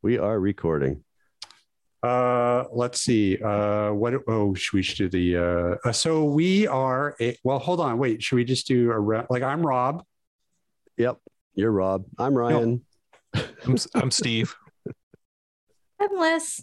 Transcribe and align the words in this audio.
We 0.00 0.16
are 0.16 0.38
recording. 0.38 1.02
Uh, 2.02 2.64
let's 2.72 3.00
see. 3.00 3.36
Uh, 3.42 3.90
what? 3.90 4.14
Oh, 4.28 4.54
should 4.54 4.76
we 4.76 4.82
should 4.82 4.96
do 4.96 5.08
the. 5.08 5.36
Uh, 5.36 5.88
uh, 5.88 5.92
so 5.92 6.24
we 6.24 6.68
are. 6.68 7.16
A, 7.20 7.36
well, 7.42 7.58
hold 7.58 7.80
on. 7.80 7.98
Wait. 7.98 8.22
Should 8.22 8.36
we 8.36 8.44
just 8.44 8.68
do 8.68 8.92
a 8.92 8.98
re- 8.98 9.26
like? 9.28 9.42
I'm 9.42 9.66
Rob. 9.66 10.04
Yep. 10.96 11.18
You're 11.54 11.72
Rob. 11.72 12.04
I'm 12.16 12.34
Ryan. 12.34 12.84
I'm, 13.34 13.76
I'm 13.94 14.10
Steve. 14.12 14.54
I'm 16.00 16.16
Liz. 16.16 16.62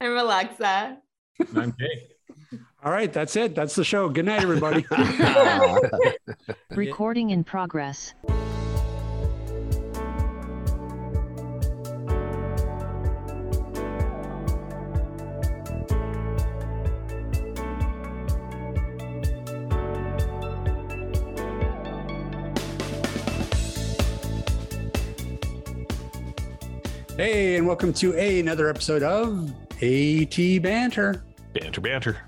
I'm 0.00 0.16
Alexa. 0.16 0.98
I'm 1.54 1.74
Jake. 1.78 2.60
All 2.82 2.90
right. 2.90 3.12
That's 3.12 3.36
it. 3.36 3.54
That's 3.54 3.74
the 3.74 3.84
show. 3.84 4.08
Good 4.08 4.24
night, 4.24 4.42
everybody. 4.42 4.86
Recording 6.70 7.30
in 7.30 7.44
progress. 7.44 8.14
Hey, 27.24 27.56
and 27.56 27.66
welcome 27.66 27.90
to 27.94 28.12
a, 28.18 28.38
another 28.38 28.68
episode 28.68 29.02
of 29.02 29.50
AT 29.82 30.36
Banter. 30.62 31.24
Banter, 31.54 31.80
banter. 31.80 32.18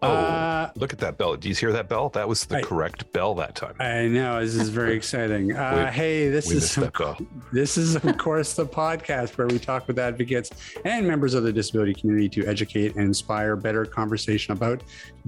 Oh, 0.00 0.08
Uh, 0.08 0.70
look 0.76 0.94
at 0.94 0.98
that 1.00 1.18
bell. 1.18 1.36
Do 1.36 1.50
you 1.50 1.54
hear 1.54 1.72
that 1.72 1.86
bell? 1.86 2.08
That 2.08 2.26
was 2.26 2.46
the 2.46 2.56
I- 2.56 2.62
correct 2.62 3.12
bell 3.12 3.34
that 3.34 3.54
time. 3.54 3.74
I 3.78 4.06
know 4.08 4.40
this 4.40 4.54
is 4.54 4.70
very 4.70 4.94
exciting. 4.96 5.54
Uh, 5.54 5.88
We- 5.90 5.94
hey, 5.94 6.30
this 6.30 6.50
is 6.50 6.74
bell. 6.74 7.18
This 7.52 7.76
is, 7.76 7.96
of 7.96 8.16
course, 8.16 8.54
the 8.54 8.64
podcast 8.64 9.36
where 9.36 9.46
we 9.46 9.58
talk 9.58 9.86
with 9.88 9.98
advocates 9.98 10.52
and 10.86 11.06
members 11.06 11.34
of 11.34 11.42
the 11.42 11.52
disability 11.52 11.92
community 11.92 12.30
to 12.30 12.46
educate 12.48 12.94
and 12.96 13.04
inspire 13.04 13.56
better 13.56 13.84
conversation 13.84 14.52
about 14.54 14.82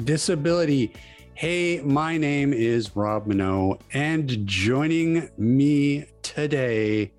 disability. 0.04 0.94
Hey, 1.34 1.82
my 1.84 2.16
name 2.16 2.54
is 2.54 2.96
Rob 2.96 3.26
Mineault, 3.26 3.80
and 3.92 4.46
joining 4.46 5.28
me 5.36 6.06
today, 6.22 7.12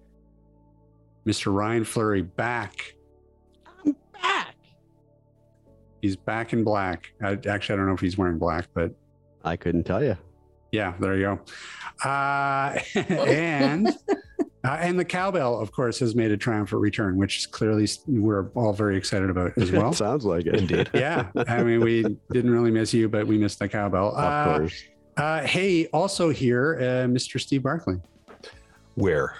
Mr. 1.29 1.53
Ryan 1.53 1.83
Fleury, 1.83 2.23
back. 2.23 2.95
I'm 3.85 3.95
back. 4.19 4.55
He's 6.01 6.15
back 6.15 6.53
in 6.53 6.63
black. 6.63 7.13
I, 7.21 7.37
actually, 7.47 7.73
I 7.73 7.77
don't 7.77 7.85
know 7.87 7.93
if 7.93 7.99
he's 7.99 8.17
wearing 8.17 8.39
black, 8.39 8.67
but 8.73 8.91
I 9.43 9.55
couldn't 9.55 9.83
tell 9.83 10.03
you. 10.03 10.17
yeah, 10.71 10.93
there 10.99 11.15
you 11.15 11.21
go. 12.03 12.09
Uh, 12.09 12.79
and 12.95 13.89
uh, 14.63 14.77
and 14.79 14.97
the 14.99 15.05
cowbell, 15.05 15.59
of 15.59 15.71
course, 15.71 15.99
has 15.99 16.15
made 16.15 16.31
a 16.31 16.37
triumphant 16.37 16.81
return, 16.81 17.15
which 17.15 17.37
is 17.37 17.45
clearly 17.45 17.87
we're 18.07 18.47
all 18.55 18.73
very 18.73 18.97
excited 18.97 19.29
about 19.29 19.55
as 19.57 19.71
well. 19.73 19.93
Sounds 19.93 20.25
like 20.25 20.47
it. 20.47 20.55
Indeed. 20.55 20.89
yeah, 20.95 21.27
I 21.47 21.61
mean, 21.63 21.81
we 21.81 22.03
didn't 22.31 22.49
really 22.51 22.71
miss 22.71 22.91
you, 22.93 23.07
but 23.07 23.27
we 23.27 23.37
missed 23.37 23.59
the 23.59 23.69
cowbell. 23.69 24.15
of 24.15 24.23
Uh, 24.23 24.57
course. 24.57 24.83
uh, 25.17 25.41
hey, 25.41 25.85
also 25.87 26.29
here, 26.31 26.75
uh, 26.79 27.07
Mr. 27.07 27.39
Steve 27.39 27.61
Barclay. 27.63 27.97
Where? 28.95 29.35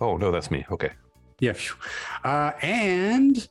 Oh, 0.00 0.16
no, 0.16 0.30
that's 0.30 0.50
me. 0.50 0.64
Okay. 0.70 0.90
Yeah, 1.40 1.54
uh, 2.24 2.52
and 2.62 3.48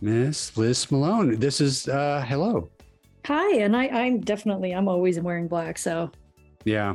Miss 0.00 0.56
Liz 0.56 0.90
Malone. 0.90 1.38
This 1.38 1.60
is 1.60 1.88
uh, 1.88 2.24
hello. 2.26 2.70
Hi, 3.26 3.56
and 3.58 3.76
I, 3.76 3.86
I'm 3.88 4.20
definitely 4.20 4.72
I'm 4.72 4.88
always 4.88 5.18
wearing 5.18 5.48
black, 5.48 5.76
so 5.78 6.10
Yeah, 6.64 6.94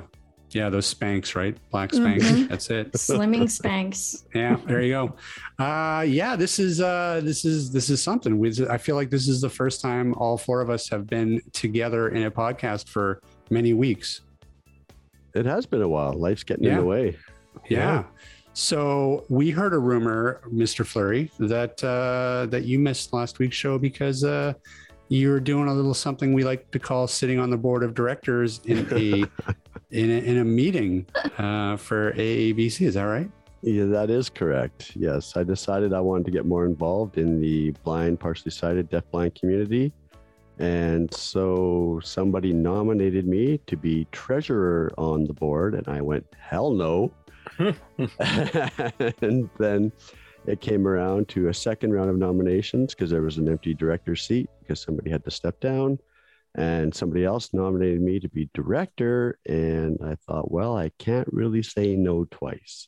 yeah, 0.52 0.70
those 0.70 0.94
Spanx, 0.94 1.36
right? 1.36 1.58
Black 1.70 1.92
Spanx. 1.92 2.20
Mhm. 2.22 2.48
That's 2.50 2.70
it. 2.70 2.94
slimming 2.94 3.44
Spanx. 3.44 4.24
yeah 4.34 4.56
there 4.66 4.82
you 4.82 4.92
go 4.94 5.16
uh 5.64 6.02
yeah 6.08 6.36
this 6.38 6.60
is 6.60 6.80
uh 6.80 7.20
this 7.24 7.44
is 7.44 7.72
this 7.72 7.90
is 7.90 8.02
something 8.02 8.38
we, 8.40 8.54
i 8.70 8.78
feel 8.78 8.96
like 8.96 9.10
this 9.10 9.28
is 9.28 9.42
the 9.42 9.50
first 9.50 9.82
time 9.82 10.14
all 10.16 10.38
four 10.38 10.62
of 10.62 10.70
us 10.70 10.90
have 10.90 11.08
been 11.08 11.42
together 11.54 12.10
in 12.10 12.24
a 12.24 12.32
podcast 12.32 12.88
for 12.88 13.22
many 13.50 13.74
weeks 13.74 14.22
It 15.34 15.46
has 15.46 15.66
been 15.66 15.82
a 15.82 15.88
while. 15.90 16.14
Life's 16.14 16.44
getting 16.44 16.66
in 16.66 16.76
the 16.78 16.84
way. 16.86 17.18
yeah, 17.70 18.04
so 18.58 19.24
we 19.30 19.52
heard 19.52 19.72
a 19.72 19.78
rumor 19.78 20.42
mr 20.52 20.84
Fleury 20.84 21.30
that 21.38 21.84
uh 21.84 22.48
that 22.48 22.64
you 22.66 22.80
missed 22.80 23.14
last 23.14 23.38
week's 23.38 23.56
show 23.56 23.78
because 23.78 24.24
uh 24.24 24.52
you 25.10 25.30
were 25.30 25.40
doing 25.40 25.68
a 25.68 25.74
little 25.74 25.94
something 25.94 26.34
we 26.34 26.44
like 26.44 26.72
to 26.72 26.80
call 26.80 27.08
sitting 27.08 27.38
on 27.38 27.52
the 27.52 27.56
board 27.56 27.84
of 27.84 27.94
directors 27.94 28.60
in 28.66 28.80
a 28.92 29.24
in 29.92 30.10
a, 30.10 30.20
in 30.26 30.38
a 30.40 30.44
meeting 30.44 31.06
uh 31.38 31.78
for 31.78 32.14
AEBC 32.14 32.88
is 32.88 32.96
that 32.96 33.04
right 33.04 33.30
Yeah, 33.62 33.86
that 33.86 34.10
is 34.10 34.28
correct. 34.30 34.96
Yes, 34.96 35.38
I 35.38 35.44
decided 35.44 35.94
I 35.94 36.00
wanted 36.00 36.26
to 36.26 36.32
get 36.32 36.46
more 36.46 36.66
involved 36.66 37.18
in 37.18 37.42
the 37.42 37.72
blind, 37.84 38.20
partially 38.20 38.52
sighted, 38.52 38.90
deafblind 38.90 39.34
community. 39.40 39.92
And 40.60 41.12
so 41.14 42.00
somebody 42.04 42.54
nominated 42.54 43.28
me 43.28 43.60
to 43.66 43.76
be 43.76 44.08
treasurer 44.12 44.92
on 44.98 45.26
the 45.26 45.34
board, 45.34 45.74
and 45.74 45.88
I 45.88 46.02
went, 46.02 46.26
hell 46.38 46.72
no. 46.72 47.12
and 49.22 49.50
then 49.58 49.92
it 50.46 50.62
came 50.62 50.88
around 50.88 51.28
to 51.30 51.50
a 51.50 51.54
second 51.54 51.94
round 51.94 52.10
of 52.10 52.18
nominations 52.18 52.94
because 52.94 53.10
there 53.10 53.22
was 53.22 53.38
an 53.38 53.50
empty 53.50 53.74
director 53.74 54.16
seat 54.16 54.50
because 54.60 54.82
somebody 54.82 55.10
had 55.10 55.24
to 55.26 55.32
step 55.32 55.60
down. 55.60 56.00
And 56.56 56.94
somebody 56.96 57.24
else 57.24 57.54
nominated 57.54 58.02
me 58.02 58.20
to 58.20 58.30
be 58.30 58.50
director. 58.54 59.38
And 59.46 60.00
I 60.04 60.16
thought, 60.16 60.52
well, 60.52 60.76
I 60.76 60.92
can't 60.98 61.28
really 61.32 61.62
say 61.62 61.96
no 61.96 62.26
twice. 62.26 62.88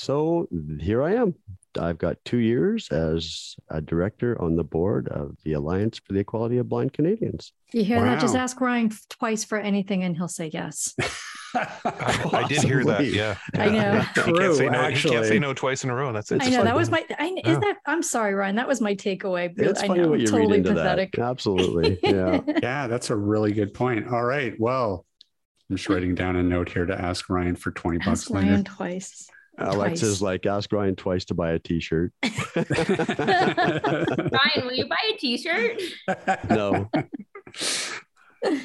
So 0.00 0.48
here 0.80 1.02
I 1.02 1.16
am. 1.16 1.34
I've 1.78 1.98
got 1.98 2.16
two 2.24 2.38
years 2.38 2.88
as 2.90 3.54
a 3.68 3.82
director 3.82 4.40
on 4.40 4.56
the 4.56 4.64
board 4.64 5.08
of 5.08 5.36
the 5.44 5.52
Alliance 5.52 5.98
for 5.98 6.14
the 6.14 6.20
Equality 6.20 6.56
of 6.56 6.70
Blind 6.70 6.94
Canadians. 6.94 7.52
You 7.74 7.84
hear 7.84 8.00
that? 8.00 8.18
Just 8.18 8.34
ask 8.34 8.58
Ryan 8.62 8.90
twice 9.10 9.44
for 9.44 9.58
anything, 9.58 10.02
and 10.02 10.16
he'll 10.16 10.26
say 10.26 10.50
yes. 10.54 10.94
I, 11.54 12.30
I 12.32 12.48
did 12.48 12.62
hear 12.62 12.82
that. 12.84 12.96
Possibly. 12.96 13.16
Yeah. 13.18 13.36
I 13.54 13.68
know. 13.68 14.00
He 14.00 14.06
can't 14.14 14.36
True, 14.36 14.54
say 14.54 14.68
no. 14.70 14.88
He 14.88 15.08
can't 15.10 15.26
say 15.26 15.38
no 15.38 15.52
twice 15.52 15.84
in 15.84 15.90
a 15.90 15.94
row. 15.94 16.14
That's 16.14 16.32
it. 16.32 16.42
I 16.42 16.48
know 16.48 16.56
fun. 16.56 16.64
that 16.64 16.76
was 16.76 16.90
my. 16.90 17.04
I, 17.18 17.26
is 17.26 17.42
Yeah. 17.44 17.58
that? 17.58 17.76
I'm 17.84 18.02
sorry, 18.02 18.32
Ryan. 18.32 18.56
That 18.56 18.68
was 18.68 18.80
my 18.80 18.94
takeaway. 18.94 19.54
Really, 19.54 19.70
It's 19.70 19.82
I 19.82 19.86
funny 19.86 20.00
know. 20.00 20.08
what 20.08 20.20
you 20.20 20.26
totally 20.28 20.52
read 20.60 20.66
into 20.66 20.70
pathetic. 20.72 21.12
that. 21.12 21.22
Absolutely. 21.28 21.98
Yeah. 22.02 22.40
Yeah, 22.62 22.86
that's 22.86 23.10
a 23.10 23.16
really 23.16 23.52
good 23.52 23.74
point. 23.74 24.08
All 24.08 24.24
right. 24.24 24.54
Well, 24.58 25.04
I'm 25.68 25.76
just 25.76 25.88
writing 25.90 26.14
down 26.14 26.36
a 26.36 26.42
note 26.42 26.70
here 26.70 26.86
to 26.86 26.98
ask 26.98 27.28
Ryan 27.28 27.54
for 27.54 27.70
20 27.70 27.98
bucks 27.98 28.08
ask 28.08 28.30
later. 28.30 28.46
Ryan 28.48 28.64
twice. 28.64 29.28
Alexa's 29.60 30.22
like, 30.22 30.46
ask 30.46 30.72
Ryan 30.72 30.96
twice 30.96 31.24
to 31.26 31.34
buy 31.34 31.52
a 31.52 31.58
t 31.58 31.80
shirt. 31.80 32.12
Ryan, 32.56 32.66
will 34.64 34.72
you 34.72 34.88
buy 34.88 34.96
a 35.12 35.16
t-shirt? 35.16 35.80
No. 36.48 36.88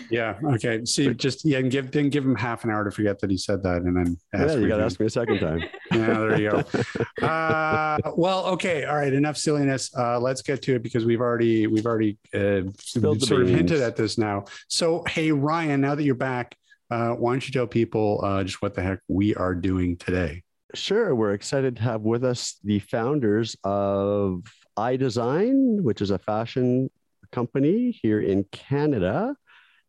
yeah. 0.10 0.36
Okay. 0.44 0.86
See, 0.86 1.14
just 1.14 1.46
yeah, 1.46 1.60
and 1.60 1.70
give 1.70 1.92
then 1.92 2.10
give 2.10 2.26
him 2.26 2.36
half 2.36 2.64
an 2.64 2.72
hour 2.72 2.84
to 2.84 2.92
forget 2.92 3.20
that 3.20 3.30
he 3.30 3.38
said 3.38 3.64
that, 3.64 3.82
and 3.82 3.96
then 3.96 4.18
Yeah, 4.34 4.44
ask 4.46 4.58
you 4.58 4.68
got 4.68 4.78
to 4.78 4.86
again. 4.86 4.86
ask 4.86 5.00
me 5.00 5.06
a 5.06 5.10
second 5.10 5.40
time. 5.40 5.64
Yeah, 5.92 6.20
there 6.20 6.42
you 6.42 6.50
go. 6.50 7.26
Uh, 7.26 7.98
well, 8.16 8.46
okay, 8.48 8.86
all 8.86 8.96
right. 8.96 9.14
Enough 9.14 9.38
silliness. 9.38 9.92
Uh, 9.96 10.20
let's 10.20 10.42
get 10.42 10.62
to 10.64 10.76
it 10.76 10.84
because 10.84 11.06
we've 11.06 11.22
already 11.22 11.68
we've 11.68 11.86
already 11.86 12.18
uh, 12.34 12.62
Spilled 12.80 13.22
the 13.22 13.26
sort 13.26 13.44
of 13.44 13.50
hinted 13.50 13.82
at 13.82 13.96
this 13.96 14.18
now. 14.18 14.46
So, 14.68 15.04
hey, 15.08 15.32
Ryan, 15.32 15.82
now 15.82 15.96
that 15.96 16.04
you're 16.04 16.16
back, 16.16 16.56
uh, 16.90 17.12
why 17.12 17.34
don't 17.34 17.48
you 17.48 17.54
tell 17.54 17.68
people 17.68 18.22
uh, 18.24 18.44
just 18.44 18.62
what 18.62 18.74
the 18.74 18.82
heck 18.82 19.00
we 19.08 19.36
are 19.36 19.56
doing 19.56 19.96
today? 19.98 20.44
Sure. 20.75 21.16
We're 21.16 21.34
excited 21.34 21.78
to 21.78 21.84
have 21.84 22.02
with 22.02 22.25
us 22.25 22.59
the 22.62 22.80
founders 22.80 23.56
of 23.63 24.44
iDesign, 24.78 25.81
which 25.81 26.02
is 26.02 26.12
a 26.12 26.19
fashion 26.19 26.90
company 27.31 27.97
here 28.02 28.19
in 28.19 28.44
Canada. 28.52 29.35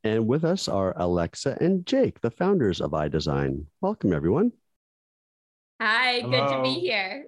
And 0.04 0.28
with 0.28 0.44
us 0.44 0.69
are 0.69 0.94
Alexa 0.96 1.58
and 1.60 1.84
Jake, 1.84 2.20
the 2.20 2.30
founders 2.30 2.80
of 2.80 2.92
iDesign. 2.92 3.64
Welcome, 3.80 4.12
everyone. 4.12 4.52
Hi, 5.81 6.20
good 6.20 6.49
to 6.49 6.62
be 6.62 6.75
here. 6.75 7.26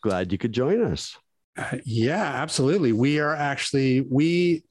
Glad 0.00 0.30
you 0.30 0.38
could 0.38 0.52
join 0.52 0.80
us. 0.80 1.18
Uh, 1.56 1.78
yeah, 1.84 2.22
absolutely. 2.22 2.92
We 2.92 3.18
are 3.18 3.34
actually 3.34 4.02
we. 4.02 4.62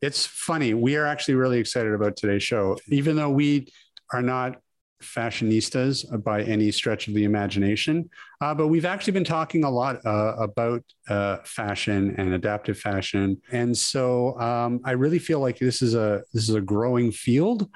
It's 0.00 0.24
funny. 0.24 0.72
We 0.72 0.96
are 0.96 1.04
actually 1.04 1.34
really 1.34 1.58
excited 1.58 1.92
about 1.92 2.16
today's 2.16 2.42
show, 2.42 2.78
even 2.88 3.16
though 3.16 3.30
we 3.30 3.68
are 4.10 4.22
not 4.22 4.56
fashionistas 5.02 6.22
by 6.22 6.42
any 6.42 6.70
stretch 6.70 7.08
of 7.08 7.14
the 7.14 7.24
imagination. 7.24 8.08
Uh, 8.40 8.54
but 8.54 8.68
we've 8.68 8.84
actually 8.84 9.12
been 9.12 9.24
talking 9.24 9.64
a 9.64 9.70
lot 9.70 10.04
uh, 10.04 10.34
about 10.38 10.82
uh, 11.08 11.38
fashion 11.44 12.14
and 12.18 12.34
adaptive 12.34 12.78
fashion, 12.78 13.40
and 13.52 13.76
so 13.76 14.38
um, 14.40 14.80
I 14.84 14.92
really 14.92 15.18
feel 15.18 15.40
like 15.40 15.58
this 15.58 15.82
is 15.82 15.94
a 15.94 16.22
this 16.32 16.48
is 16.48 16.54
a 16.54 16.60
growing 16.60 17.12
field, 17.12 17.68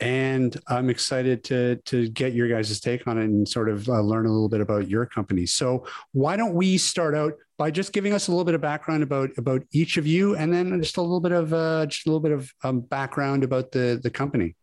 and 0.00 0.58
I'm 0.68 0.90
excited 0.90 1.44
to 1.44 1.76
to 1.86 2.08
get 2.08 2.32
your 2.34 2.48
guys' 2.48 2.80
take 2.80 3.06
on 3.06 3.18
it 3.18 3.24
and 3.24 3.48
sort 3.48 3.68
of 3.68 3.88
uh, 3.88 4.00
learn 4.00 4.26
a 4.26 4.32
little 4.32 4.48
bit 4.48 4.60
about 4.60 4.88
your 4.88 5.06
company. 5.06 5.46
So 5.46 5.86
why 6.12 6.36
don't 6.36 6.54
we 6.54 6.78
start 6.78 7.14
out 7.14 7.34
by 7.58 7.70
just 7.70 7.92
giving 7.92 8.12
us 8.12 8.28
a 8.28 8.30
little 8.30 8.44
bit 8.44 8.54
of 8.54 8.60
background 8.60 9.02
about 9.02 9.30
about 9.38 9.62
each 9.72 9.96
of 9.96 10.06
you, 10.06 10.36
and 10.36 10.52
then 10.52 10.80
just 10.82 10.96
a 10.96 11.02
little 11.02 11.20
bit 11.20 11.32
of 11.32 11.52
uh, 11.54 11.86
just 11.86 12.06
a 12.06 12.10
little 12.10 12.20
bit 12.20 12.32
of 12.32 12.52
um, 12.64 12.80
background 12.80 13.44
about 13.44 13.72
the 13.72 14.00
the 14.02 14.10
company. 14.10 14.56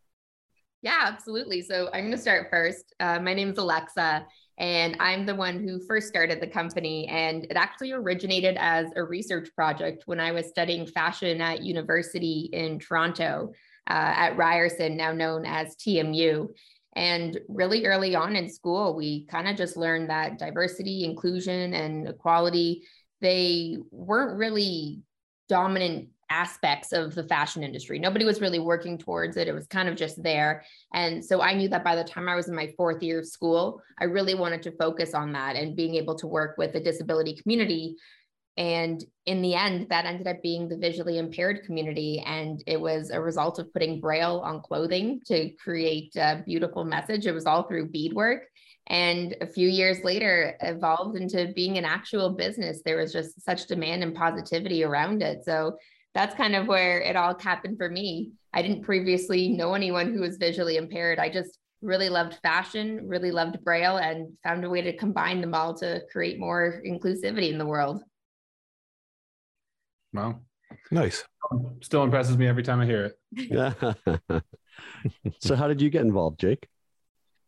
Yeah, 0.84 1.00
absolutely. 1.04 1.62
So 1.62 1.88
I'm 1.94 2.02
going 2.02 2.12
to 2.12 2.18
start 2.18 2.50
first. 2.52 2.94
Uh, 3.00 3.18
my 3.18 3.34
name 3.34 3.52
is 3.52 3.58
Alexa, 3.58 4.28
And 4.58 4.98
I'm 5.00 5.26
the 5.26 5.34
one 5.34 5.64
who 5.64 5.80
first 5.88 6.10
started 6.10 6.42
the 6.42 6.48
company. 6.48 7.08
And 7.08 7.46
it 7.46 7.56
actually 7.56 7.94
originated 7.94 8.58
as 8.60 8.88
a 8.98 9.04
research 9.04 9.48
project 9.56 10.04
when 10.08 10.20
I 10.20 10.34
was 10.34 10.50
studying 10.50 10.86
fashion 10.86 11.40
at 11.40 11.64
university 11.64 12.50
in 12.52 12.80
Toronto 12.80 13.54
uh, 13.90 13.94
at 13.94 14.36
Ryerson, 14.36 14.98
now 14.98 15.14
known 15.14 15.46
as 15.46 15.78
TMU. 15.78 16.50
And 16.98 17.40
really 17.48 17.86
early 17.86 18.14
on 18.14 18.36
in 18.36 18.50
school, 18.50 18.94
we 18.94 19.26
kind 19.28 19.48
of 19.48 19.56
just 19.56 19.78
learned 19.78 20.10
that 20.10 20.38
diversity, 20.38 21.06
inclusion, 21.06 21.74
and 21.74 22.10
equality, 22.10 22.84
they 23.22 23.78
weren't 23.90 24.38
really 24.38 25.02
dominant 25.48 26.10
aspects 26.30 26.92
of 26.92 27.16
the 27.16 27.24
fashion 27.24 27.64
industry. 27.64 28.00
Nobody 28.00 28.26
was 28.26 28.42
really 28.42 28.60
working 28.60 28.98
towards 28.98 29.38
it. 29.38 29.48
It 29.48 29.54
was 29.54 29.68
kind 29.68 29.90
of 29.90 29.96
just 29.96 30.22
there. 30.22 30.64
And 30.94 31.24
so 31.24 31.42
I 31.42 31.54
knew 31.54 31.70
that 31.70 31.84
by 31.84 31.96
the 31.96 32.04
time 32.04 32.28
I 32.28 32.36
was 32.36 32.48
in 32.48 32.56
my 32.56 32.74
fourth 32.78 33.02
year 33.04 33.20
of 33.20 33.28
school, 33.28 33.82
I 34.00 34.06
really 34.06 34.36
wanted 34.36 34.62
to 34.64 34.72
focus 34.72 35.14
on 35.14 35.34
that 35.34 35.56
and 35.56 35.76
being 35.76 35.96
able 35.96 36.16
to 36.16 36.28
work 36.28 36.58
with 36.58 36.74
the 36.74 36.80
disability 36.80 37.36
community. 37.36 37.96
And 38.56 39.04
in 39.26 39.42
the 39.42 39.56
end, 39.56 39.88
that 39.90 40.06
ended 40.06 40.28
up 40.28 40.42
being 40.44 40.70
the 40.70 40.78
visually 40.78 41.18
impaired 41.18 41.64
community. 41.66 42.24
And 42.26 42.64
it 42.68 42.80
was 42.80 43.10
a 43.10 43.20
result 43.20 43.58
of 43.60 43.74
putting 43.74 44.00
Braille 44.00 44.40
on 44.40 44.62
clothing 44.62 45.22
to 45.28 45.50
create 45.52 46.16
a 46.16 46.44
beautiful 46.46 46.84
message. 46.84 47.26
It 47.26 47.34
was 47.34 47.46
all 47.46 47.64
through 47.64 47.90
beadwork 47.90 48.44
and 48.88 49.36
a 49.40 49.48
few 49.48 49.68
years 49.68 50.04
later 50.04 50.58
evolved 50.62 51.16
into 51.16 51.54
being 51.56 51.78
an 51.78 51.86
actual 51.86 52.30
business 52.30 52.82
there 52.84 52.98
was 52.98 53.14
just 53.14 53.42
such 53.42 53.68
demand 53.68 54.04
and 54.04 54.16
positivity 54.16 54.84
around 54.84 55.22
it 55.22 55.44
so 55.46 55.78
that's 56.14 56.36
kind 56.36 56.56
of 56.56 56.68
where 56.68 57.02
it 57.02 57.16
all 57.16 57.38
happened 57.40 57.78
for 57.78 57.90
me. 57.90 58.34
I 58.54 58.62
didn't 58.62 58.84
previously 58.84 59.50
know 59.50 59.74
anyone 59.74 60.14
who 60.14 60.22
was 60.22 60.38
visually 60.38 60.78
impaired. 60.78 61.20
I 61.20 61.30
just 61.30 61.58
really 61.82 62.10
loved 62.10 62.36
fashion, 62.42 63.08
really 63.08 63.32
loved 63.32 63.64
Braille, 63.64 63.98
and 63.98 64.34
found 64.44 64.64
a 64.64 64.70
way 64.70 64.82
to 64.82 64.96
combine 64.96 65.42
them 65.42 65.54
all 65.54 65.74
to 65.76 66.02
create 66.12 66.40
more 66.40 66.82
inclusivity 66.86 67.52
in 67.52 67.58
the 67.58 67.66
world. 67.66 68.04
Wow. 70.14 70.40
Nice. 70.92 71.24
Still 71.82 72.04
impresses 72.04 72.38
me 72.38 72.48
every 72.48 72.64
time 72.64 72.80
I 72.80 72.86
hear 72.86 73.06
it. 73.06 73.20
Yeah. 73.32 73.74
so, 75.40 75.56
how 75.56 75.68
did 75.68 75.82
you 75.82 75.90
get 75.90 76.02
involved, 76.04 76.40
Jake? 76.40 76.68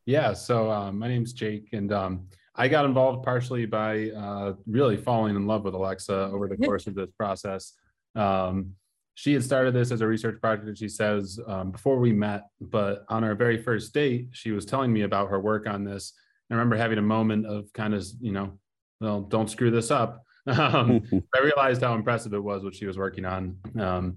Yeah. 0.05 0.33
So, 0.33 0.71
um, 0.71 0.99
my 0.99 1.07
name's 1.07 1.33
Jake, 1.33 1.69
and 1.71 1.91
um, 1.93 2.27
I 2.55 2.67
got 2.67 2.85
involved 2.85 3.23
partially 3.23 3.65
by 3.65 4.09
uh, 4.09 4.53
really 4.67 4.97
falling 4.97 5.35
in 5.35 5.45
love 5.47 5.63
with 5.63 5.73
Alexa 5.73 6.13
over 6.13 6.47
the 6.47 6.57
course 6.65 6.87
of 6.87 6.95
this 6.95 7.11
process. 7.11 7.73
Um, 8.15 8.75
she 9.15 9.33
had 9.33 9.43
started 9.43 9.73
this 9.73 9.91
as 9.91 10.01
a 10.01 10.07
research 10.07 10.41
project, 10.41 10.67
and 10.67 10.77
she 10.77 10.89
says, 10.89 11.39
um, 11.47 11.71
before 11.71 11.97
we 11.99 12.11
met. 12.11 12.47
But 12.59 13.05
on 13.09 13.23
our 13.23 13.33
very 13.33 13.57
first 13.57 13.93
date, 13.93 14.27
she 14.31 14.51
was 14.51 14.65
telling 14.65 14.91
me 14.91 15.01
about 15.01 15.29
her 15.29 15.39
work 15.39 15.67
on 15.67 15.85
this. 15.85 16.13
I 16.51 16.53
remember 16.53 16.75
having 16.75 16.97
a 16.97 17.03
moment 17.03 17.45
of 17.45 17.71
kind 17.73 17.93
of, 17.93 18.05
you 18.19 18.33
know, 18.33 18.59
well, 18.99 19.21
don't 19.21 19.49
screw 19.49 19.71
this 19.71 19.91
up. 19.91 20.21
Um, 20.47 21.01
I 21.35 21.39
realized 21.41 21.81
how 21.81 21.95
impressive 21.95 22.31
it 22.35 22.39
was 22.39 22.63
what 22.63 22.75
she 22.75 22.85
was 22.85 22.99
working 22.99 23.25
on. 23.25 23.57
Um, 23.79 24.15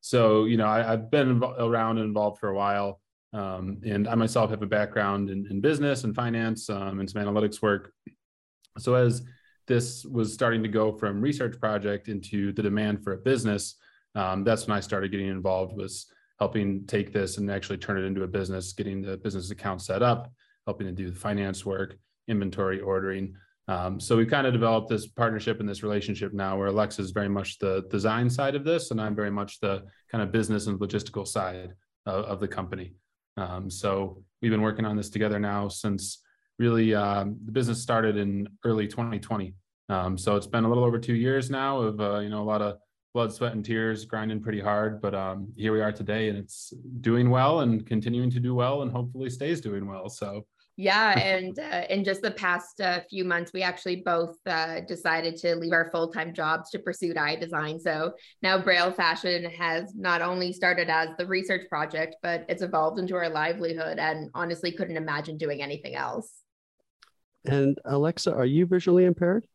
so, 0.00 0.46
you 0.46 0.56
know, 0.56 0.66
I, 0.66 0.82
have 0.82 1.10
been 1.10 1.42
around 1.42 1.98
and 1.98 2.06
involved 2.06 2.38
for 2.38 2.48
a 2.48 2.54
while. 2.54 2.98
Um, 3.34 3.82
and 3.84 4.08
I 4.08 4.14
myself 4.14 4.48
have 4.48 4.62
a 4.62 4.66
background 4.66 5.28
in, 5.28 5.46
in 5.50 5.60
business 5.60 6.04
and 6.04 6.14
finance 6.14 6.70
um, 6.70 7.00
and 7.00 7.10
some 7.10 7.20
analytics 7.22 7.60
work. 7.60 7.92
So 8.78 8.94
as 8.94 9.22
this 9.66 10.04
was 10.04 10.32
starting 10.32 10.62
to 10.62 10.68
go 10.68 10.92
from 10.92 11.20
research 11.20 11.58
project 11.60 12.08
into 12.08 12.52
the 12.52 12.62
demand 12.62 13.02
for 13.02 13.12
a 13.12 13.18
business, 13.18 13.76
um, 14.14 14.44
that's 14.44 14.66
when 14.66 14.76
I 14.76 14.80
started 14.80 15.10
getting 15.10 15.28
involved 15.28 15.76
was 15.76 16.06
helping 16.38 16.86
take 16.86 17.12
this 17.12 17.38
and 17.38 17.50
actually 17.50 17.78
turn 17.78 17.98
it 17.98 18.04
into 18.04 18.22
a 18.22 18.26
business, 18.26 18.72
getting 18.72 19.02
the 19.02 19.16
business 19.18 19.50
account 19.50 19.82
set 19.82 20.02
up, 20.02 20.32
helping 20.66 20.86
to 20.86 20.92
do 20.92 21.10
the 21.10 21.18
finance 21.18 21.64
work, 21.64 21.96
inventory 22.28 22.80
ordering. 22.80 23.34
Um, 23.68 23.98
so 23.98 24.16
we 24.16 24.26
kind 24.26 24.46
of 24.46 24.52
developed 24.52 24.88
this 24.88 25.06
partnership 25.06 25.60
and 25.60 25.68
this 25.68 25.82
relationship 25.82 26.32
now 26.32 26.56
where 26.56 26.68
Alexa 26.68 27.02
is 27.02 27.10
very 27.10 27.28
much 27.28 27.58
the 27.58 27.84
design 27.90 28.30
side 28.30 28.54
of 28.54 28.64
this, 28.64 28.90
and 28.90 29.00
I'm 29.00 29.14
very 29.14 29.30
much 29.30 29.60
the 29.60 29.82
kind 30.10 30.22
of 30.22 30.30
business 30.30 30.66
and 30.66 30.78
logistical 30.78 31.26
side 31.26 31.74
of, 32.06 32.24
of 32.24 32.40
the 32.40 32.48
company. 32.48 32.94
Um, 33.36 33.68
so 33.70 34.22
we've 34.40 34.52
been 34.52 34.62
working 34.62 34.84
on 34.84 34.96
this 34.96 35.10
together 35.10 35.38
now 35.38 35.68
since 35.68 36.22
really 36.58 36.94
um, 36.94 37.36
the 37.44 37.52
business 37.52 37.82
started 37.82 38.16
in 38.16 38.48
early 38.64 38.86
2020. 38.86 39.54
Um, 39.88 40.18
so 40.18 40.36
it's 40.36 40.46
been 40.46 40.64
a 40.64 40.68
little 40.68 40.84
over 40.84 40.98
two 40.98 41.14
years 41.14 41.50
now 41.50 41.78
of 41.78 42.00
uh, 42.00 42.18
you 42.18 42.28
know 42.28 42.42
a 42.42 42.44
lot 42.44 42.62
of 42.62 42.78
blood, 43.14 43.32
sweat, 43.32 43.52
and 43.52 43.64
tears, 43.64 44.04
grinding 44.04 44.42
pretty 44.42 44.60
hard. 44.60 45.00
But 45.00 45.14
um, 45.14 45.52
here 45.56 45.72
we 45.72 45.80
are 45.80 45.92
today, 45.92 46.28
and 46.28 46.36
it's 46.36 46.72
doing 47.00 47.30
well 47.30 47.60
and 47.60 47.86
continuing 47.86 48.30
to 48.30 48.40
do 48.40 48.54
well, 48.54 48.82
and 48.82 48.90
hopefully 48.90 49.30
stays 49.30 49.60
doing 49.60 49.86
well. 49.86 50.08
So 50.08 50.44
yeah, 50.78 51.18
and 51.18 51.58
uh, 51.58 51.84
in 51.88 52.04
just 52.04 52.20
the 52.20 52.32
past 52.32 52.82
uh, 52.82 53.00
few 53.08 53.24
months, 53.24 53.52
we 53.54 53.62
actually 53.62 54.02
both 54.04 54.36
uh, 54.44 54.80
decided 54.80 55.36
to 55.38 55.56
leave 55.56 55.72
our 55.72 55.90
full 55.90 56.12
time 56.12 56.34
jobs 56.34 56.68
to 56.70 56.78
pursue 56.78 57.14
iDesign. 57.14 57.80
So 57.80 58.12
now 58.42 58.58
Braille 58.58 58.92
Fashion 58.92 59.44
has 59.44 59.94
not 59.94 60.20
only 60.20 60.52
started 60.52 60.90
as 60.90 61.08
the 61.16 61.26
research 61.26 61.66
project, 61.70 62.16
but 62.22 62.44
it's 62.50 62.60
evolved 62.60 62.98
into 62.98 63.16
our 63.16 63.30
livelihood, 63.30 63.98
and 63.98 64.28
honestly, 64.34 64.70
couldn't 64.70 64.98
imagine 64.98 65.38
doing 65.38 65.62
anything 65.62 65.94
else. 65.94 66.30
And 67.48 67.78
Alexa, 67.84 68.34
are 68.34 68.46
you 68.46 68.66
visually 68.66 69.04
impaired? 69.04 69.46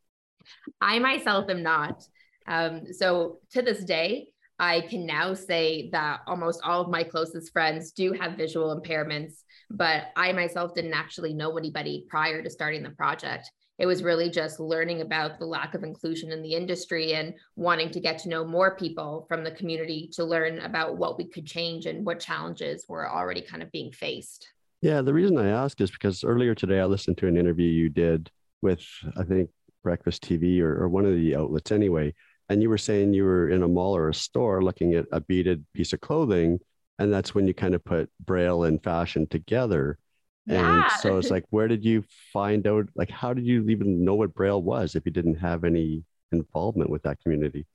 I 0.80 1.00
myself 1.00 1.50
am 1.50 1.64
not. 1.64 2.04
Um, 2.48 2.92
so 2.92 3.40
to 3.52 3.62
this 3.62 3.84
day, 3.84 4.30
I 4.60 4.82
can 4.82 5.08
now 5.08 5.34
say 5.34 5.90
that 5.92 6.22
almost 6.28 6.62
all 6.64 6.82
of 6.82 6.90
my 6.90 7.04
closest 7.04 7.52
friends 7.52 7.92
do 7.92 8.14
have 8.14 8.38
visual 8.38 8.80
impairments, 8.80 9.42
but 9.72 10.10
I 10.16 10.32
myself 10.34 10.76
didn't 10.76 10.94
actually 10.94 11.34
know 11.34 11.58
anybody 11.58 12.06
prior 12.10 12.44
to 12.44 12.50
starting 12.50 12.84
the 12.84 12.92
project. 12.92 13.50
It 13.80 13.88
was 13.88 14.04
really 14.04 14.30
just 14.30 14.60
learning 14.60 15.02
about 15.02 15.40
the 15.40 15.48
lack 15.48 15.74
of 15.74 15.84
inclusion 15.84 16.32
in 16.32 16.44
the 16.44 16.54
industry 16.54 17.14
and 17.14 17.34
wanting 17.56 17.90
to 17.90 18.00
get 18.00 18.20
to 18.20 18.30
know 18.30 18.46
more 18.46 18.76
people 18.76 19.26
from 19.28 19.44
the 19.44 19.50
community 19.50 20.08
to 20.14 20.24
learn 20.24 20.60
about 20.60 20.98
what 20.98 21.18
we 21.18 21.28
could 21.28 21.48
change 21.48 21.88
and 21.88 22.06
what 22.06 22.20
challenges 22.20 22.86
were 22.88 23.10
already 23.10 23.42
kind 23.42 23.64
of 23.64 23.72
being 23.72 23.92
faced. 23.92 24.48
Yeah, 24.82 25.02
the 25.02 25.14
reason 25.14 25.38
I 25.38 25.50
ask 25.50 25.80
is 25.80 25.92
because 25.92 26.24
earlier 26.24 26.56
today 26.56 26.80
I 26.80 26.86
listened 26.86 27.18
to 27.20 27.28
an 27.28 27.38
interview 27.38 27.68
you 27.68 27.90
did 27.90 28.32
with, 28.62 28.84
I 29.16 29.24
think, 29.24 29.50
Breakfast 29.84 30.24
TV 30.24 30.60
or, 30.62 30.84
or 30.84 30.90
one 30.90 31.06
of 31.06 31.14
the 31.14 31.36
outlets 31.36 31.72
anyway. 31.72 32.14
And 32.50 32.62
you 32.62 32.70
were 32.70 32.78
saying 32.78 33.14
you 33.14 33.24
were 33.24 33.50
in 33.50 33.64
a 33.64 33.68
mall 33.68 33.96
or 33.96 34.10
a 34.10 34.14
store 34.14 34.64
looking 34.64 34.96
at 34.96 35.06
a 35.12 35.22
beaded 35.22 35.66
piece 35.74 35.94
of 35.94 36.02
clothing. 36.02 36.60
And 37.00 37.14
that's 37.14 37.34
when 37.34 37.48
you 37.48 37.54
kind 37.54 37.74
of 37.76 37.84
put 37.84 38.10
Braille 38.20 38.64
and 38.64 38.84
fashion 38.84 39.28
together. 39.28 39.98
Yeah. 40.46 40.84
And 40.84 40.92
so 41.00 41.18
it's 41.18 41.30
like, 41.30 41.46
where 41.52 41.68
did 41.68 41.86
you 41.86 42.04
find 42.34 42.66
out? 42.68 42.90
Like, 42.96 43.10
how 43.10 43.34
did 43.34 43.46
you 43.46 43.68
even 43.70 44.04
know 44.04 44.16
what 44.16 44.34
Braille 44.34 44.62
was 44.62 44.96
if 44.96 45.06
you 45.06 45.12
didn't 45.12 45.36
have 45.36 45.64
any 45.64 46.04
involvement 46.32 46.90
with 46.90 47.04
that 47.04 47.20
community? 47.22 47.66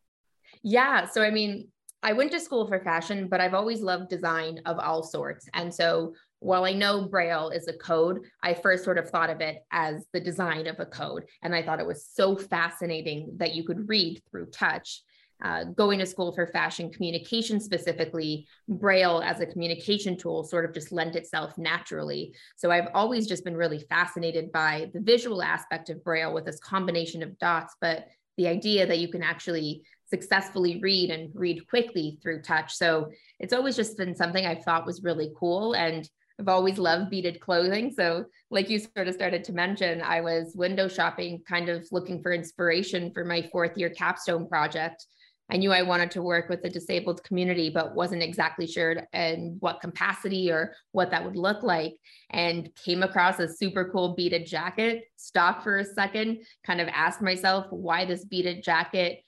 Yeah. 0.63 1.07
So, 1.07 1.23
I 1.23 1.31
mean, 1.31 1.69
I 2.03 2.13
went 2.13 2.31
to 2.33 2.41
school 2.41 2.67
for 2.67 2.79
fashion, 2.81 3.29
but 3.29 3.41
I've 3.41 3.55
always 3.55 3.81
loved 3.81 4.11
design 4.11 4.61
of 4.67 4.79
all 4.79 5.03
sorts. 5.03 5.49
And 5.55 5.73
so 5.73 6.15
while 6.41 6.65
I 6.65 6.73
know 6.73 7.09
Braille 7.09 7.51
is 7.51 7.69
a 7.69 7.73
code, 7.73 8.21
I 8.43 8.55
first 8.55 8.85
sort 8.85 8.99
of 8.99 9.09
thought 9.11 9.31
of 9.31 9.41
it 9.41 9.65
as 9.71 10.07
the 10.13 10.21
design 10.21 10.67
of 10.67 10.79
a 10.79 10.87
code. 10.87 11.25
And 11.43 11.55
I 11.55 11.63
thought 11.63 11.81
it 11.81 11.87
was 11.87 12.07
so 12.13 12.37
fascinating 12.37 13.33
that 13.37 13.55
you 13.55 13.65
could 13.65 13.89
read 13.89 14.23
through 14.31 14.47
touch. 14.47 15.03
Uh, 15.43 15.65
going 15.65 15.99
to 15.99 16.07
school 16.07 16.33
for 16.33 16.47
fashion 16.47 16.91
communication 16.91 17.61
specifically, 17.61 18.47
Braille 18.69 19.21
as 19.21 19.41
a 19.41 19.47
communication 19.47 20.17
tool 20.17 20.43
sort 20.45 20.65
of 20.65 20.73
just 20.73 20.93
lent 20.93 21.15
itself 21.15 21.59
naturally. 21.59 22.35
So 22.57 22.71
I've 22.71 22.89
always 22.95 23.27
just 23.27 23.45
been 23.45 23.57
really 23.57 23.81
fascinated 23.81 24.51
by 24.51 24.91
the 24.95 25.01
visual 25.01 25.43
aspect 25.43 25.91
of 25.91 26.03
Braille 26.03 26.33
with 26.33 26.47
this 26.47 26.59
combination 26.61 27.23
of 27.23 27.39
dots, 27.39 27.75
but 27.83 28.07
the 28.39 28.49
idea 28.49 28.87
that 28.87 28.99
you 28.99 29.09
can 29.09 29.23
actually 29.23 29.83
successfully 30.09 30.81
read 30.81 31.11
and 31.11 31.31
read 31.35 31.69
quickly 31.69 32.19
through 32.23 32.41
touch. 32.43 32.75
So 32.75 33.11
it's 33.39 33.53
always 33.53 33.77
just 33.77 33.99
been 33.99 34.15
something 34.15 34.47
I 34.47 34.55
thought 34.55 34.87
was 34.87 35.03
really 35.03 35.33
cool. 35.39 35.75
And 35.75 36.09
I've 36.39 36.49
always 36.49 36.79
loved 36.79 37.11
beaded 37.11 37.41
clothing. 37.41 37.91
So, 37.91 38.27
like 38.51 38.69
you 38.69 38.79
sort 38.79 39.09
of 39.09 39.15
started 39.15 39.43
to 39.45 39.53
mention, 39.53 40.03
I 40.03 40.21
was 40.21 40.55
window 40.55 40.87
shopping, 40.89 41.43
kind 41.49 41.69
of 41.69 41.87
looking 41.91 42.23
for 42.23 42.33
inspiration 42.33 43.11
for 43.13 43.25
my 43.25 43.49
fourth 43.51 43.77
year 43.77 43.91
capstone 43.91 44.47
project. 44.47 45.07
I 45.49 45.57
knew 45.57 45.73
I 45.73 45.83
wanted 45.83 46.11
to 46.13 46.23
work 46.23 46.49
with 46.49 46.63
the 46.63 46.69
disabled 46.69 47.23
community, 47.23 47.71
but 47.71 47.95
wasn't 47.95 48.23
exactly 48.23 48.67
sure 48.67 49.07
in 49.13 49.57
what 49.61 49.81
capacity 49.81 50.51
or 50.51 50.75
what 50.91 51.11
that 51.13 51.25
would 51.25 51.37
look 51.37 51.63
like. 51.63 51.95
And 52.31 52.69
came 52.85 53.03
across 53.05 53.39
a 53.39 53.49
super 53.49 53.89
cool 53.91 54.15
beaded 54.15 54.45
jacket, 54.47 55.05
stopped 55.17 55.63
for 55.63 55.79
a 55.79 55.85
second, 55.85 56.39
kind 56.67 56.81
of 56.81 56.89
asked 56.89 57.23
myself 57.23 57.67
why 57.71 58.05
this 58.05 58.25
beaded 58.25 58.65
jacket 58.65 59.23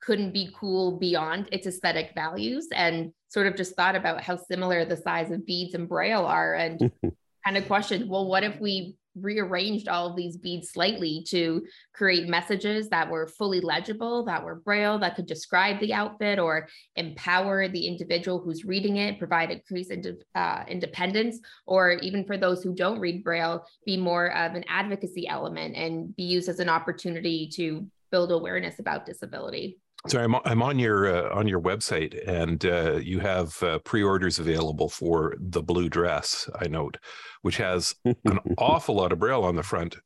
couldn't 0.00 0.32
be 0.32 0.50
cool 0.58 0.98
beyond 0.98 1.48
its 1.52 1.66
aesthetic 1.66 2.12
values 2.14 2.68
and 2.74 3.12
sort 3.30 3.46
of 3.46 3.56
just 3.56 3.74
thought 3.74 3.96
about 3.96 4.22
how 4.22 4.36
similar 4.36 4.84
the 4.84 4.96
size 4.96 5.30
of 5.30 5.46
beads 5.46 5.74
and 5.74 5.88
braille 5.88 6.26
are 6.26 6.54
and 6.54 6.92
kind 7.44 7.56
of 7.56 7.66
questioned, 7.66 8.08
well, 8.08 8.26
what 8.26 8.44
if 8.44 8.60
we 8.60 8.96
rearranged 9.16 9.88
all 9.88 10.08
of 10.08 10.16
these 10.16 10.36
beads 10.36 10.70
slightly 10.70 11.24
to 11.28 11.64
create 11.92 12.28
messages 12.28 12.88
that 12.88 13.10
were 13.10 13.26
fully 13.26 13.60
legible, 13.60 14.24
that 14.24 14.44
were 14.44 14.56
braille, 14.56 14.98
that 14.98 15.16
could 15.16 15.26
describe 15.26 15.80
the 15.80 15.92
outfit 15.92 16.38
or 16.38 16.68
empower 16.96 17.68
the 17.68 17.86
individual 17.86 18.38
who's 18.38 18.64
reading 18.64 18.98
it, 18.98 19.18
provide 19.18 19.50
increased 19.50 19.92
uh, 20.34 20.64
independence, 20.68 21.40
or 21.66 21.92
even 21.94 22.24
for 22.24 22.36
those 22.36 22.62
who 22.62 22.74
don't 22.74 23.00
read 23.00 23.24
braille, 23.24 23.64
be 23.84 23.96
more 23.96 24.32
of 24.36 24.54
an 24.54 24.64
advocacy 24.68 25.26
element 25.26 25.74
and 25.76 26.14
be 26.16 26.24
used 26.24 26.48
as 26.48 26.60
an 26.60 26.68
opportunity 26.68 27.48
to 27.48 27.86
build 28.10 28.30
awareness 28.32 28.78
about 28.78 29.06
disability. 29.06 29.78
So 30.06 30.18
I'm 30.18 30.34
I'm 30.46 30.62
on 30.62 30.78
your 30.78 31.14
uh, 31.14 31.34
on 31.34 31.46
your 31.46 31.60
website, 31.60 32.26
and 32.26 32.64
uh, 32.64 32.96
you 32.96 33.18
have 33.18 33.62
uh, 33.62 33.78
pre-orders 33.80 34.38
available 34.38 34.88
for 34.88 35.34
the 35.38 35.62
blue 35.62 35.90
dress. 35.90 36.48
I 36.58 36.68
note, 36.68 36.96
which 37.42 37.58
has 37.58 37.94
an 38.04 38.38
awful 38.58 38.94
lot 38.96 39.12
of 39.12 39.18
braille 39.18 39.44
on 39.44 39.56
the 39.56 39.62
front, 39.62 39.96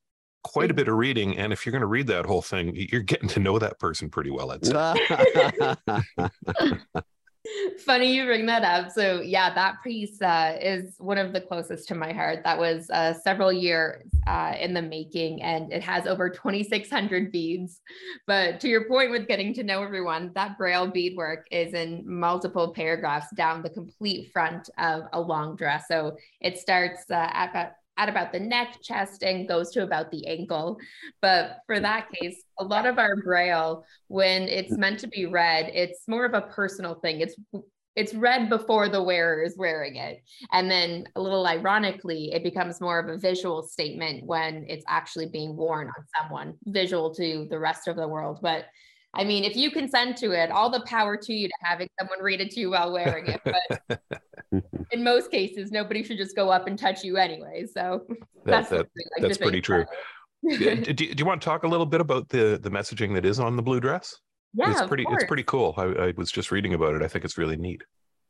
quite 0.43 0.71
a 0.71 0.75
bit 0.75 0.89
of 0.89 0.97
reading, 0.97 1.39
and 1.39 1.53
if 1.53 1.65
you're 1.65 1.71
going 1.73 1.81
to 1.81 1.87
read 1.87 2.09
that 2.09 2.27
whole 2.27 2.43
thing, 2.43 2.75
you're 2.75 3.03
getting 3.03 3.29
to 3.31 3.41
know 3.41 3.59
that 3.61 3.79
person 3.79 4.11
pretty 4.11 4.31
well. 4.31 4.51
I'd 4.51 4.67
say. 4.67 5.77
Funny 7.85 8.15
you 8.15 8.25
bring 8.25 8.47
that 8.47 8.65
up. 8.65 8.91
So 8.91 9.21
yeah, 9.21 9.53
that 9.55 9.77
piece 9.85 10.21
uh, 10.23 10.57
is 10.61 10.95
one 10.99 11.19
of 11.19 11.33
the 11.33 11.41
closest 11.41 11.87
to 11.89 11.95
my 11.95 12.13
heart. 12.13 12.41
That 12.43 12.59
was 12.59 12.89
uh, 12.91 13.13
several 13.13 13.53
years 13.53 14.07
uh, 14.27 14.55
in 14.59 14.73
the 14.73 14.81
making, 14.81 15.43
and 15.43 15.71
it 15.71 15.83
has 15.83 16.07
over 16.07 16.31
2,600 16.31 17.31
beads. 17.31 17.81
But 18.27 18.61
to 18.61 18.69
your 18.69 18.89
point 18.89 19.11
with 19.11 19.29
getting 19.29 19.53
to 19.55 19.63
know 19.63 19.83
everyone, 19.83 20.33
that 20.35 20.57
Braille 20.57 20.87
beadwork 20.87 21.47
is 21.51 21.75
in 21.75 22.03
multiple 22.07 22.73
paragraphs 22.73 23.29
down 23.35 23.63
the 23.63 23.71
complete 23.71 24.33
front 24.33 24.71
of 24.79 25.03
a 25.13 25.21
long 25.21 25.57
dress. 25.57 25.85
So 25.87 26.17
it 26.41 26.59
starts 26.59 27.11
uh, 27.11 27.29
at 27.31 27.51
about 27.51 27.73
at 27.97 28.09
about 28.09 28.33
the 28.33 28.41
neck, 28.41 28.79
chest, 28.83 29.23
and 29.23 29.49
goes 29.49 29.71
to 29.71 29.83
about 29.83 30.11
the 30.11 30.27
ankle. 30.27 30.79
But 31.21 31.59
for 31.67 31.81
that 31.81 32.09
case, 32.11 32.43
a 32.59 32.65
lot 32.65 32.87
of 32.87 32.99
our 32.99 33.17
braille, 33.17 33.85
when 34.09 34.43
it's 34.43 34.73
mm-hmm. 34.73 34.81
meant 34.81 35.01
to 35.01 35.09
be 35.09 35.27
read, 35.27 35.71
it's 35.75 36.09
more 36.09 36.25
of 36.25 36.35
a 36.35 36.43
personal 36.43 36.95
thing. 36.95 37.21
It's 37.21 37.37
it's 37.97 38.13
read 38.13 38.49
before 38.49 38.89
the 38.89 39.03
wearer 39.03 39.43
is 39.43 39.57
wearing 39.57 39.97
it. 39.97 40.21
And 40.53 40.71
then 40.71 41.05
a 41.15 41.21
little 41.21 41.47
ironically, 41.47 42.33
it 42.33 42.43
becomes 42.43 42.81
more 42.81 42.99
of 42.99 43.09
a 43.09 43.17
visual 43.17 43.63
statement 43.63 44.27
when 44.27 44.65
it's 44.69 44.85
actually 44.89 45.27
being 45.27 45.57
worn 45.57 45.87
on 45.87 46.05
someone, 46.21 46.55
visual 46.65 47.15
to 47.15 47.47
the 47.49 47.59
rest 47.59 47.87
of 47.87 47.95
the 47.95 48.09
world. 48.09 48.41
But 48.43 48.65
I 49.15 49.25
mean, 49.25 49.45
if 49.45 49.57
you 49.57 49.71
consent 49.71 50.17
to 50.19 50.33
it, 50.33 50.51
all 50.51 50.71
the 50.71 50.81
power 50.81 51.17
to 51.17 51.33
you 51.33 51.49
to 51.49 51.55
having 51.63 51.89
someone 51.99 52.19
read 52.21 52.41
it 52.41 52.51
to 52.53 52.61
you 52.61 52.71
while 52.71 52.93
wearing 52.93 53.27
it. 53.27 53.41
But 53.45 54.01
in 54.91 55.05
most 55.05 55.31
cases, 55.31 55.71
nobody 55.71 56.03
should 56.03 56.19
just 56.19 56.37
go 56.37 56.51
up 56.51 56.67
and 56.67 56.79
touch 56.79 57.05
you 57.05 57.17
anyway. 57.17 57.67
So 57.73 58.07
that's 58.45 58.71
that, 58.71 58.79
like 58.79 58.89
that's 59.21 59.39
pretty 59.39 59.61
true. 59.61 59.85
do, 60.49 60.77
do, 60.93 61.05
you 61.05 61.25
want 61.25 61.41
to 61.41 61.45
talk 61.45 61.63
a 61.63 61.69
little 61.69 61.87
bit 61.87 62.01
about 62.01 62.29
the 62.29 62.59
the 62.63 62.71
messaging 62.71 63.15
that 63.15 63.25
is 63.25 63.41
on 63.41 63.57
the 63.57 63.63
blue 63.63 63.81
dress? 63.81 64.17
Yeah, 64.53 64.71
it's 64.71 64.87
pretty. 64.87 65.05
It's 65.11 65.25
pretty 65.25 65.43
cool. 65.45 65.75
I, 65.77 65.85
I 65.85 66.15
was 66.17 66.31
just 66.31 66.53
reading 66.53 66.75
about 66.75 66.95
it. 66.95 67.03
I 67.03 67.09
think 67.09 67.25
it's 67.25 67.39
really 67.39 67.57
neat. 67.57 67.83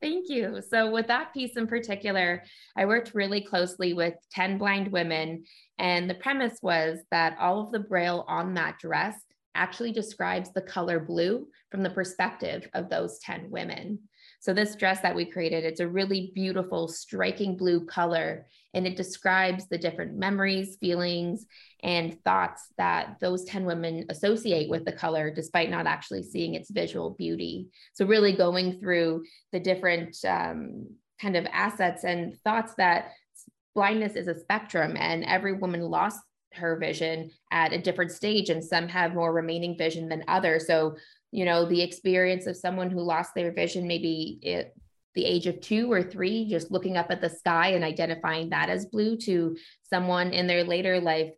Thank 0.04 0.28
you. 0.28 0.60
So, 0.68 0.90
with 0.90 1.06
that 1.06 1.32
piece 1.32 1.56
in 1.56 1.66
particular, 1.66 2.42
I 2.76 2.84
worked 2.84 3.14
really 3.14 3.40
closely 3.40 3.94
with 3.94 4.14
10 4.32 4.58
blind 4.58 4.92
women. 4.92 5.44
And 5.78 6.08
the 6.10 6.14
premise 6.14 6.58
was 6.60 6.98
that 7.10 7.38
all 7.40 7.60
of 7.60 7.72
the 7.72 7.78
braille 7.78 8.24
on 8.28 8.52
that 8.54 8.78
dress 8.78 9.16
actually 9.54 9.92
describes 9.92 10.52
the 10.52 10.62
color 10.62 11.00
blue 11.00 11.46
from 11.70 11.82
the 11.82 11.90
perspective 11.90 12.68
of 12.74 12.88
those 12.88 13.18
10 13.20 13.50
women. 13.50 13.98
So 14.40 14.52
this 14.52 14.76
dress 14.76 15.00
that 15.00 15.16
we 15.16 15.24
created, 15.24 15.64
it's 15.64 15.80
a 15.80 15.88
really 15.88 16.30
beautiful, 16.34 16.86
striking 16.86 17.56
blue 17.56 17.86
color, 17.86 18.46
and 18.74 18.86
it 18.86 18.96
describes 18.96 19.66
the 19.68 19.78
different 19.78 20.18
memories, 20.18 20.76
feelings, 20.80 21.46
and 21.82 22.22
thoughts 22.24 22.68
that 22.76 23.16
those 23.20 23.44
10 23.44 23.64
women 23.64 24.04
associate 24.10 24.68
with 24.68 24.84
the 24.84 24.92
color, 24.92 25.30
despite 25.30 25.70
not 25.70 25.86
actually 25.86 26.22
seeing 26.22 26.54
its 26.54 26.70
visual 26.70 27.10
beauty. 27.10 27.68
So 27.94 28.04
really 28.04 28.32
going 28.32 28.80
through 28.80 29.24
the 29.52 29.60
different 29.60 30.16
um, 30.26 30.88
kind 31.20 31.36
of 31.36 31.46
assets 31.50 32.04
and 32.04 32.38
thoughts 32.44 32.74
that 32.76 33.12
blindness 33.74 34.14
is 34.14 34.28
a 34.28 34.38
spectrum 34.38 34.96
and 34.96 35.24
every 35.24 35.52
woman 35.54 35.80
lost 35.80 36.20
her 36.56 36.78
vision 36.78 37.30
at 37.50 37.72
a 37.72 37.80
different 37.80 38.12
stage 38.12 38.50
and 38.50 38.64
some 38.64 38.88
have 38.88 39.14
more 39.14 39.32
remaining 39.32 39.76
vision 39.76 40.08
than 40.08 40.24
others. 40.28 40.66
So 40.66 40.96
you 41.34 41.44
know 41.44 41.64
the 41.64 41.82
experience 41.82 42.46
of 42.46 42.56
someone 42.56 42.90
who 42.90 43.00
lost 43.00 43.34
their 43.34 43.52
vision 43.52 43.88
maybe 43.88 44.38
at 44.46 44.72
the 45.16 45.24
age 45.24 45.46
of 45.48 45.60
two 45.60 45.90
or 45.90 46.00
three 46.00 46.48
just 46.48 46.70
looking 46.70 46.96
up 46.96 47.10
at 47.10 47.20
the 47.20 47.28
sky 47.28 47.68
and 47.70 47.82
identifying 47.82 48.50
that 48.50 48.68
as 48.68 48.86
blue 48.86 49.16
to 49.16 49.56
someone 49.82 50.32
in 50.32 50.46
their 50.46 50.62
later 50.62 51.00
life 51.00 51.32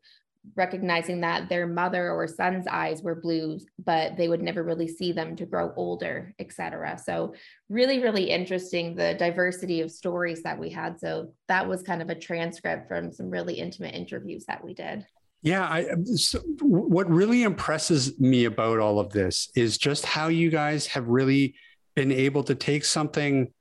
recognizing 0.54 1.20
that 1.20 1.48
their 1.48 1.66
mother 1.66 2.10
or 2.10 2.26
son's 2.26 2.66
eyes 2.66 3.02
were 3.02 3.14
blue 3.14 3.58
but 3.84 4.16
they 4.16 4.28
would 4.28 4.42
never 4.42 4.62
really 4.62 4.88
see 4.88 5.12
them 5.12 5.34
to 5.36 5.46
grow 5.46 5.72
older 5.76 6.34
etc 6.38 6.98
so 7.02 7.34
really 7.68 7.98
really 7.98 8.30
interesting 8.30 8.94
the 8.94 9.14
diversity 9.14 9.80
of 9.80 9.90
stories 9.90 10.42
that 10.42 10.58
we 10.58 10.70
had. 10.70 10.98
So 11.00 11.32
that 11.48 11.66
was 11.66 11.82
kind 11.82 12.02
of 12.02 12.10
a 12.10 12.14
transcript 12.14 12.88
from 12.88 13.12
some 13.12 13.30
really 13.30 13.54
intimate 13.54 13.94
interviews 13.94 14.44
that 14.46 14.64
we 14.64 14.74
did. 14.74 15.06
Yeah 15.42 15.66
I, 15.66 15.86
um, 15.88 16.04
so 16.04 16.40
what 16.60 17.08
really 17.10 17.42
impresses 17.42 18.18
me 18.18 18.44
about 18.44 18.78
all 18.78 18.98
of 18.98 19.10
this 19.10 19.50
is 19.54 19.78
just 19.78 20.04
how 20.04 20.28
you 20.28 20.50
guys 20.50 20.86
have 20.88 21.08
really 21.08 21.54
been 21.94 22.12
able 22.12 22.44
to 22.44 22.54
take 22.54 22.84
something 22.84 23.52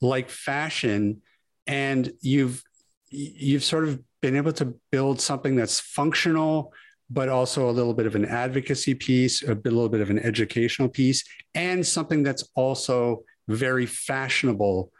like 0.00 0.28
fashion 0.28 1.22
and 1.66 2.12
you've 2.20 2.62
you've 3.10 3.64
sort 3.64 3.86
of 3.86 4.00
been 4.22 4.36
able 4.36 4.52
to 4.52 4.74
build 4.90 5.20
something 5.20 5.56
that's 5.56 5.80
functional, 5.80 6.72
but 7.10 7.28
also 7.28 7.68
a 7.68 7.72
little 7.72 7.92
bit 7.92 8.06
of 8.06 8.14
an 8.14 8.24
advocacy 8.24 8.94
piece, 8.94 9.42
a 9.42 9.54
little 9.54 9.88
bit 9.88 10.00
of 10.00 10.08
an 10.08 10.18
educational 10.20 10.88
piece, 10.88 11.24
and 11.54 11.86
something 11.86 12.22
that's 12.22 12.48
also 12.54 13.24
very 13.48 13.84
fashionable 13.84 14.90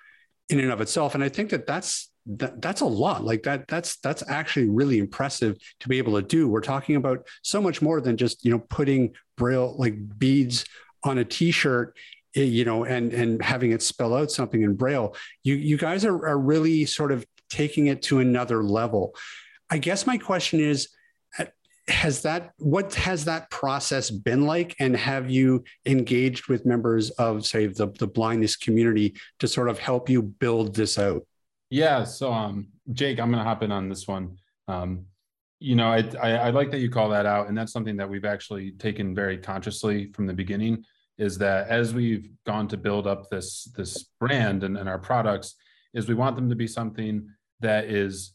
in 0.50 0.61
and 0.61 0.71
of 0.71 0.81
itself. 0.81 1.14
And 1.14 1.25
I 1.25 1.29
think 1.29 1.50
that 1.50 1.67
that's 1.67 2.11
that, 2.26 2.61
that's 2.61 2.83
a 2.83 2.87
lot. 2.87 3.25
Like 3.25 3.43
that 3.45 3.67
that's 3.69 3.97
that's 3.97 4.23
actually 4.29 4.69
really 4.69 4.99
impressive 4.99 5.57
to 5.81 5.88
be 5.88 5.99
able 5.99 6.21
to 6.21 6.26
do. 6.26 6.49
We're 6.49 6.61
talking 6.61 6.97
about 6.97 7.26
so 7.43 7.61
much 7.61 7.83
more 7.83 8.00
than 8.00 8.17
just 8.17 8.45
you 8.45 8.50
know 8.50 8.59
putting 8.59 9.14
braille 9.37 9.75
like 9.79 10.19
beads 10.19 10.64
on 11.05 11.19
a 11.19 11.25
t-shirt 11.25 11.97
eh, 12.37 12.43
you 12.43 12.64
know 12.64 12.85
and 12.85 13.12
and 13.12 13.43
having 13.43 13.73
it 13.73 13.83
spell 13.83 14.14
out 14.14 14.31
something 14.31 14.62
in 14.62 14.75
braille. 14.75 15.17
You 15.43 15.55
you 15.55 15.76
guys 15.76 16.05
are, 16.05 16.26
are 16.26 16.38
really 16.38 16.85
sort 16.85 17.12
of 17.12 17.26
taking 17.52 17.87
it 17.87 18.02
to 18.02 18.21
another 18.21 18.64
level. 18.64 19.14
I 19.71 19.78
guess 19.78 20.06
my 20.06 20.18
question 20.18 20.61
is 20.61 20.88
has 21.88 22.23
that 22.23 22.52
what 22.59 22.94
has 22.94 23.25
that 23.25 23.50
process 23.50 24.11
been 24.11 24.47
like? 24.47 24.76
And 24.78 24.97
have 24.97 25.30
you 25.30 25.64
engaged 25.85 26.49
with 26.49 26.64
members 26.64 27.11
of 27.11 27.44
say 27.44 27.66
the, 27.66 27.88
the 27.99 28.06
blindness 28.06 28.56
community 28.56 29.14
to 29.40 29.49
sort 29.49 29.68
of 29.68 29.78
help 29.78 30.09
you 30.09 30.23
build 30.23 30.75
this 30.75 30.99
out? 30.99 31.26
Yeah 31.71 32.04
so 32.04 32.32
um 32.32 32.68
jake 32.92 33.18
i'm 33.18 33.30
gonna 33.30 33.44
hop 33.44 33.62
in 33.62 33.73
on 33.73 33.88
this 33.88 34.06
one. 34.06 34.38
Um 34.68 35.06
you 35.59 35.75
know 35.75 35.88
I, 35.88 36.04
I, 36.21 36.30
I 36.30 36.50
like 36.50 36.71
that 36.71 36.78
you 36.78 36.90
call 36.90 37.09
that 37.11 37.26
out 37.26 37.49
and 37.49 37.56
that's 37.56 37.73
something 37.73 37.97
that 37.97 38.09
we've 38.09 38.25
actually 38.25 38.73
taken 38.73 39.14
very 39.14 39.38
consciously 39.38 40.12
from 40.12 40.26
the 40.26 40.35
beginning 40.35 40.85
is 41.18 41.38
that 41.38 41.68
as 41.68 41.94
we've 41.94 42.30
gone 42.47 42.68
to 42.68 42.76
build 42.76 43.06
up 43.06 43.28
this 43.28 43.64
this 43.76 44.04
brand 44.21 44.62
and, 44.64 44.76
and 44.76 44.88
our 44.88 44.99
products 44.99 45.56
is 45.94 46.09
we 46.09 46.14
want 46.14 46.37
them 46.37 46.49
to 46.49 46.56
be 46.56 46.66
something 46.66 47.28
that 47.62 47.87
is 47.87 48.35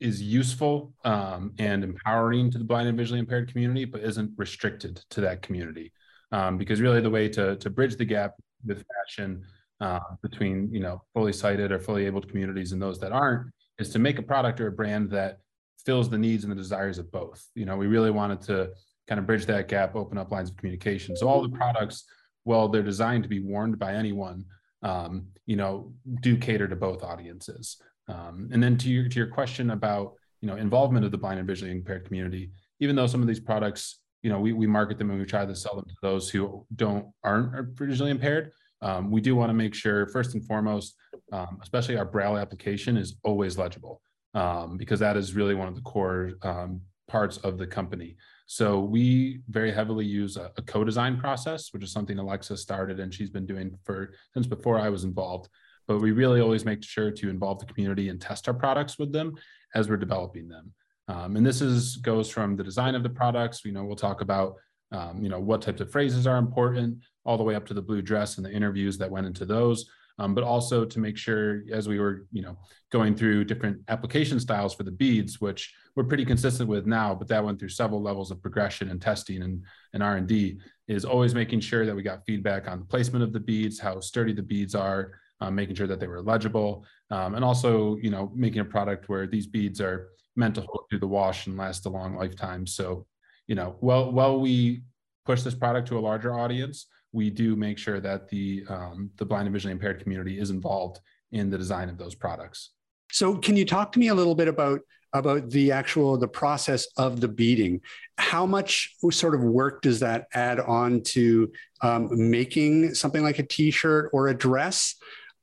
is 0.00 0.20
useful 0.20 0.92
um, 1.04 1.52
and 1.58 1.84
empowering 1.84 2.50
to 2.50 2.58
the 2.58 2.64
blind 2.64 2.88
and 2.88 2.98
visually 2.98 3.20
impaired 3.20 3.48
community, 3.50 3.84
but 3.84 4.02
isn't 4.02 4.32
restricted 4.36 4.96
to 5.10 5.20
that 5.20 5.42
community. 5.42 5.92
Um, 6.32 6.58
because 6.58 6.80
really, 6.80 7.00
the 7.00 7.10
way 7.10 7.28
to 7.30 7.56
to 7.56 7.70
bridge 7.70 7.96
the 7.96 8.04
gap 8.04 8.34
with 8.64 8.84
fashion 8.94 9.44
uh, 9.80 10.00
between 10.22 10.72
you 10.72 10.80
know 10.80 11.02
fully 11.14 11.32
sighted 11.32 11.72
or 11.72 11.78
fully 11.78 12.06
able 12.06 12.22
communities 12.22 12.72
and 12.72 12.80
those 12.80 12.98
that 13.00 13.12
aren't 13.12 13.50
is 13.78 13.90
to 13.90 13.98
make 13.98 14.18
a 14.18 14.22
product 14.22 14.60
or 14.60 14.68
a 14.68 14.72
brand 14.72 15.10
that 15.10 15.38
fills 15.84 16.08
the 16.08 16.18
needs 16.18 16.44
and 16.44 16.50
the 16.50 16.56
desires 16.56 16.98
of 16.98 17.10
both. 17.10 17.46
You 17.54 17.66
know, 17.66 17.76
we 17.76 17.86
really 17.86 18.10
wanted 18.10 18.40
to 18.42 18.70
kind 19.08 19.18
of 19.18 19.26
bridge 19.26 19.46
that 19.46 19.68
gap, 19.68 19.96
open 19.96 20.18
up 20.18 20.30
lines 20.30 20.50
of 20.50 20.56
communication. 20.56 21.16
So 21.16 21.28
all 21.28 21.42
the 21.42 21.48
products, 21.48 22.04
well, 22.44 22.68
they're 22.68 22.82
designed 22.82 23.24
to 23.24 23.28
be 23.28 23.40
worn 23.40 23.72
by 23.72 23.94
anyone. 23.94 24.44
Um, 24.82 25.26
you 25.46 25.56
know, 25.56 25.92
do 26.20 26.36
cater 26.36 26.68
to 26.68 26.76
both 26.76 27.02
audiences. 27.02 27.80
Um, 28.08 28.48
and 28.52 28.62
then 28.62 28.76
to 28.78 28.88
your 28.88 29.08
to 29.08 29.16
your 29.16 29.28
question 29.28 29.70
about 29.70 30.14
you 30.40 30.48
know 30.48 30.56
involvement 30.56 31.04
of 31.04 31.10
the 31.12 31.18
blind 31.18 31.38
and 31.38 31.46
visually 31.46 31.72
impaired 31.72 32.04
community, 32.04 32.50
even 32.80 32.96
though 32.96 33.06
some 33.06 33.22
of 33.22 33.28
these 33.28 33.40
products 33.40 34.00
you 34.22 34.30
know 34.30 34.40
we, 34.40 34.52
we 34.52 34.66
market 34.66 34.98
them 34.98 35.10
and 35.10 35.18
we 35.18 35.26
try 35.26 35.46
to 35.46 35.54
sell 35.54 35.76
them 35.76 35.84
to 35.86 35.94
those 36.02 36.28
who 36.28 36.66
don't 36.74 37.06
aren't 37.22 37.78
visually 37.78 38.10
impaired, 38.10 38.52
um, 38.82 39.10
we 39.10 39.20
do 39.20 39.36
want 39.36 39.50
to 39.50 39.54
make 39.54 39.74
sure 39.74 40.06
first 40.06 40.34
and 40.34 40.44
foremost, 40.44 40.96
um, 41.32 41.58
especially 41.62 41.96
our 41.96 42.04
Braille 42.04 42.36
application 42.36 42.96
is 42.96 43.16
always 43.22 43.56
legible 43.56 44.02
um, 44.34 44.76
because 44.76 45.00
that 45.00 45.16
is 45.16 45.34
really 45.34 45.54
one 45.54 45.68
of 45.68 45.76
the 45.76 45.82
core 45.82 46.32
um, 46.42 46.80
parts 47.08 47.36
of 47.38 47.58
the 47.58 47.66
company. 47.66 48.16
So 48.46 48.80
we 48.80 49.40
very 49.48 49.72
heavily 49.72 50.04
use 50.04 50.36
a, 50.36 50.50
a 50.56 50.62
co-design 50.62 51.18
process, 51.18 51.72
which 51.72 51.84
is 51.84 51.92
something 51.92 52.18
Alexa 52.18 52.56
started 52.56 53.00
and 53.00 53.14
she's 53.14 53.30
been 53.30 53.46
doing 53.46 53.78
for 53.84 54.12
since 54.34 54.46
before 54.46 54.78
I 54.78 54.88
was 54.88 55.04
involved 55.04 55.48
but 55.86 55.98
we 55.98 56.12
really 56.12 56.40
always 56.40 56.64
make 56.64 56.82
sure 56.82 57.10
to 57.10 57.30
involve 57.30 57.58
the 57.58 57.66
community 57.66 58.08
and 58.08 58.20
test 58.20 58.48
our 58.48 58.54
products 58.54 58.98
with 58.98 59.12
them 59.12 59.34
as 59.74 59.88
we're 59.88 59.96
developing 59.96 60.48
them. 60.48 60.72
Um, 61.08 61.36
and 61.36 61.44
this 61.44 61.60
is 61.60 61.96
goes 61.96 62.30
from 62.30 62.56
the 62.56 62.64
design 62.64 62.94
of 62.94 63.02
the 63.02 63.10
products. 63.10 63.64
You 63.64 63.72
know, 63.72 63.84
we'll 63.84 63.96
talk 63.96 64.20
about 64.20 64.54
um, 64.92 65.22
you 65.22 65.28
know 65.28 65.40
what 65.40 65.62
types 65.62 65.80
of 65.80 65.90
phrases 65.90 66.26
are 66.26 66.38
important, 66.38 66.98
all 67.24 67.36
the 67.36 67.42
way 67.42 67.54
up 67.54 67.66
to 67.66 67.74
the 67.74 67.82
blue 67.82 68.02
dress 68.02 68.36
and 68.36 68.46
the 68.46 68.52
interviews 68.52 68.98
that 68.98 69.10
went 69.10 69.26
into 69.26 69.44
those. 69.44 69.86
Um, 70.18 70.34
but 70.34 70.44
also 70.44 70.84
to 70.84 71.00
make 71.00 71.16
sure 71.16 71.62
as 71.72 71.88
we 71.88 71.98
were 71.98 72.26
you 72.32 72.42
know 72.42 72.56
going 72.90 73.16
through 73.16 73.44
different 73.44 73.78
application 73.88 74.38
styles 74.38 74.74
for 74.74 74.84
the 74.84 74.90
beads, 74.90 75.40
which 75.40 75.74
we're 75.96 76.04
pretty 76.04 76.24
consistent 76.24 76.68
with 76.68 76.86
now, 76.86 77.14
but 77.14 77.28
that 77.28 77.44
went 77.44 77.58
through 77.58 77.68
several 77.70 78.00
levels 78.00 78.30
of 78.30 78.40
progression 78.40 78.90
and 78.90 79.00
testing 79.00 79.42
and, 79.42 79.62
and 79.92 80.02
R&D, 80.02 80.58
is 80.88 81.04
always 81.04 81.34
making 81.34 81.60
sure 81.60 81.84
that 81.84 81.94
we 81.94 82.02
got 82.02 82.24
feedback 82.26 82.68
on 82.68 82.78
the 82.78 82.84
placement 82.84 83.22
of 83.22 83.32
the 83.32 83.40
beads, 83.40 83.78
how 83.78 84.00
sturdy 84.00 84.32
the 84.32 84.42
beads 84.42 84.74
are, 84.74 85.12
um, 85.42 85.54
making 85.56 85.74
sure 85.74 85.88
that 85.88 85.98
they 85.98 86.06
were 86.06 86.22
legible, 86.22 86.84
um, 87.10 87.34
and 87.34 87.44
also, 87.44 87.96
you 87.96 88.10
know, 88.10 88.30
making 88.34 88.60
a 88.60 88.64
product 88.64 89.08
where 89.08 89.26
these 89.26 89.46
beads 89.46 89.80
are 89.80 90.10
meant 90.36 90.54
to 90.54 90.60
hold 90.60 90.84
through 90.88 91.00
the 91.00 91.06
wash 91.06 91.46
and 91.46 91.56
last 91.56 91.84
a 91.86 91.88
long 91.88 92.16
lifetime. 92.16 92.66
So, 92.66 93.06
you 93.48 93.56
know, 93.56 93.76
while 93.80 94.12
while 94.12 94.40
we 94.40 94.84
push 95.24 95.42
this 95.42 95.54
product 95.54 95.88
to 95.88 95.98
a 95.98 96.00
larger 96.00 96.38
audience, 96.38 96.86
we 97.10 97.28
do 97.28 97.56
make 97.56 97.76
sure 97.76 98.00
that 98.00 98.28
the 98.28 98.64
um, 98.68 99.10
the 99.16 99.24
blind 99.24 99.46
and 99.46 99.52
visually 99.52 99.72
impaired 99.72 100.00
community 100.00 100.38
is 100.38 100.50
involved 100.50 101.00
in 101.32 101.50
the 101.50 101.58
design 101.58 101.88
of 101.88 101.98
those 101.98 102.14
products. 102.14 102.70
So, 103.10 103.36
can 103.36 103.56
you 103.56 103.64
talk 103.64 103.92
to 103.92 103.98
me 103.98 104.08
a 104.08 104.14
little 104.14 104.36
bit 104.36 104.48
about 104.48 104.80
about 105.12 105.50
the 105.50 105.72
actual 105.72 106.16
the 106.16 106.28
process 106.28 106.86
of 106.96 107.20
the 107.20 107.28
beading? 107.28 107.80
How 108.16 108.46
much 108.46 108.94
sort 109.10 109.34
of 109.34 109.42
work 109.42 109.82
does 109.82 110.00
that 110.00 110.28
add 110.34 110.60
on 110.60 111.02
to 111.02 111.50
um, 111.82 112.08
making 112.12 112.94
something 112.94 113.22
like 113.22 113.40
a 113.40 113.42
T-shirt 113.42 114.10
or 114.12 114.28
a 114.28 114.34
dress? 114.34 114.94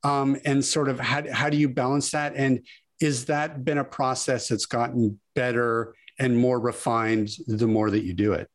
Um, 0.02 0.36
and 0.44 0.64
sort 0.64 0.88
of 0.88 0.98
how, 0.98 1.22
how 1.32 1.50
do 1.50 1.56
you 1.56 1.68
balance 1.68 2.10
that? 2.10 2.34
And 2.36 2.66
is 3.00 3.26
that 3.26 3.64
been 3.64 3.78
a 3.78 3.84
process 3.84 4.48
that's 4.48 4.66
gotten 4.66 5.20
better 5.34 5.94
and 6.18 6.36
more 6.36 6.60
refined 6.60 7.30
the 7.46 7.66
more 7.66 7.90
that 7.90 8.04
you 8.04 8.12
do 8.12 8.32
it? 8.32 8.48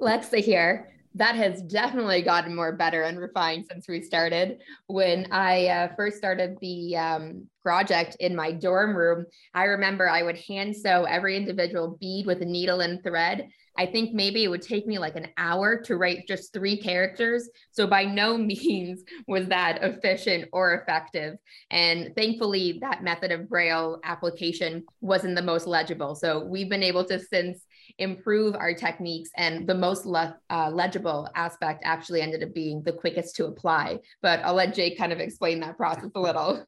Lexa 0.00 0.38
here 0.38 0.94
that 1.14 1.36
has 1.36 1.62
definitely 1.62 2.22
gotten 2.22 2.54
more 2.54 2.72
better 2.72 3.02
and 3.02 3.18
refined 3.18 3.64
since 3.70 3.86
we 3.88 4.02
started. 4.02 4.58
When 4.88 5.28
I 5.30 5.66
uh, 5.68 5.94
first 5.94 6.16
started 6.16 6.56
the 6.60 6.96
um, 6.96 7.46
project 7.62 8.16
in 8.18 8.34
my 8.34 8.50
dorm 8.50 8.96
room, 8.96 9.24
I 9.54 9.64
remember 9.64 10.08
I 10.08 10.24
would 10.24 10.38
hand 10.38 10.76
sew 10.76 11.04
every 11.04 11.36
individual 11.36 11.96
bead 12.00 12.26
with 12.26 12.42
a 12.42 12.44
needle 12.44 12.80
and 12.80 13.02
thread 13.02 13.48
I 13.76 13.86
think 13.86 14.14
maybe 14.14 14.44
it 14.44 14.48
would 14.48 14.62
take 14.62 14.86
me 14.86 14.98
like 14.98 15.16
an 15.16 15.28
hour 15.36 15.80
to 15.82 15.96
write 15.96 16.28
just 16.28 16.52
three 16.52 16.76
characters. 16.76 17.48
So 17.72 17.86
by 17.86 18.04
no 18.04 18.36
means 18.38 19.02
was 19.26 19.46
that 19.48 19.82
efficient 19.82 20.48
or 20.52 20.74
effective. 20.74 21.36
And 21.70 22.14
thankfully, 22.16 22.78
that 22.80 23.02
method 23.02 23.32
of 23.32 23.48
Braille 23.48 24.00
application 24.04 24.84
wasn't 25.00 25.36
the 25.36 25.42
most 25.42 25.66
legible. 25.66 26.14
So 26.14 26.44
we've 26.44 26.68
been 26.68 26.82
able 26.82 27.04
to 27.06 27.18
since 27.18 27.64
improve 27.98 28.54
our 28.54 28.74
techniques 28.74 29.30
and 29.36 29.66
the 29.68 29.74
most 29.74 30.04
le- 30.04 30.36
uh, 30.50 30.70
legible 30.70 31.28
aspect 31.34 31.82
actually 31.84 32.20
ended 32.20 32.42
up 32.42 32.52
being 32.54 32.82
the 32.82 32.92
quickest 32.92 33.36
to 33.36 33.46
apply 33.46 33.98
but 34.20 34.40
i'll 34.40 34.54
let 34.54 34.74
jake 34.74 34.98
kind 34.98 35.12
of 35.12 35.20
explain 35.20 35.60
that 35.60 35.76
process 35.76 36.10
a 36.14 36.20
little 36.20 36.64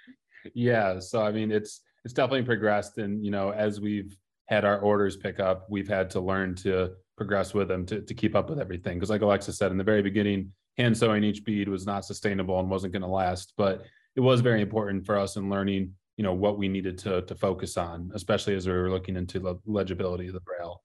yeah 0.54 0.98
so 0.98 1.20
i 1.20 1.32
mean 1.32 1.50
it's 1.50 1.80
it's 2.04 2.14
definitely 2.14 2.44
progressed 2.44 2.98
and 2.98 3.24
you 3.24 3.30
know 3.30 3.50
as 3.50 3.80
we've 3.80 4.16
had 4.48 4.64
our 4.64 4.78
orders 4.80 5.16
pick 5.16 5.40
up, 5.40 5.66
we've 5.68 5.88
had 5.88 6.10
to 6.10 6.20
learn 6.20 6.54
to 6.54 6.92
progress 7.16 7.52
with 7.52 7.68
them 7.68 7.84
to, 7.84 8.00
to 8.00 8.14
keep 8.14 8.34
up 8.34 8.48
with 8.48 8.58
everything. 8.58 8.96
Because 8.96 9.10
like 9.10 9.20
Alexa 9.20 9.52
said 9.52 9.70
in 9.70 9.76
the 9.76 9.84
very 9.84 10.02
beginning, 10.02 10.52
hand 10.78 10.96
sewing 10.96 11.22
each 11.22 11.44
bead 11.44 11.68
was 11.68 11.86
not 11.86 12.04
sustainable 12.04 12.58
and 12.58 12.70
wasn't 12.70 12.92
going 12.92 13.02
to 13.02 13.08
last. 13.08 13.52
But 13.56 13.84
it 14.16 14.20
was 14.20 14.40
very 14.40 14.62
important 14.62 15.04
for 15.04 15.18
us 15.18 15.36
in 15.36 15.50
learning, 15.50 15.92
you 16.16 16.24
know, 16.24 16.32
what 16.32 16.58
we 16.58 16.66
needed 16.66 16.96
to 16.98 17.22
to 17.22 17.34
focus 17.34 17.76
on, 17.76 18.10
especially 18.14 18.54
as 18.54 18.66
we 18.66 18.72
were 18.72 18.90
looking 18.90 19.16
into 19.16 19.38
the 19.38 19.56
legibility 19.66 20.28
of 20.28 20.34
the 20.34 20.40
braille. 20.40 20.82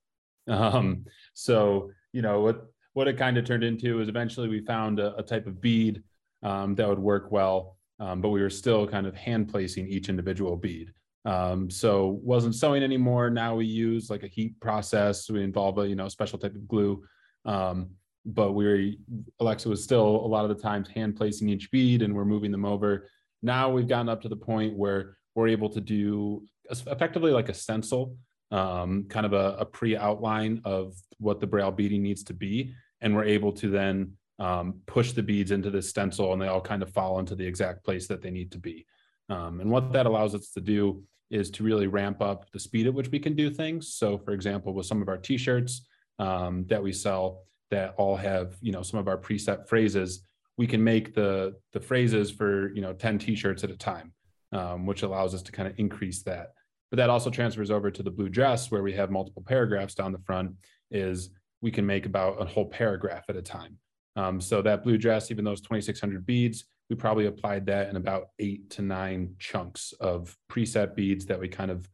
Um, 0.47 1.05
so 1.33 1.91
you 2.11 2.21
know 2.21 2.41
what 2.41 2.65
what 2.93 3.07
it 3.07 3.17
kind 3.17 3.37
of 3.37 3.45
turned 3.45 3.63
into 3.63 4.01
is 4.01 4.09
eventually 4.09 4.49
we 4.49 4.59
found 4.59 4.99
a, 4.99 5.15
a 5.15 5.23
type 5.23 5.47
of 5.47 5.61
bead 5.61 6.03
um, 6.43 6.75
that 6.75 6.87
would 6.87 6.99
work 6.99 7.31
well, 7.31 7.77
um, 7.99 8.19
but 8.19 8.29
we 8.29 8.41
were 8.41 8.49
still 8.49 8.85
kind 8.85 9.07
of 9.07 9.15
hand 9.15 9.49
placing 9.49 9.87
each 9.87 10.09
individual 10.09 10.57
bead. 10.57 10.91
Um, 11.25 11.69
so 11.69 12.19
wasn't 12.21 12.55
sewing 12.55 12.83
anymore. 12.83 13.29
Now 13.29 13.55
we 13.55 13.65
use 13.65 14.09
like 14.09 14.23
a 14.23 14.27
heat 14.27 14.59
process. 14.59 15.29
We 15.29 15.43
involve 15.43 15.77
a 15.77 15.87
you 15.87 15.95
know 15.95 16.09
special 16.09 16.37
type 16.37 16.55
of 16.55 16.67
glue. 16.67 17.03
Um, 17.45 17.91
but 18.25 18.53
we 18.53 18.99
Alexa 19.39 19.67
was 19.67 19.83
still 19.83 20.05
a 20.05 20.27
lot 20.27 20.49
of 20.49 20.55
the 20.55 20.61
times 20.61 20.89
hand 20.89 21.15
placing 21.15 21.49
each 21.49 21.71
bead 21.71 22.01
and 22.01 22.15
we're 22.15 22.25
moving 22.25 22.51
them 22.51 22.65
over. 22.65 23.09
Now 23.41 23.69
we've 23.69 23.87
gotten 23.87 24.09
up 24.09 24.21
to 24.21 24.29
the 24.29 24.35
point 24.35 24.77
where 24.77 25.17
we're 25.35 25.49
able 25.49 25.69
to 25.69 25.81
do 25.81 26.45
effectively 26.69 27.31
like 27.31 27.49
a 27.49 27.53
stencil, 27.53 28.15
um, 28.51 29.05
kind 29.09 29.25
of 29.25 29.33
a, 29.33 29.57
a 29.59 29.65
pre-outline 29.65 30.61
of 30.63 30.93
what 31.17 31.39
the 31.39 31.47
braille 31.47 31.71
beading 31.71 32.03
needs 32.03 32.23
to 32.25 32.33
be, 32.33 32.73
and 33.01 33.13
we're 33.13 33.25
able 33.25 33.51
to 33.51 33.69
then 33.69 34.13
um, 34.39 34.75
push 34.85 35.11
the 35.11 35.23
beads 35.23 35.51
into 35.51 35.69
the 35.69 35.81
stencil 35.81 36.33
and 36.33 36.41
they 36.41 36.47
all 36.47 36.61
kind 36.61 36.81
of 36.81 36.89
fall 36.91 37.19
into 37.19 37.35
the 37.35 37.45
exact 37.45 37.83
place 37.83 38.07
that 38.07 38.21
they 38.21 38.31
need 38.31 38.51
to 38.51 38.57
be. 38.57 38.85
Um, 39.29 39.59
and 39.59 39.69
what 39.69 39.91
that 39.93 40.05
allows 40.05 40.35
us 40.35 40.49
to 40.51 40.61
do 40.61 41.03
is 41.29 41.49
to 41.51 41.63
really 41.63 41.87
ramp 41.87 42.21
up 42.21 42.49
the 42.51 42.59
speed 42.59 42.87
at 42.87 42.93
which 42.93 43.09
we 43.09 43.19
can 43.19 43.35
do 43.35 43.49
things. 43.49 43.93
So, 43.93 44.17
for 44.17 44.31
example, 44.31 44.73
with 44.73 44.85
some 44.85 45.01
of 45.01 45.09
our 45.09 45.17
T-shirts 45.17 45.87
um, 46.19 46.65
that 46.67 46.81
we 46.81 46.91
sell 46.91 47.43
that 47.71 47.95
all 47.97 48.15
have 48.15 48.55
you 48.61 48.71
know 48.71 48.83
some 48.83 48.99
of 48.99 49.07
our 49.07 49.17
preset 49.17 49.67
phrases, 49.67 50.23
we 50.57 50.67
can 50.67 50.83
make 50.83 51.15
the 51.15 51.55
the 51.71 51.79
phrases 51.79 52.29
for 52.31 52.73
you 52.73 52.81
know 52.81 52.93
10 52.93 53.19
T-shirts 53.19 53.63
at 53.63 53.71
a 53.71 53.77
time, 53.77 54.13
um, 54.51 54.85
which 54.85 55.03
allows 55.03 55.33
us 55.33 55.41
to 55.43 55.51
kind 55.51 55.67
of 55.67 55.73
increase 55.77 56.21
that. 56.23 56.53
But 56.91 56.97
that 56.97 57.09
also 57.09 57.31
transfers 57.31 57.71
over 57.71 57.89
to 57.89 58.03
the 58.03 58.11
blue 58.11 58.29
dress 58.29 58.69
where 58.69 58.83
we 58.83 58.93
have 58.93 59.09
multiple 59.09 59.43
paragraphs 59.45 59.95
down 59.95 60.11
the 60.11 60.19
front. 60.19 60.51
Is 60.91 61.31
we 61.61 61.71
can 61.71 61.85
make 61.85 62.05
about 62.05 62.41
a 62.41 62.45
whole 62.45 62.67
paragraph 62.67 63.23
at 63.29 63.37
a 63.37 63.41
time. 63.41 63.77
Um, 64.15 64.39
so 64.39 64.61
that 64.61 64.83
blue 64.83 64.97
dress, 64.97 65.31
even 65.31 65.43
those 65.43 65.61
2,600 65.61 66.25
beads, 66.25 66.65
we 66.93 66.99
probably 66.99 67.25
applied 67.25 67.65
that 67.65 67.89
in 67.89 67.95
about 67.95 68.29
eight 68.37 68.69
to 68.69 68.83
nine 68.83 69.33
chunks 69.39 69.95
of 69.99 70.37
preset 70.47 70.95
beads 70.95 71.25
that 71.25 71.39
we 71.39 71.47
kind 71.47 71.71
of 71.71 71.89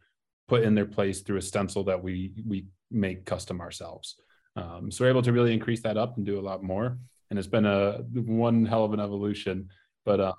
put 0.50 0.64
in 0.64 0.76
their 0.76 0.86
place 0.86 1.22
through 1.22 1.38
a 1.38 1.42
stencil 1.42 1.86
that 1.86 2.04
we 2.04 2.34
we 2.46 2.66
make 2.92 3.24
custom 3.24 3.62
ourselves. 3.62 4.16
Um, 4.58 4.92
so 4.92 5.06
we're 5.06 5.10
able 5.10 5.22
to 5.22 5.32
really 5.32 5.54
increase 5.54 5.82
that 5.84 5.96
up 5.96 6.18
and 6.18 6.26
do 6.26 6.38
a 6.38 6.42
lot 6.42 6.64
more. 6.64 6.98
And 7.30 7.40
it's 7.40 7.48
been 7.48 7.66
a 7.66 8.00
one 8.14 8.66
hell 8.66 8.84
of 8.84 8.92
an 8.92 9.00
evolution, 9.00 9.70
but 10.04 10.20
um, 10.20 10.34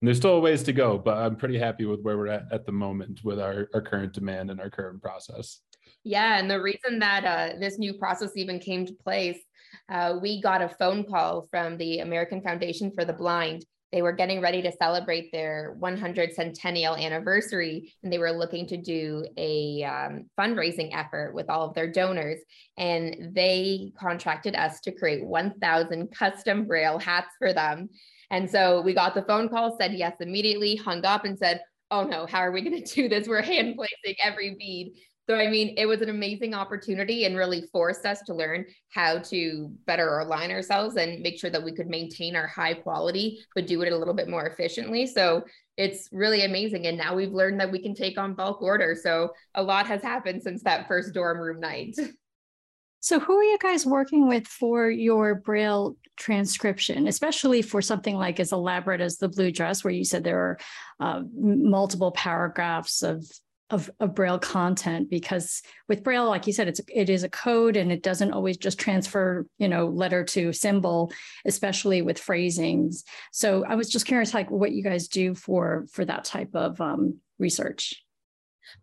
there's 0.00 0.16
still 0.16 0.36
a 0.36 0.40
ways 0.40 0.62
to 0.62 0.72
go. 0.72 0.96
But 0.96 1.18
I'm 1.18 1.36
pretty 1.36 1.58
happy 1.58 1.84
with 1.84 2.00
where 2.00 2.16
we're 2.16 2.28
at 2.28 2.44
at 2.50 2.64
the 2.64 2.72
moment 2.72 3.20
with 3.22 3.38
our, 3.38 3.68
our 3.74 3.82
current 3.82 4.14
demand 4.14 4.50
and 4.50 4.62
our 4.62 4.70
current 4.70 5.02
process. 5.02 5.60
Yeah, 6.04 6.38
and 6.38 6.50
the 6.50 6.62
reason 6.62 7.00
that 7.00 7.24
uh, 7.26 7.58
this 7.60 7.78
new 7.78 7.92
process 7.92 8.30
even 8.34 8.60
came 8.60 8.86
to 8.86 8.94
place, 8.94 9.40
uh, 9.90 10.18
we 10.22 10.40
got 10.40 10.62
a 10.62 10.68
phone 10.70 11.04
call 11.04 11.46
from 11.50 11.76
the 11.76 11.98
American 11.98 12.40
Foundation 12.40 12.90
for 12.90 13.04
the 13.04 13.12
Blind 13.12 13.66
they 13.92 14.02
were 14.02 14.12
getting 14.12 14.40
ready 14.40 14.62
to 14.62 14.72
celebrate 14.72 15.32
their 15.32 15.74
100 15.78 16.32
centennial 16.32 16.94
anniversary 16.94 17.92
and 18.02 18.12
they 18.12 18.18
were 18.18 18.30
looking 18.30 18.66
to 18.66 18.76
do 18.76 19.26
a 19.36 19.82
um, 19.82 20.26
fundraising 20.38 20.90
effort 20.92 21.34
with 21.34 21.50
all 21.50 21.68
of 21.68 21.74
their 21.74 21.90
donors. 21.90 22.38
And 22.78 23.34
they 23.34 23.92
contracted 23.98 24.54
us 24.54 24.80
to 24.82 24.92
create 24.92 25.24
1000 25.24 26.14
custom 26.14 26.66
braille 26.66 26.98
hats 26.98 27.34
for 27.38 27.52
them. 27.52 27.88
And 28.30 28.48
so 28.48 28.80
we 28.80 28.94
got 28.94 29.14
the 29.14 29.22
phone 29.22 29.48
call 29.48 29.76
said 29.76 29.92
yes 29.92 30.14
immediately 30.20 30.76
hung 30.76 31.04
up 31.04 31.24
and 31.24 31.36
said 31.36 31.62
oh 31.90 32.04
no 32.04 32.24
how 32.26 32.38
are 32.38 32.52
we 32.52 32.62
going 32.62 32.82
to 32.84 32.94
do 32.94 33.08
this? 33.08 33.26
We're 33.26 33.42
hand 33.42 33.74
placing 33.76 34.16
every 34.22 34.54
bead 34.56 34.92
so, 35.30 35.36
I 35.36 35.48
mean, 35.48 35.74
it 35.76 35.86
was 35.86 36.00
an 36.00 36.08
amazing 36.08 36.54
opportunity 36.54 37.24
and 37.24 37.36
really 37.36 37.62
forced 37.72 38.04
us 38.04 38.20
to 38.22 38.34
learn 38.34 38.64
how 38.88 39.18
to 39.18 39.70
better 39.86 40.18
align 40.18 40.50
ourselves 40.50 40.96
and 40.96 41.22
make 41.22 41.38
sure 41.38 41.50
that 41.50 41.62
we 41.62 41.70
could 41.70 41.86
maintain 41.86 42.34
our 42.34 42.48
high 42.48 42.74
quality, 42.74 43.38
but 43.54 43.68
do 43.68 43.80
it 43.82 43.92
a 43.92 43.96
little 43.96 44.12
bit 44.12 44.28
more 44.28 44.46
efficiently. 44.46 45.06
So, 45.06 45.44
it's 45.76 46.08
really 46.10 46.44
amazing. 46.44 46.88
And 46.88 46.98
now 46.98 47.14
we've 47.14 47.32
learned 47.32 47.60
that 47.60 47.70
we 47.70 47.80
can 47.80 47.94
take 47.94 48.18
on 48.18 48.34
bulk 48.34 48.60
order. 48.60 48.96
So, 49.00 49.30
a 49.54 49.62
lot 49.62 49.86
has 49.86 50.02
happened 50.02 50.42
since 50.42 50.64
that 50.64 50.88
first 50.88 51.14
dorm 51.14 51.38
room 51.38 51.60
night. 51.60 51.96
So, 53.02 53.18
who 53.18 53.38
are 53.38 53.42
you 53.42 53.56
guys 53.58 53.86
working 53.86 54.28
with 54.28 54.46
for 54.46 54.90
your 54.90 55.36
Braille 55.36 55.96
transcription, 56.18 57.06
especially 57.06 57.62
for 57.62 57.80
something 57.80 58.14
like 58.14 58.38
as 58.38 58.52
elaborate 58.52 59.00
as 59.00 59.16
the 59.16 59.28
blue 59.30 59.50
dress, 59.50 59.82
where 59.82 59.92
you 59.92 60.04
said 60.04 60.22
there 60.22 60.38
are 60.38 60.58
uh, 61.00 61.22
multiple 61.34 62.12
paragraphs 62.12 63.02
of 63.02 63.24
of, 63.70 63.90
of 64.00 64.14
braille 64.14 64.38
content 64.38 65.08
because 65.08 65.62
with 65.88 66.02
braille 66.02 66.28
like 66.28 66.46
you 66.46 66.52
said 66.52 66.68
it's 66.68 66.80
it 66.88 67.08
is 67.08 67.22
a 67.22 67.28
code 67.28 67.76
and 67.76 67.92
it 67.92 68.02
doesn't 68.02 68.32
always 68.32 68.56
just 68.56 68.78
transfer 68.78 69.46
you 69.58 69.68
know 69.68 69.86
letter 69.86 70.24
to 70.24 70.52
symbol 70.52 71.12
especially 71.44 72.02
with 72.02 72.18
phrasings 72.18 73.04
so 73.32 73.64
i 73.66 73.74
was 73.74 73.88
just 73.88 74.06
curious 74.06 74.34
like 74.34 74.50
what 74.50 74.72
you 74.72 74.82
guys 74.82 75.08
do 75.08 75.34
for 75.34 75.86
for 75.92 76.04
that 76.04 76.24
type 76.24 76.54
of 76.54 76.80
um, 76.80 77.18
research 77.38 78.02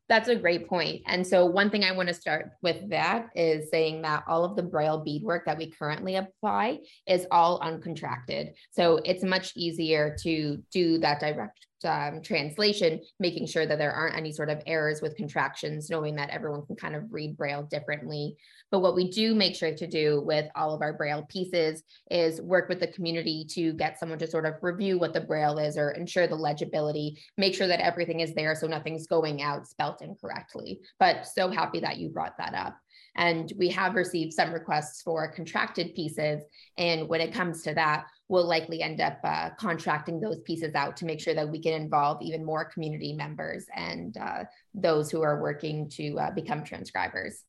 That's 0.09 0.29
a 0.29 0.35
great 0.35 0.67
point. 0.67 1.03
And 1.05 1.25
so, 1.25 1.45
one 1.45 1.69
thing 1.69 1.83
I 1.83 1.91
want 1.91 2.07
to 2.09 2.13
start 2.13 2.51
with 2.61 2.89
that 2.89 3.27
is 3.35 3.69
saying 3.69 4.01
that 4.01 4.23
all 4.27 4.43
of 4.43 4.55
the 4.55 4.63
Braille 4.63 4.99
beadwork 4.99 5.45
that 5.45 5.57
we 5.57 5.71
currently 5.71 6.15
apply 6.15 6.79
is 7.07 7.25
all 7.31 7.59
uncontracted. 7.59 8.51
So, 8.71 8.99
it's 9.05 9.23
much 9.23 9.53
easier 9.55 10.15
to 10.23 10.63
do 10.71 10.97
that 10.99 11.19
direct 11.19 11.66
um, 11.85 12.21
translation, 12.21 13.01
making 13.19 13.47
sure 13.47 13.65
that 13.65 13.77
there 13.77 13.91
aren't 13.91 14.17
any 14.17 14.31
sort 14.31 14.49
of 14.49 14.61
errors 14.65 15.01
with 15.01 15.15
contractions, 15.15 15.89
knowing 15.89 16.15
that 16.15 16.29
everyone 16.29 16.65
can 16.65 16.75
kind 16.75 16.95
of 16.95 17.11
read 17.11 17.37
Braille 17.37 17.63
differently. 17.63 18.35
But 18.71 18.79
what 18.79 18.95
we 18.95 19.09
do 19.09 19.33
make 19.33 19.55
sure 19.55 19.73
to 19.73 19.87
do 19.87 20.21
with 20.21 20.45
all 20.55 20.73
of 20.73 20.81
our 20.81 20.93
Braille 20.93 21.25
pieces 21.29 21.83
is 22.11 22.41
work 22.41 22.67
with 22.69 22.79
the 22.79 22.87
community 22.87 23.45
to 23.51 23.73
get 23.73 23.99
someone 23.99 24.19
to 24.19 24.27
sort 24.27 24.45
of 24.45 24.55
review 24.61 24.99
what 24.99 25.13
the 25.13 25.21
Braille 25.21 25.57
is 25.59 25.77
or 25.77 25.91
ensure 25.91 26.27
the 26.27 26.35
legibility, 26.35 27.17
make 27.37 27.55
sure 27.55 27.67
that 27.67 27.79
everything 27.79 28.19
is 28.19 28.33
there 28.33 28.55
so 28.55 28.67
nothing's 28.67 29.07
going 29.07 29.41
out 29.41 29.67
spelt 29.67 30.01
incorrectly. 30.01 30.81
But 30.99 31.27
so 31.27 31.49
happy 31.49 31.79
that 31.79 31.97
you 31.97 32.09
brought 32.09 32.37
that 32.37 32.53
up. 32.53 32.77
And 33.17 33.51
we 33.57 33.69
have 33.69 33.95
received 33.95 34.33
some 34.33 34.53
requests 34.53 35.01
for 35.01 35.31
contracted 35.31 35.95
pieces. 35.95 36.43
And 36.77 37.09
when 37.09 37.19
it 37.19 37.33
comes 37.33 37.63
to 37.63 37.73
that, 37.73 38.05
we'll 38.29 38.47
likely 38.47 38.81
end 38.81 39.01
up 39.01 39.19
uh, 39.23 39.49
contracting 39.57 40.19
those 40.19 40.39
pieces 40.41 40.75
out 40.75 40.97
to 40.97 41.05
make 41.05 41.19
sure 41.19 41.33
that 41.33 41.49
we 41.49 41.59
can 41.59 41.73
involve 41.73 42.21
even 42.21 42.45
more 42.45 42.65
community 42.65 43.13
members 43.13 43.65
and 43.75 44.15
uh, 44.17 44.43
those 44.73 45.09
who 45.09 45.21
are 45.21 45.41
working 45.41 45.89
to 45.89 46.19
uh, 46.19 46.31
become 46.31 46.63
transcribers. 46.63 47.43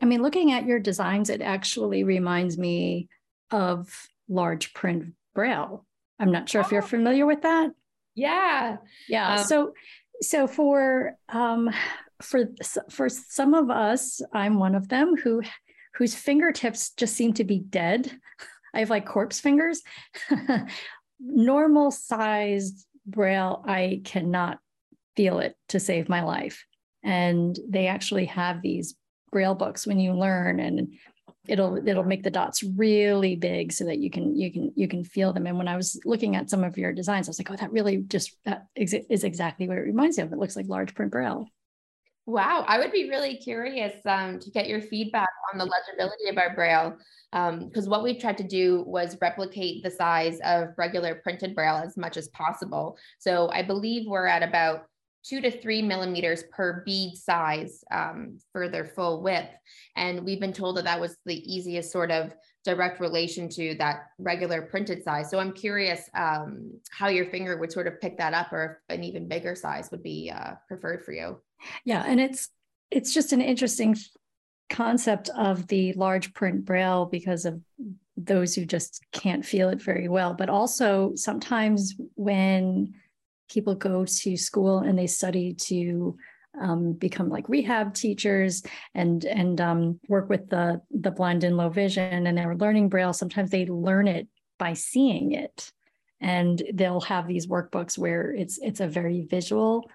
I 0.00 0.06
mean, 0.06 0.22
looking 0.22 0.52
at 0.52 0.66
your 0.66 0.78
designs, 0.78 1.30
it 1.30 1.42
actually 1.42 2.04
reminds 2.04 2.56
me 2.56 3.08
of 3.50 3.88
large 4.28 4.72
print 4.74 5.14
braille. 5.34 5.84
I'm 6.20 6.30
not 6.30 6.48
sure 6.48 6.62
oh. 6.62 6.64
if 6.64 6.72
you're 6.72 6.82
oh. 6.82 6.86
familiar 6.86 7.26
with 7.26 7.42
that. 7.42 7.70
Yeah. 8.14 8.76
Yeah. 9.08 9.34
Um, 9.34 9.44
so, 9.44 9.74
so 10.22 10.46
for 10.46 11.16
um, 11.28 11.70
for 12.22 12.48
for 12.90 13.08
some 13.08 13.54
of 13.54 13.70
us, 13.70 14.20
I'm 14.32 14.58
one 14.58 14.74
of 14.74 14.88
them 14.88 15.16
who 15.16 15.42
whose 15.94 16.14
fingertips 16.14 16.90
just 16.90 17.14
seem 17.14 17.32
to 17.34 17.44
be 17.44 17.58
dead. 17.58 18.10
I 18.74 18.80
have 18.80 18.90
like 18.90 19.06
corpse 19.06 19.40
fingers. 19.40 19.82
Normal 21.20 21.90
sized 21.90 22.86
braille, 23.06 23.64
I 23.66 24.02
cannot 24.04 24.58
feel 25.16 25.40
it 25.40 25.56
to 25.70 25.80
save 25.80 26.08
my 26.08 26.22
life. 26.22 26.64
And 27.02 27.58
they 27.68 27.86
actually 27.86 28.26
have 28.26 28.62
these 28.62 28.94
braille 29.32 29.54
books 29.54 29.86
when 29.86 29.98
you 29.98 30.12
learn 30.12 30.60
and 30.60 30.94
it'll 31.48 31.76
it'll 31.88 32.04
make 32.04 32.22
the 32.22 32.30
dots 32.30 32.62
really 32.62 33.36
big 33.36 33.72
so 33.72 33.84
that 33.84 33.98
you 33.98 34.10
can 34.10 34.36
you 34.36 34.52
can 34.52 34.72
you 34.76 34.88
can 34.88 35.04
feel 35.04 35.32
them. 35.32 35.46
And 35.46 35.58
when 35.58 35.68
i 35.68 35.76
was 35.76 36.00
looking 36.04 36.36
at 36.36 36.50
some 36.50 36.64
of 36.64 36.78
your 36.78 36.92
designs 36.92 37.28
i 37.28 37.30
was 37.30 37.38
like 37.38 37.50
oh 37.50 37.56
that 37.56 37.72
really 37.72 37.98
just 37.98 38.36
that 38.44 38.66
is 38.74 39.24
exactly 39.24 39.68
what 39.68 39.78
it 39.78 39.82
reminds 39.82 40.18
me 40.18 40.24
of. 40.24 40.32
It 40.32 40.38
looks 40.38 40.56
like 40.56 40.66
large 40.68 40.94
print 40.94 41.12
braille. 41.12 41.48
Wow. 42.26 42.66
I 42.68 42.78
would 42.78 42.92
be 42.92 43.08
really 43.08 43.38
curious 43.38 43.94
um, 44.04 44.38
to 44.40 44.50
get 44.50 44.68
your 44.68 44.82
feedback 44.82 45.30
on 45.50 45.58
the 45.58 45.64
legibility 45.64 46.28
of 46.28 46.36
our 46.36 46.54
braille 46.54 46.98
because 47.32 47.86
um, 47.86 47.90
what 47.90 48.02
we 48.02 48.18
tried 48.18 48.36
to 48.36 48.44
do 48.44 48.84
was 48.86 49.16
replicate 49.22 49.82
the 49.82 49.90
size 49.90 50.38
of 50.44 50.68
regular 50.76 51.14
printed 51.14 51.54
braille 51.54 51.76
as 51.76 51.96
much 51.96 52.18
as 52.18 52.28
possible. 52.28 52.98
So 53.18 53.48
i 53.50 53.62
believe 53.62 54.06
we're 54.06 54.26
at 54.26 54.42
about 54.42 54.88
two 55.28 55.40
to 55.40 55.50
three 55.50 55.82
millimeters 55.82 56.44
per 56.50 56.82
bead 56.86 57.14
size 57.16 57.84
um, 57.92 58.38
for 58.52 58.68
their 58.68 58.86
full 58.86 59.22
width. 59.22 59.50
And 59.96 60.24
we've 60.24 60.40
been 60.40 60.52
told 60.52 60.76
that 60.76 60.84
that 60.84 61.00
was 61.00 61.16
the 61.26 61.36
easiest 61.52 61.92
sort 61.92 62.10
of 62.10 62.34
direct 62.64 63.00
relation 63.00 63.48
to 63.48 63.74
that 63.78 64.06
regular 64.18 64.62
printed 64.62 65.02
size. 65.02 65.30
So 65.30 65.38
I'm 65.38 65.52
curious 65.52 66.08
um, 66.14 66.72
how 66.90 67.08
your 67.08 67.26
finger 67.26 67.58
would 67.58 67.72
sort 67.72 67.86
of 67.86 68.00
pick 68.00 68.16
that 68.18 68.34
up 68.34 68.52
or 68.52 68.80
if 68.88 68.96
an 68.96 69.04
even 69.04 69.28
bigger 69.28 69.54
size 69.54 69.90
would 69.90 70.02
be 70.02 70.32
uh, 70.34 70.52
preferred 70.66 71.04
for 71.04 71.12
you. 71.12 71.40
Yeah, 71.84 72.04
and 72.06 72.20
it's 72.20 72.48
it's 72.90 73.12
just 73.12 73.32
an 73.32 73.42
interesting 73.42 73.96
concept 74.70 75.28
of 75.36 75.66
the 75.66 75.92
large 75.94 76.32
print 76.34 76.64
braille 76.64 77.06
because 77.06 77.44
of 77.44 77.60
those 78.16 78.54
who 78.54 78.64
just 78.64 79.02
can't 79.12 79.44
feel 79.44 79.68
it 79.68 79.82
very 79.82 80.08
well. 80.08 80.34
But 80.34 80.48
also 80.48 81.12
sometimes 81.14 81.94
when 82.14 82.94
people 83.48 83.74
go 83.74 84.04
to 84.04 84.36
school 84.36 84.78
and 84.78 84.98
they 84.98 85.06
study 85.06 85.54
to 85.54 86.16
um, 86.60 86.92
become 86.92 87.28
like 87.28 87.48
rehab 87.48 87.94
teachers 87.94 88.62
and 88.94 89.24
and 89.24 89.60
um, 89.60 90.00
work 90.08 90.28
with 90.28 90.48
the 90.48 90.80
the 90.90 91.10
blind 91.10 91.44
and 91.44 91.56
low 91.56 91.68
vision 91.68 92.26
and 92.26 92.36
they're 92.36 92.56
learning 92.56 92.88
braille. 92.88 93.12
Sometimes 93.12 93.50
they 93.50 93.66
learn 93.66 94.08
it 94.08 94.28
by 94.58 94.74
seeing 94.74 95.32
it. 95.32 95.72
And 96.20 96.60
they'll 96.74 97.02
have 97.02 97.28
these 97.28 97.46
workbooks 97.46 97.96
where 97.96 98.32
it's 98.32 98.58
it's 98.58 98.80
a 98.80 98.88
very 98.88 99.22
visual 99.22 99.88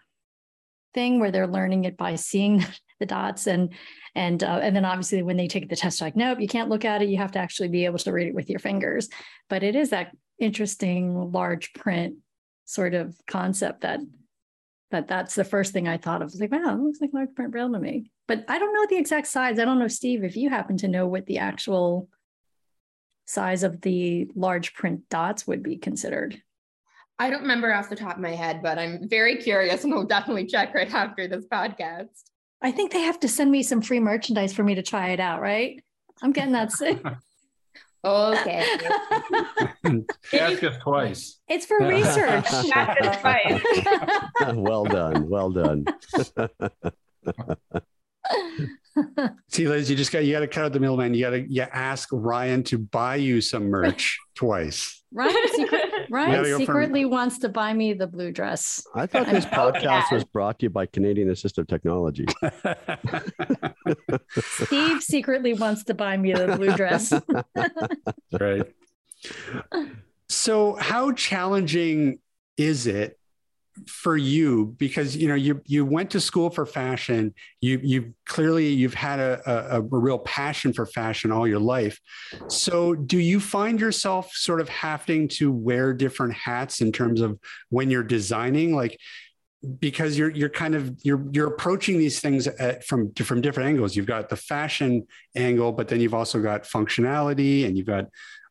thing 0.93 1.19
where 1.19 1.31
they're 1.31 1.47
learning 1.47 1.83
it 1.83 1.97
by 1.97 2.15
seeing 2.15 2.63
the 2.99 3.05
dots. 3.05 3.47
And 3.47 3.73
and 4.15 4.41
uh, 4.41 4.59
and 4.61 4.75
then 4.75 4.85
obviously 4.85 5.21
when 5.21 5.37
they 5.37 5.47
take 5.47 5.69
the 5.69 5.75
test 5.75 5.99
like 5.99 6.15
nope 6.15 6.39
you 6.39 6.47
can't 6.47 6.69
look 6.69 6.85
at 6.85 7.01
it. 7.01 7.09
You 7.09 7.17
have 7.17 7.33
to 7.33 7.39
actually 7.39 7.69
be 7.69 7.85
able 7.85 7.99
to 7.99 8.13
read 8.13 8.27
it 8.27 8.35
with 8.35 8.49
your 8.49 8.59
fingers. 8.59 9.09
But 9.49 9.63
it 9.63 9.75
is 9.75 9.89
that 9.89 10.15
interesting 10.39 11.31
large 11.31 11.73
print 11.73 12.15
sort 12.65 12.93
of 12.93 13.15
concept 13.28 13.82
that 13.82 13.99
that 14.91 15.08
that's 15.08 15.34
the 15.34 15.43
first 15.43 15.73
thing 15.73 15.88
I 15.88 15.97
thought 15.97 16.21
of. 16.21 16.23
I 16.23 16.26
was 16.26 16.39
like, 16.39 16.52
wow, 16.52 16.76
it 16.76 16.80
looks 16.80 17.02
like 17.02 17.10
large 17.13 17.34
print 17.36 17.52
braille 17.52 17.71
to 17.71 17.80
me. 17.80 18.12
But 18.28 18.45
I 18.47 18.60
don't 18.60 18.73
know 18.73 18.86
the 18.88 18.97
exact 18.97 19.28
size. 19.28 19.58
I 19.60 19.65
don't 19.65 19.80
know, 19.80 19.88
Steve, 19.88 20.23
if 20.23 20.36
you 20.36 20.49
happen 20.49 20.78
to 20.78 20.88
know 20.88 21.08
what 21.08 21.26
the 21.26 21.39
actual 21.39 22.08
size 23.26 23.63
of 23.63 23.82
the 23.82 24.30
large 24.36 24.76
print 24.76 25.10
dots 25.10 25.47
would 25.47 25.63
be 25.63 25.78
considered. 25.78 26.41
I 27.19 27.30
don't 27.30 27.41
remember 27.41 27.73
off 27.73 27.89
the 27.89 27.95
top 27.95 28.15
of 28.15 28.21
my 28.21 28.32
head, 28.36 28.62
but 28.62 28.78
I'm 28.78 29.08
very 29.08 29.38
curious 29.38 29.84
and 29.84 29.93
we'll 29.93 30.06
definitely 30.06 30.45
check 30.45 30.73
right 30.73 30.91
after 30.93 31.28
this 31.28 31.45
podcast. 31.45 32.10
I 32.62 32.71
think 32.71 32.91
they 32.91 33.02
have 33.02 33.19
to 33.21 33.28
send 33.28 33.52
me 33.52 33.63
some 33.63 33.82
free 33.82 33.99
merchandise 33.99 34.54
for 34.54 34.63
me 34.63 34.76
to 34.76 34.84
try 34.84 35.10
it 35.10 35.19
out, 35.19 35.41
right? 35.41 35.84
I'm 36.21 36.32
getting 36.32 36.54
that 36.54 36.71
sick. 36.73 37.02
Okay. 38.05 38.65
Ask 40.33 40.63
us 40.63 40.77
twice. 40.81 41.39
It's 41.47 41.65
for 41.65 41.77
research. 41.79 42.45
Ask 42.45 43.01
us 43.01 43.17
twice. 43.21 43.61
well 44.55 44.83
done. 44.83 45.29
Well 45.29 45.51
done. 45.51 45.85
See, 49.49 49.67
Liz, 49.67 49.89
you 49.89 49.95
just 49.95 50.12
got 50.12 50.23
you 50.23 50.31
got 50.33 50.41
to 50.41 50.47
cut 50.47 50.65
out 50.65 50.73
the 50.73 50.79
middleman. 50.79 51.13
You 51.13 51.21
got 51.21 51.31
to 51.31 51.41
you 51.41 51.62
ask 51.62 52.09
Ryan 52.12 52.63
to 52.65 52.77
buy 52.77 53.15
you 53.15 53.41
some 53.41 53.65
merch 53.65 54.19
twice. 54.36 55.03
Ryan, 55.12 55.36
secret, 55.53 55.83
Ryan 56.09 56.57
secretly 56.57 57.03
from... 57.03 57.12
wants 57.12 57.38
to 57.39 57.49
buy 57.49 57.73
me 57.73 57.93
the 57.93 58.07
blue 58.07 58.31
dress. 58.31 58.83
I 58.95 59.05
thought 59.05 59.27
this 59.27 59.45
podcast 59.45 60.12
was 60.12 60.23
brought 60.23 60.59
to 60.59 60.65
you 60.65 60.69
by 60.71 60.88
Canadian 60.88 61.29
Assistive 61.29 61.67
Technology. 61.67 62.25
Steve 64.63 65.03
secretly 65.03 65.53
wants 65.53 65.83
to 65.86 65.93
buy 65.93 66.17
me 66.17 66.33
the 66.33 66.55
blue 66.57 66.75
dress. 66.75 67.13
right. 68.39 68.65
So, 70.29 70.73
how 70.73 71.12
challenging 71.12 72.19
is 72.57 72.88
it 72.88 73.19
for 73.88 74.15
you 74.15 74.75
because 74.77 75.15
you 75.15 75.27
know 75.27 75.36
you 75.36 75.62
you 75.65 75.86
went 75.86 76.12
to 76.12 76.19
school 76.19 76.49
for 76.49 76.65
fashion. 76.65 77.33
You 77.62 77.79
you 77.83 78.13
clearly 78.25 78.67
you've 78.67 78.93
had 78.93 79.19
a, 79.19 79.41
a, 79.45 79.79
a, 79.79 79.81
real 79.81 80.19
passion 80.19 80.73
for 80.73 80.86
fashion 80.86 81.31
all 81.31 81.47
your 81.47 81.59
life. 81.59 81.99
So 82.47 82.93
do 82.93 83.17
you 83.17 83.39
find 83.39 83.79
yourself 83.79 84.31
sort 84.33 84.62
of 84.62 84.69
having 84.69 85.27
to 85.29 85.51
wear 85.51 85.93
different 85.93 86.33
hats 86.33 86.81
in 86.81 86.91
terms 86.91 87.21
of 87.21 87.39
when 87.69 87.89
you're 87.89 88.03
designing? 88.03 88.75
Like 88.75 88.99
because 89.79 90.17
you're 90.17 90.29
you're 90.29 90.49
kind 90.49 90.75
of 90.75 90.95
you're 91.03 91.25
you're 91.31 91.47
approaching 91.47 91.97
these 91.97 92.19
things 92.19 92.47
at, 92.47 92.86
from 92.86 93.13
from 93.13 93.41
different 93.41 93.69
angles. 93.69 93.95
You've 93.95 94.05
got 94.05 94.29
the 94.29 94.36
fashion 94.36 95.07
angle 95.36 95.71
but 95.71 95.88
then 95.88 95.99
you've 95.99 96.13
also 96.13 96.41
got 96.41 96.63
functionality 96.63 97.65
and 97.65 97.77
you've 97.77 97.88
got 97.88 98.05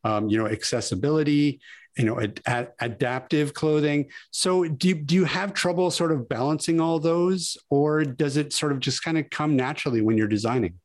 um, 0.04 0.28
you 0.28 0.38
know 0.38 0.46
accessibility 0.48 1.60
you 1.96 2.04
know 2.04 2.20
ad, 2.20 2.40
ad, 2.46 2.72
adaptive 2.80 3.54
clothing 3.54 4.08
so 4.30 4.64
do 4.64 4.88
you, 4.88 4.94
do 4.94 5.14
you 5.14 5.24
have 5.24 5.52
trouble 5.52 5.90
sort 5.90 6.12
of 6.12 6.28
balancing 6.28 6.80
all 6.80 6.98
those 6.98 7.56
or 7.70 8.04
does 8.04 8.36
it 8.36 8.52
sort 8.52 8.72
of 8.72 8.80
just 8.80 9.02
kind 9.02 9.18
of 9.18 9.28
come 9.30 9.56
naturally 9.56 10.00
when 10.00 10.16
you're 10.16 10.28
designing 10.28 10.78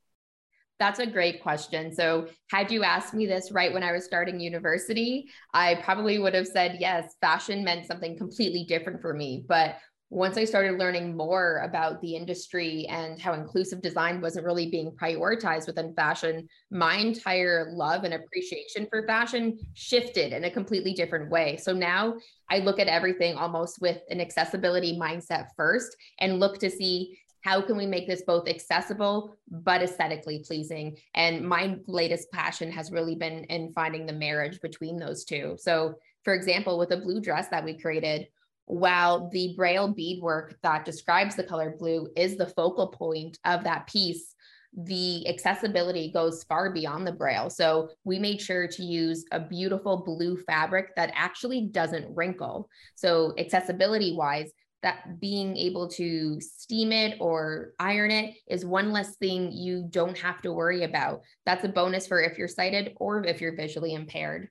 that's 0.80 1.00
a 1.00 1.08
great 1.08 1.42
question. 1.42 1.92
So, 1.92 2.28
had 2.52 2.72
you 2.72 2.84
asked 2.84 3.14
me 3.14 3.26
this 3.26 3.52
right 3.52 3.74
when 3.74 3.84
I 3.84 3.92
was 3.92 4.06
starting 4.06 4.40
university, 4.40 5.30
I 5.54 5.76
probably 5.84 6.20
would 6.20 6.36
have 6.36 6.48
said 6.48 6.78
yes, 6.80 7.16
fashion 7.20 7.64
meant 7.64 7.88
something 7.88 8.18
completely 8.18 8.64
different 8.66 9.02
for 9.02 9.14
me. 9.14 9.44
But 9.48 9.78
once 10.10 10.38
I 10.38 10.46
started 10.46 10.80
learning 10.80 11.18
more 11.18 11.62
about 11.66 12.02
the 12.02 12.16
industry 12.16 12.86
and 12.88 13.20
how 13.20 13.34
inclusive 13.34 13.82
design 13.82 14.22
wasn't 14.22 14.46
really 14.46 14.70
being 14.70 14.92
prioritized 14.92 15.68
within 15.68 15.94
fashion, 15.96 16.48
my 16.72 16.96
entire 16.96 17.72
love 17.74 18.06
and 18.06 18.14
appreciation 18.14 18.88
for 18.90 19.06
fashion 19.06 19.60
shifted 19.74 20.32
in 20.32 20.46
a 20.46 20.52
completely 20.52 20.94
different 20.94 21.30
way. 21.30 21.58
So 21.58 21.74
now 21.74 22.16
I 22.50 22.60
look 22.60 22.80
at 22.80 22.88
everything 22.88 23.36
almost 23.36 23.82
with 23.82 24.00
an 24.10 24.22
accessibility 24.22 24.98
mindset 24.98 25.48
first 25.58 25.98
and 26.20 26.40
look 26.40 26.58
to 26.60 26.70
see 26.70 27.20
how 27.42 27.62
can 27.62 27.78
we 27.78 27.86
make 27.86 28.08
this 28.08 28.24
both 28.24 28.48
accessible 28.48 29.38
but 29.50 29.82
aesthetically 29.82 30.44
pleasing 30.46 30.98
and 31.16 31.48
my 31.48 31.78
latest 31.88 32.32
passion 32.32 32.72
has 32.72 32.92
really 32.92 33.16
been 33.16 33.44
in 33.46 33.72
finding 33.74 34.06
the 34.06 34.14
marriage 34.14 34.60
between 34.60 34.98
those 34.98 35.24
two 35.24 35.56
so 35.58 35.94
for 36.24 36.34
example 36.34 36.78
with 36.78 36.92
a 36.92 36.98
blue 36.98 37.22
dress 37.22 37.48
that 37.48 37.64
we 37.64 37.80
created 37.80 38.28
while 38.68 39.30
the 39.30 39.54
braille 39.56 39.88
beadwork 39.88 40.56
that 40.62 40.86
describes 40.86 41.36
the 41.36 41.44
color 41.44 41.76
blue 41.80 42.08
is 42.16 42.36
the 42.38 42.48
focal 42.48 42.88
point 42.88 43.40
of 43.46 43.64
that 43.64 43.88
piece 43.88 44.36
the 44.78 45.28
accessibility 45.28 46.12
goes 46.12 46.44
far 46.44 46.72
beyond 46.72 47.08
the 47.08 47.12
braille. 47.12 47.50
So 47.50 47.90
we 48.04 48.20
made 48.20 48.40
sure 48.40 48.68
to 48.68 48.84
use 48.84 49.26
a 49.32 49.40
beautiful 49.40 50.04
blue 50.06 50.38
fabric 50.38 50.96
that 50.96 51.12
actually 51.16 51.70
doesn't 51.72 52.16
wrinkle. 52.16 52.70
So 52.94 53.34
accessibility 53.40 54.16
wise, 54.16 54.52
that 54.84 55.20
being 55.20 55.58
able 55.58 55.88
to 55.88 56.40
steam 56.40 56.92
it 56.92 57.18
or 57.20 57.74
iron 57.80 58.12
it 58.12 58.36
is 58.48 58.64
one 58.64 58.92
less 58.92 59.18
thing 59.18 59.52
you 59.52 59.88
don't 59.90 60.18
have 60.20 60.42
to 60.44 60.54
worry 60.54 60.84
about. 60.84 61.22
That's 61.48 61.66
a 61.66 61.70
bonus 61.70 62.06
for 62.06 62.22
if 62.22 62.38
you're 62.38 62.48
sighted 62.48 62.94
or 62.98 63.26
if 63.26 63.42
you're 63.42 63.56
visually 63.56 63.96
impaired 63.96 64.50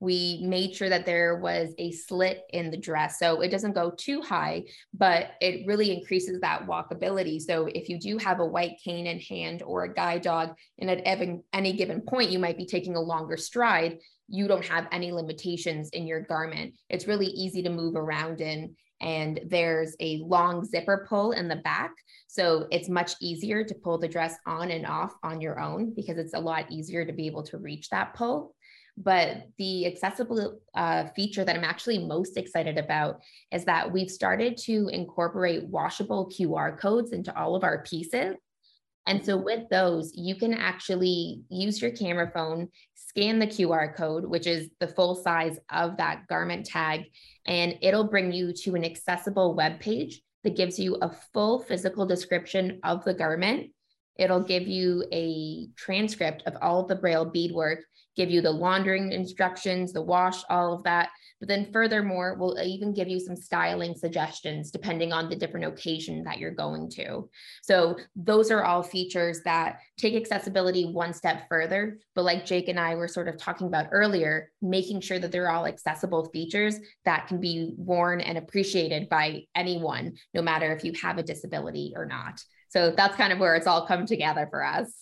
we 0.00 0.40
made 0.44 0.74
sure 0.74 0.88
that 0.88 1.06
there 1.06 1.36
was 1.36 1.74
a 1.78 1.90
slit 1.90 2.42
in 2.52 2.70
the 2.70 2.76
dress. 2.76 3.18
So 3.18 3.40
it 3.40 3.48
doesn't 3.48 3.74
go 3.74 3.90
too 3.90 4.22
high, 4.22 4.64
but 4.94 5.32
it 5.40 5.66
really 5.66 5.90
increases 5.90 6.40
that 6.40 6.66
walkability. 6.66 7.40
So 7.40 7.66
if 7.66 7.88
you 7.88 7.98
do 7.98 8.16
have 8.18 8.40
a 8.40 8.46
white 8.46 8.78
cane 8.82 9.06
in 9.06 9.18
hand 9.18 9.62
or 9.62 9.84
a 9.84 9.92
guide 9.92 10.22
dog, 10.22 10.54
and 10.78 10.90
at 10.90 11.02
any 11.52 11.72
given 11.72 12.00
point, 12.02 12.30
you 12.30 12.38
might 12.38 12.56
be 12.56 12.66
taking 12.66 12.96
a 12.96 13.00
longer 13.00 13.36
stride, 13.36 13.98
you 14.28 14.46
don't 14.46 14.64
have 14.64 14.86
any 14.92 15.10
limitations 15.10 15.88
in 15.90 16.06
your 16.06 16.20
garment. 16.20 16.74
It's 16.88 17.08
really 17.08 17.26
easy 17.26 17.62
to 17.62 17.70
move 17.70 17.96
around 17.96 18.40
in. 18.40 18.76
And 19.00 19.40
there's 19.46 19.94
a 20.00 20.18
long 20.18 20.64
zipper 20.64 21.06
pull 21.08 21.32
in 21.32 21.48
the 21.48 21.56
back. 21.56 21.92
So 22.26 22.66
it's 22.70 22.88
much 22.88 23.12
easier 23.20 23.64
to 23.64 23.74
pull 23.74 23.96
the 23.98 24.08
dress 24.08 24.36
on 24.44 24.70
and 24.70 24.84
off 24.84 25.14
on 25.22 25.40
your 25.40 25.60
own 25.60 25.94
because 25.94 26.18
it's 26.18 26.34
a 26.34 26.40
lot 26.40 26.70
easier 26.70 27.04
to 27.04 27.12
be 27.12 27.26
able 27.26 27.44
to 27.44 27.58
reach 27.58 27.88
that 27.90 28.14
pull. 28.14 28.54
But 29.00 29.46
the 29.58 29.86
accessible 29.86 30.60
uh, 30.74 31.04
feature 31.14 31.44
that 31.44 31.54
I'm 31.54 31.62
actually 31.62 31.98
most 31.98 32.36
excited 32.36 32.78
about 32.78 33.20
is 33.52 33.64
that 33.66 33.92
we've 33.92 34.10
started 34.10 34.56
to 34.64 34.88
incorporate 34.88 35.68
washable 35.68 36.28
QR 36.28 36.76
codes 36.76 37.12
into 37.12 37.36
all 37.38 37.54
of 37.54 37.62
our 37.62 37.84
pieces. 37.84 38.34
And 39.06 39.24
so 39.24 39.36
with 39.36 39.68
those, 39.70 40.10
you 40.16 40.34
can 40.34 40.52
actually 40.52 41.42
use 41.48 41.80
your 41.80 41.92
camera 41.92 42.28
phone, 42.34 42.68
scan 42.96 43.38
the 43.38 43.46
QR 43.46 43.94
code, 43.94 44.24
which 44.24 44.48
is 44.48 44.68
the 44.80 44.88
full 44.88 45.14
size 45.14 45.60
of 45.70 45.96
that 45.98 46.26
garment 46.26 46.66
tag, 46.66 47.04
and 47.46 47.78
it'll 47.80 48.08
bring 48.08 48.32
you 48.32 48.52
to 48.64 48.74
an 48.74 48.84
accessible 48.84 49.54
web 49.54 49.78
page 49.78 50.20
that 50.42 50.56
gives 50.56 50.76
you 50.76 50.96
a 50.96 51.14
full 51.32 51.60
physical 51.60 52.04
description 52.04 52.80
of 52.82 53.04
the 53.04 53.14
garment. 53.14 53.70
It'll 54.16 54.42
give 54.42 54.66
you 54.66 55.04
a 55.12 55.68
transcript 55.76 56.42
of 56.46 56.56
all 56.60 56.84
the 56.84 56.96
braille 56.96 57.24
beadwork 57.24 57.84
give 58.18 58.30
you 58.30 58.42
the 58.42 58.50
laundering 58.50 59.12
instructions, 59.12 59.92
the 59.92 60.02
wash, 60.02 60.42
all 60.50 60.74
of 60.74 60.82
that. 60.82 61.08
But 61.38 61.48
then 61.48 61.70
furthermore, 61.72 62.36
we'll 62.36 62.60
even 62.60 62.92
give 62.92 63.06
you 63.06 63.20
some 63.20 63.36
styling 63.36 63.94
suggestions 63.94 64.72
depending 64.72 65.12
on 65.12 65.28
the 65.28 65.36
different 65.36 65.66
occasion 65.66 66.24
that 66.24 66.38
you're 66.38 66.50
going 66.50 66.90
to. 66.90 67.30
So 67.62 67.96
those 68.16 68.50
are 68.50 68.64
all 68.64 68.82
features 68.82 69.40
that 69.44 69.78
take 69.96 70.16
accessibility 70.16 70.84
one 70.84 71.14
step 71.14 71.44
further. 71.48 71.98
But 72.16 72.24
like 72.24 72.44
Jake 72.44 72.68
and 72.68 72.80
I 72.80 72.96
were 72.96 73.06
sort 73.06 73.28
of 73.28 73.38
talking 73.38 73.68
about 73.68 73.86
earlier, 73.92 74.50
making 74.60 75.00
sure 75.00 75.20
that 75.20 75.30
they're 75.30 75.50
all 75.50 75.66
accessible 75.66 76.28
features 76.32 76.74
that 77.04 77.28
can 77.28 77.40
be 77.40 77.72
worn 77.76 78.20
and 78.20 78.36
appreciated 78.36 79.08
by 79.08 79.44
anyone, 79.54 80.14
no 80.34 80.42
matter 80.42 80.72
if 80.72 80.82
you 80.82 80.92
have 81.00 81.18
a 81.18 81.22
disability 81.22 81.92
or 81.94 82.04
not. 82.04 82.42
So 82.70 82.90
that's 82.90 83.16
kind 83.16 83.32
of 83.32 83.38
where 83.38 83.54
it's 83.54 83.68
all 83.68 83.86
come 83.86 84.06
together 84.06 84.48
for 84.50 84.64
us. 84.64 84.92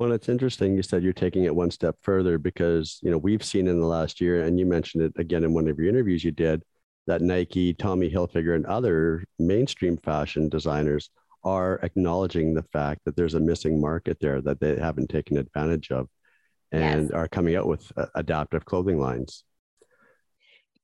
Well, 0.00 0.12
it's 0.12 0.30
interesting. 0.30 0.74
You 0.74 0.82
said 0.82 1.02
you're 1.02 1.12
taking 1.12 1.44
it 1.44 1.54
one 1.54 1.70
step 1.70 1.94
further 2.00 2.38
because 2.38 2.98
you 3.02 3.10
know 3.10 3.18
we've 3.18 3.44
seen 3.44 3.68
in 3.68 3.78
the 3.78 3.86
last 3.86 4.18
year, 4.18 4.44
and 4.44 4.58
you 4.58 4.64
mentioned 4.64 5.04
it 5.04 5.12
again 5.16 5.44
in 5.44 5.52
one 5.52 5.68
of 5.68 5.78
your 5.78 5.90
interviews 5.90 6.24
you 6.24 6.30
did, 6.30 6.62
that 7.06 7.20
Nike, 7.20 7.74
Tommy 7.74 8.10
Hilfiger, 8.10 8.56
and 8.56 8.64
other 8.64 9.22
mainstream 9.38 9.98
fashion 9.98 10.48
designers 10.48 11.10
are 11.44 11.80
acknowledging 11.82 12.54
the 12.54 12.62
fact 12.62 13.02
that 13.04 13.14
there's 13.14 13.34
a 13.34 13.40
missing 13.40 13.78
market 13.78 14.16
there 14.22 14.40
that 14.40 14.58
they 14.58 14.74
haven't 14.76 15.10
taken 15.10 15.36
advantage 15.36 15.90
of, 15.90 16.08
and 16.72 17.02
yes. 17.02 17.10
are 17.10 17.28
coming 17.28 17.54
out 17.54 17.66
with 17.66 17.92
uh, 17.98 18.06
adaptive 18.14 18.64
clothing 18.64 18.98
lines 18.98 19.44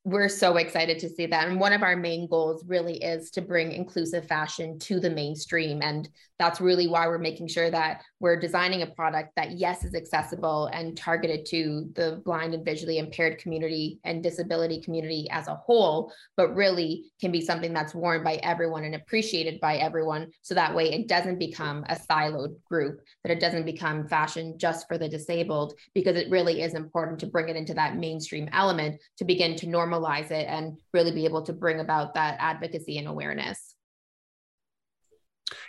we're 0.07 0.29
so 0.29 0.57
excited 0.57 1.01
to 1.01 1.09
see 1.09 1.27
that. 1.27 1.49
And 1.49 1.59
one 1.59 1.73
of 1.73 1.83
our 1.83 1.97
main 1.97 2.29
goals 2.29 2.65
really 2.65 3.03
is 3.03 3.29
to 3.33 3.43
bring 3.43 3.73
inclusive 3.73 4.25
fashion 4.29 4.79
to 4.79 5.01
the 5.01 5.11
mainstream. 5.11 5.83
And 5.83 6.09
that's 6.39 6.61
really 6.61 6.87
why 6.87 7.09
we're 7.09 7.19
making 7.19 7.49
sure 7.49 7.73
that 7.73 8.03
we're 8.21 8.39
designing 8.39 8.83
a 8.83 8.87
product 8.87 9.33
that, 9.35 9.59
yes, 9.59 9.85
is 9.85 9.97
accessible 9.97 10.67
and 10.67 10.97
targeted 10.97 11.45
to 11.47 11.91
the 11.95 12.23
blind 12.25 12.55
and 12.55 12.65
visually 12.65 12.99
impaired 12.99 13.39
community 13.39 13.99
and 14.05 14.23
disability 14.23 14.81
community 14.81 15.27
as 15.33 15.49
a 15.49 15.57
whole, 15.57 16.13
but 16.37 16.55
really 16.55 17.11
can 17.21 17.33
be 17.33 17.41
something 17.41 17.73
that's 17.73 17.95
worn 17.95 18.23
by 18.23 18.35
everyone 18.45 18.85
and 18.85 18.95
appreciated 18.95 19.59
by 19.61 19.79
everyone. 19.79 20.29
So 20.43 20.55
that 20.55 20.73
way 20.73 20.93
it 20.93 21.09
doesn't 21.09 21.41
become 21.41 21.85
a 21.89 21.97
siloed 21.97 22.55
group, 22.71 23.01
that 23.25 23.33
it 23.33 23.41
doesn't 23.41 23.67
become 23.67 24.07
fashion 24.07 24.57
just 24.57 24.87
for 24.87 24.99
the 24.99 25.09
disabled, 25.09 25.75
because 25.95 26.17
it 26.17 26.31
really 26.31 26.63
is 26.63 26.75
important 26.75 27.19
to 27.21 27.27
bring 27.27 27.49
it 27.49 27.57
into 27.57 27.75
that 27.75 27.97
mainstream 27.97 28.49
element 28.53 29.01
to 29.17 29.25
begin 29.25 29.57
to 29.57 29.67
normalize 29.67 29.96
normalize 30.01 30.31
it 30.31 30.47
and 30.49 30.79
really 30.93 31.13
be 31.13 31.25
able 31.25 31.43
to 31.43 31.53
bring 31.53 31.81
about 31.81 32.15
that 32.15 32.37
advocacy 32.41 32.99
and 32.99 33.09
awareness. 33.09 33.75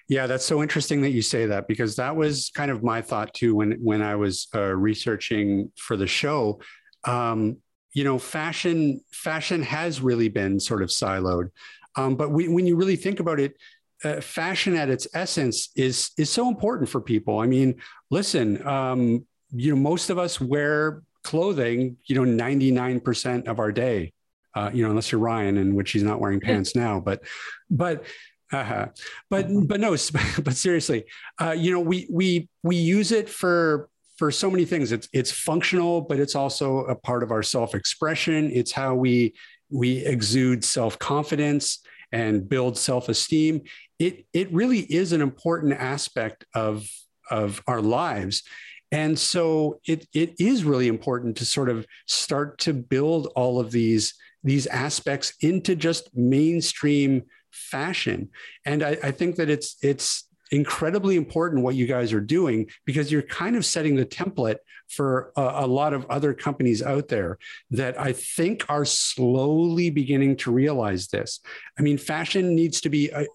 Yeah, 0.09 0.25
that's 0.25 0.45
so 0.45 0.61
interesting 0.61 1.01
that 1.01 1.09
you 1.09 1.21
say 1.21 1.45
that 1.47 1.67
because 1.67 1.97
that 1.97 2.15
was 2.15 2.49
kind 2.55 2.71
of 2.71 2.81
my 2.81 3.01
thought 3.01 3.33
too 3.33 3.55
when 3.55 3.73
when 3.73 4.01
I 4.01 4.15
was 4.15 4.47
uh, 4.55 4.61
researching 4.61 5.71
for 5.77 5.97
the 5.97 6.07
show. 6.07 6.61
Um, 7.03 7.57
you 7.93 8.03
know, 8.03 8.17
fashion 8.17 9.01
fashion 9.11 9.61
has 9.63 10.01
really 10.01 10.29
been 10.29 10.59
sort 10.59 10.81
of 10.81 10.89
siloed, 10.89 11.49
um, 11.95 12.15
but 12.15 12.31
we, 12.31 12.47
when 12.47 12.65
you 12.65 12.75
really 12.75 12.95
think 12.95 13.19
about 13.19 13.39
it, 13.39 13.55
uh, 14.03 14.21
fashion 14.21 14.75
at 14.75 14.89
its 14.89 15.07
essence 15.13 15.69
is 15.75 16.11
is 16.17 16.29
so 16.29 16.47
important 16.47 16.89
for 16.89 17.01
people. 17.01 17.39
I 17.39 17.47
mean, 17.47 17.75
listen, 18.09 18.65
um, 18.65 19.25
you 19.51 19.75
know, 19.75 19.81
most 19.81 20.09
of 20.09 20.17
us 20.17 20.39
wear 20.39 21.03
clothing, 21.23 21.97
you 22.05 22.15
know, 22.15 22.23
ninety 22.23 22.71
nine 22.71 22.99
percent 22.99 23.47
of 23.47 23.59
our 23.59 23.71
day 23.71 24.13
uh, 24.57 24.71
you 24.73 24.83
know, 24.83 24.89
unless 24.89 25.11
you're 25.11 25.21
Ryan, 25.21 25.57
in 25.57 25.75
which 25.75 25.91
he's 25.91 26.01
not 26.01 26.19
wearing 26.19 26.39
pants 26.39 26.75
now. 26.75 26.99
But, 26.99 27.21
but, 27.69 28.05
uh, 28.51 28.87
but, 29.29 29.47
mm-hmm. 29.47 29.65
but 29.65 29.79
no, 29.79 29.91
but 30.43 30.55
seriously, 30.55 31.05
uh, 31.39 31.51
you 31.51 31.71
know, 31.71 31.79
we 31.79 32.07
we 32.09 32.49
we 32.63 32.75
use 32.75 33.11
it 33.11 33.29
for 33.29 33.89
for 34.17 34.31
so 34.31 34.49
many 34.49 34.65
things. 34.65 34.91
It's 34.91 35.07
it's 35.13 35.31
functional, 35.31 36.01
but 36.01 36.17
it's 36.19 36.33
also 36.33 36.79
a 36.85 36.95
part 36.95 37.21
of 37.21 37.29
our 37.29 37.43
self 37.43 37.75
expression. 37.75 38.49
It's 38.51 38.71
how 38.71 38.95
we 38.95 39.35
we 39.69 39.97
exude 39.97 40.63
self 40.63 40.97
confidence 40.97 41.79
and 42.11 42.49
build 42.49 42.77
self 42.77 43.09
esteem. 43.09 43.61
It 43.99 44.25
it 44.33 44.51
really 44.51 44.79
is 44.79 45.11
an 45.11 45.21
important 45.21 45.73
aspect 45.73 46.45
of 46.55 46.87
of 47.29 47.61
our 47.67 47.81
lives. 47.81 48.41
And 48.89 49.19
so 49.19 49.81
it, 49.85 50.07
it 50.13 50.35
is 50.39 50.63
really 50.63 50.87
important 50.87 51.35
to 51.37 51.45
sort 51.45 51.69
of 51.69 51.85
start 52.05 52.57
to 52.59 52.73
build 52.73 53.27
all 53.35 53.59
of 53.59 53.71
these 53.71 54.13
these 54.43 54.67
aspects 54.67 55.33
into 55.41 55.75
just 55.75 56.15
mainstream 56.15 57.23
fashion. 57.51 58.29
And 58.65 58.83
I, 58.83 58.97
I 59.03 59.11
think 59.11 59.35
that 59.37 59.49
it's 59.49 59.77
it's 59.81 60.27
incredibly 60.51 61.15
important 61.15 61.63
what 61.63 61.75
you 61.75 61.85
guys 61.85 62.13
are 62.13 62.21
doing 62.21 62.69
because 62.85 63.11
you're 63.11 63.21
kind 63.21 63.55
of 63.55 63.65
setting 63.65 63.95
the 63.95 64.05
template 64.05 64.57
for 64.89 65.33
a, 65.35 65.41
a, 65.41 65.67
lot 65.67 65.93
of 65.93 66.05
other 66.09 66.33
companies 66.33 66.81
out 66.81 67.09
there 67.09 67.37
that 67.71 67.99
I 67.99 68.13
think 68.13 68.65
are 68.69 68.85
slowly 68.85 69.89
beginning 69.89 70.37
to 70.37 70.51
realize 70.51 71.07
this. 71.07 71.41
I 71.77 71.81
mean, 71.81 71.97
fashion 71.97 72.55
needs 72.55 72.79
to 72.81 72.89
be, 72.89 73.11
uh, 73.11 73.25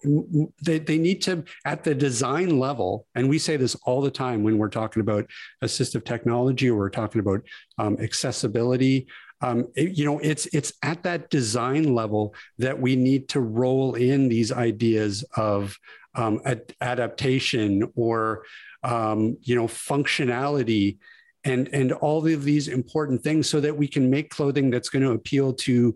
they, 0.63 0.79
they 0.79 0.97
need 0.97 1.21
to, 1.23 1.43
at 1.65 1.83
the 1.83 1.93
design 1.93 2.59
level, 2.59 3.05
and 3.13 3.29
we 3.29 3.37
say 3.37 3.57
this 3.57 3.75
all 3.85 4.01
the 4.01 4.09
time 4.09 4.41
when 4.41 4.57
we're 4.57 4.69
talking 4.69 5.01
about 5.01 5.29
assistive 5.63 6.05
technology 6.05 6.69
or 6.69 6.75
we're 6.75 6.89
talking 6.89 7.19
about 7.19 7.41
um, 7.77 7.97
accessibility 7.99 9.07
um, 9.43 9.67
it, 9.75 9.97
you 9.97 10.05
know 10.05 10.19
it's 10.19 10.47
it's 10.47 10.73
at 10.81 11.03
that 11.03 11.29
design 11.29 11.93
level 11.93 12.33
that 12.57 12.79
we 12.79 12.95
need 12.95 13.29
to 13.29 13.41
roll 13.41 13.93
in 13.95 14.29
these 14.29 14.51
ideas 14.51 15.23
of 15.35 15.77
um, 16.15 16.41
ad- 16.45 16.73
adaptation 16.81 17.91
or 17.95 18.43
um, 18.83 19.37
you 19.41 19.55
know 19.55 19.67
functionality 19.67 20.97
and 21.43 21.67
and 21.73 21.91
all 21.91 22.25
of 22.25 22.43
these 22.43 22.69
important 22.69 23.21
things 23.21 23.49
so 23.49 23.59
that 23.59 23.75
we 23.75 23.87
can 23.87 24.09
make 24.09 24.29
clothing 24.29 24.69
that's 24.69 24.89
going 24.89 25.03
to 25.03 25.11
appeal 25.11 25.53
to 25.53 25.93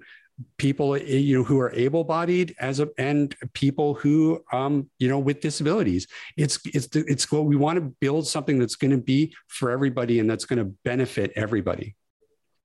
people 0.57 0.95
eh, 0.95 0.99
you 0.99 1.37
know 1.37 1.43
who 1.43 1.59
are 1.59 1.71
able-bodied 1.71 2.53
as 2.59 2.79
a 2.79 2.89
and 2.97 3.35
people 3.53 3.95
who 3.95 4.43
um 4.51 4.89
you 4.99 5.07
know 5.07 5.19
with 5.19 5.39
disabilities. 5.39 6.05
It's 6.35 6.59
it's 6.65 6.93
it's 6.93 7.31
what 7.31 7.45
we 7.45 7.55
want 7.55 7.77
to 7.77 7.95
build 8.01 8.27
something 8.27 8.59
that's 8.59 8.75
going 8.75 8.91
to 8.91 8.97
be 8.97 9.33
for 9.47 9.71
everybody 9.71 10.19
and 10.19 10.29
that's 10.29 10.45
going 10.45 10.59
to 10.59 10.71
benefit 10.83 11.31
everybody 11.35 11.95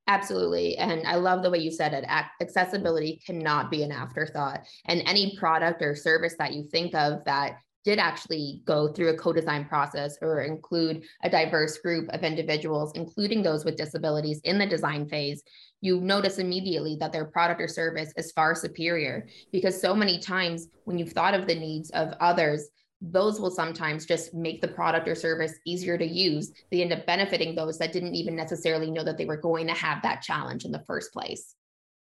Absolutely. 0.08 0.76
And 0.76 1.06
I 1.06 1.14
love 1.14 1.42
the 1.42 1.50
way 1.50 1.58
you 1.58 1.70
said 1.70 1.94
it. 1.94 2.04
Accessibility 2.40 3.20
cannot 3.24 3.70
be 3.70 3.82
an 3.82 3.92
afterthought. 3.92 4.60
And 4.86 5.02
any 5.06 5.36
product 5.38 5.80
or 5.80 5.94
service 5.94 6.34
that 6.38 6.52
you 6.52 6.64
think 6.64 6.94
of 6.94 7.24
that 7.24 7.58
did 7.84 7.98
actually 7.98 8.62
go 8.64 8.88
through 8.88 9.08
a 9.10 9.16
co-design 9.16 9.64
process 9.64 10.16
or 10.22 10.42
include 10.42 11.04
a 11.24 11.30
diverse 11.30 11.78
group 11.78 12.08
of 12.10 12.22
individuals, 12.22 12.92
including 12.94 13.42
those 13.42 13.64
with 13.64 13.76
disabilities 13.76 14.40
in 14.44 14.58
the 14.58 14.66
design 14.66 15.08
phase, 15.08 15.42
you 15.80 16.00
notice 16.00 16.38
immediately 16.38 16.96
that 17.00 17.12
their 17.12 17.24
product 17.24 17.60
or 17.60 17.68
service 17.68 18.12
is 18.16 18.32
far 18.32 18.54
superior 18.54 19.26
because 19.50 19.80
so 19.80 19.94
many 19.94 20.18
times 20.20 20.68
when 20.84 20.98
you've 20.98 21.12
thought 21.12 21.34
of 21.34 21.46
the 21.46 21.54
needs 21.54 21.90
of 21.90 22.14
others, 22.20 22.68
those 23.02 23.40
will 23.40 23.50
sometimes 23.50 24.06
just 24.06 24.32
make 24.32 24.60
the 24.60 24.68
product 24.68 25.08
or 25.08 25.14
service 25.14 25.54
easier 25.66 25.98
to 25.98 26.06
use. 26.06 26.52
They 26.70 26.82
end 26.82 26.92
up 26.92 27.04
benefiting 27.04 27.54
those 27.54 27.76
that 27.78 27.92
didn't 27.92 28.14
even 28.14 28.36
necessarily 28.36 28.90
know 28.90 29.02
that 29.02 29.18
they 29.18 29.24
were 29.24 29.36
going 29.36 29.66
to 29.66 29.74
have 29.74 30.02
that 30.02 30.22
challenge 30.22 30.64
in 30.64 30.70
the 30.70 30.84
first 30.86 31.12
place. 31.12 31.56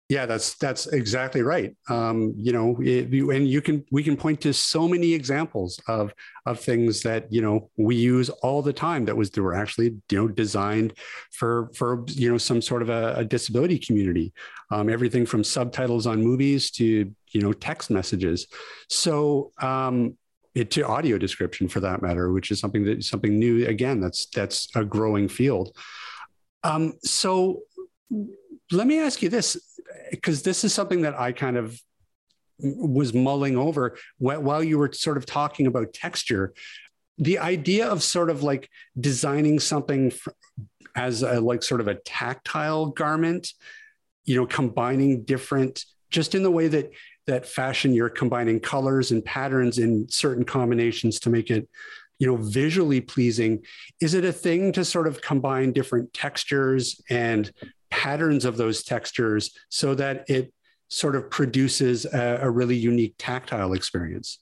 Yeah, 0.09 0.25
that's 0.25 0.55
that's 0.55 0.87
exactly 0.87 1.41
right. 1.41 1.75
Um, 1.89 2.33
you 2.37 2.51
know, 2.51 2.77
it, 2.81 3.11
and 3.11 3.47
you 3.47 3.61
can 3.61 3.85
we 3.89 4.03
can 4.03 4.17
point 4.17 4.41
to 4.41 4.53
so 4.53 4.87
many 4.87 5.13
examples 5.13 5.79
of 5.87 6.13
of 6.45 6.59
things 6.59 7.01
that 7.01 7.31
you 7.31 7.41
know 7.41 7.71
we 7.77 7.95
use 7.95 8.29
all 8.29 8.61
the 8.61 8.73
time 8.73 9.05
that 9.05 9.15
was 9.15 9.31
that 9.31 9.41
were 9.41 9.55
actually 9.55 9.95
you 10.11 10.17
know 10.17 10.27
designed 10.27 10.93
for 11.31 11.71
for 11.73 12.03
you 12.09 12.29
know 12.29 12.37
some 12.37 12.61
sort 12.61 12.81
of 12.81 12.89
a, 12.89 13.15
a 13.17 13.25
disability 13.25 13.79
community. 13.79 14.33
Um, 14.71 14.89
everything 14.89 15.25
from 15.25 15.43
subtitles 15.43 16.05
on 16.05 16.21
movies 16.21 16.69
to 16.71 17.11
you 17.31 17.41
know 17.41 17.53
text 17.53 17.89
messages. 17.89 18.47
So 18.89 19.51
um, 19.59 20.17
it, 20.55 20.71
to 20.71 20.87
audio 20.87 21.17
description 21.17 21.67
for 21.67 21.79
that 21.79 22.01
matter, 22.01 22.31
which 22.31 22.51
is 22.51 22.59
something 22.59 22.83
that 22.85 23.03
something 23.03 23.37
new. 23.39 23.65
Again, 23.67 23.99
that's 23.99 24.27
that's 24.27 24.67
a 24.75 24.85
growing 24.85 25.27
field. 25.27 25.75
Um, 26.63 26.93
so 27.03 27.61
let 28.71 28.87
me 28.87 28.99
ask 28.99 29.21
you 29.21 29.29
this 29.29 29.57
because 30.11 30.43
this 30.43 30.63
is 30.63 30.73
something 30.73 31.01
that 31.01 31.19
I 31.19 31.31
kind 31.31 31.57
of 31.57 31.79
was 32.59 33.13
mulling 33.13 33.57
over 33.57 33.97
while 34.19 34.63
you 34.63 34.77
were 34.77 34.91
sort 34.93 35.17
of 35.17 35.25
talking 35.25 35.67
about 35.67 35.93
texture. 35.93 36.53
The 37.17 37.39
idea 37.39 37.87
of 37.87 38.01
sort 38.01 38.29
of 38.29 38.43
like 38.43 38.69
designing 38.99 39.59
something 39.59 40.11
as 40.95 41.23
a 41.23 41.41
like 41.41 41.63
sort 41.63 41.81
of 41.81 41.87
a 41.87 41.95
tactile 41.95 42.87
garment, 42.87 43.53
you 44.25 44.35
know, 44.35 44.45
combining 44.45 45.23
different, 45.23 45.85
just 46.09 46.35
in 46.35 46.43
the 46.43 46.51
way 46.51 46.67
that 46.67 46.91
that 47.27 47.45
fashion 47.45 47.93
you're 47.93 48.09
combining 48.09 48.59
colors 48.59 49.11
and 49.11 49.23
patterns 49.23 49.77
in 49.77 50.07
certain 50.09 50.43
combinations 50.43 51.19
to 51.19 51.29
make 51.29 51.49
it 51.49 51.67
you 52.19 52.27
know 52.27 52.35
visually 52.35 53.01
pleasing 53.01 53.63
is 54.01 54.13
it 54.13 54.25
a 54.25 54.31
thing 54.31 54.71
to 54.71 54.85
sort 54.85 55.07
of 55.07 55.21
combine 55.21 55.71
different 55.71 56.13
textures 56.13 57.01
and 57.09 57.51
patterns 57.89 58.43
of 58.43 58.57
those 58.57 58.83
textures 58.83 59.51
so 59.69 59.93
that 59.93 60.27
it 60.27 60.51
sort 60.93 61.15
of 61.15 61.29
produces 61.29 62.05
a, 62.05 62.39
a 62.41 62.49
really 62.49 62.75
unique 62.75 63.15
tactile 63.17 63.73
experience. 63.73 64.39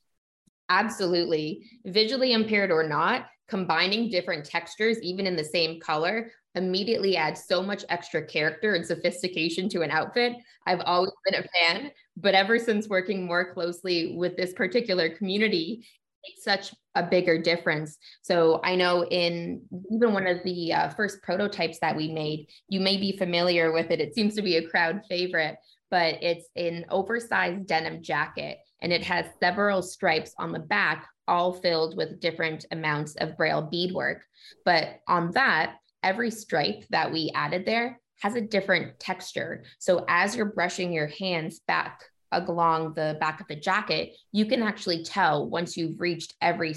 Absolutely. 0.70 1.65
Visually 1.86 2.34
impaired 2.34 2.72
or 2.72 2.88
not, 2.88 3.28
combining 3.48 4.10
different 4.10 4.46
textures, 4.46 4.98
even 5.02 5.28
in 5.28 5.36
the 5.36 5.44
same 5.44 5.80
color, 5.80 6.32
immediately 6.56 7.16
adds 7.16 7.46
so 7.46 7.62
much 7.62 7.86
extra 7.90 8.26
character 8.26 8.76
and 8.76 8.86
sophistication 8.86 9.70
to 9.70 9.82
an 9.82 9.92
outfit. 9.92 10.34
I've 10.68 10.82
always 10.82 11.12
been 11.26 11.44
a 11.44 11.48
fan, 11.48 11.92
but 12.18 12.36
ever 12.36 12.60
since 12.60 12.88
working 12.88 13.26
more 13.26 13.54
closely 13.54 14.16
with 14.18 14.36
this 14.38 14.54
particular 14.54 15.10
community, 15.10 15.86
makes 16.28 16.44
such 16.44 16.76
a 16.96 17.04
bigger 17.04 17.42
difference. 17.42 17.98
So 18.22 18.60
I 18.64 18.76
know 18.76 19.06
in 19.06 19.62
even 19.92 20.14
one 20.14 20.28
of 20.28 20.44
the 20.44 20.74
uh, 20.74 20.90
first 20.90 21.22
prototypes 21.24 21.80
that 21.80 21.96
we 21.96 22.12
made, 22.12 22.48
you 22.70 22.80
may 22.80 22.98
be 22.98 23.18
familiar 23.18 23.72
with 23.72 23.92
it. 23.92 24.00
It 24.00 24.14
seems 24.14 24.36
to 24.36 24.42
be 24.42 24.58
a 24.58 24.68
crowd 24.68 25.02
favorite, 25.10 25.58
but 25.90 26.22
it's 26.22 26.48
an 26.56 26.86
oversized 26.90 27.66
denim 27.66 28.04
jacket 28.04 28.60
and 28.82 28.92
it 28.92 29.04
has 29.04 29.26
several 29.40 29.82
stripes 29.82 30.34
on 30.38 30.52
the 30.52 30.60
back, 30.60 31.08
all 31.28 31.54
filled 31.54 31.96
with 31.96 32.20
different 32.20 32.66
amounts 32.72 33.16
of 33.16 33.38
braille 33.38 33.62
beadwork. 33.62 34.24
But 34.66 35.00
on 35.08 35.32
that, 35.32 35.76
every 36.04 36.32
stripe 36.32 36.84
that 36.90 37.12
we 37.12 37.32
added 37.36 37.66
there 37.66 38.00
has 38.22 38.36
a 38.36 38.42
different 38.42 39.00
texture. 39.00 39.64
So 39.80 40.06
as 40.08 40.36
you're 40.36 40.54
brushing 40.54 40.94
your 40.94 41.08
hands 41.08 41.60
back 41.68 42.04
along 42.32 42.94
the 42.94 43.18
back 43.20 43.42
of 43.42 43.48
the 43.48 43.56
jacket, 43.56 44.16
you 44.32 44.46
can 44.46 44.62
actually 44.62 45.04
tell 45.04 45.50
once 45.50 45.76
you've 45.76 46.00
reached 46.00 46.36
every 46.42 46.76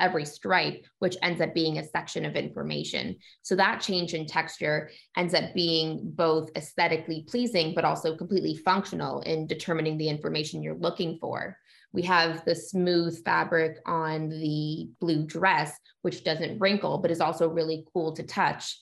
every 0.00 0.24
stripe, 0.24 0.84
which 0.98 1.16
ends 1.22 1.42
up 1.42 1.54
being 1.54 1.78
a 1.78 1.86
section 1.86 2.24
of 2.24 2.34
information. 2.34 3.14
So 3.42 3.54
that 3.56 3.82
change 3.82 4.14
in 4.14 4.26
texture 4.26 4.90
ends 5.16 5.34
up 5.34 5.52
being 5.54 6.00
both 6.02 6.48
aesthetically 6.56 7.26
pleasing, 7.28 7.74
but 7.74 7.84
also 7.84 8.16
completely 8.16 8.56
functional 8.56 9.20
in 9.20 9.46
determining 9.46 9.98
the 9.98 10.08
information 10.08 10.62
you're 10.62 10.74
looking 10.74 11.18
for. 11.20 11.56
We 11.92 12.02
have 12.02 12.44
the 12.44 12.54
smooth 12.54 13.24
fabric 13.24 13.78
on 13.86 14.28
the 14.28 14.88
blue 15.00 15.26
dress, 15.26 15.76
which 16.02 16.24
doesn't 16.24 16.58
wrinkle, 16.58 16.98
but 16.98 17.10
is 17.10 17.20
also 17.20 17.48
really 17.48 17.84
cool 17.92 18.12
to 18.12 18.22
touch. 18.22 18.78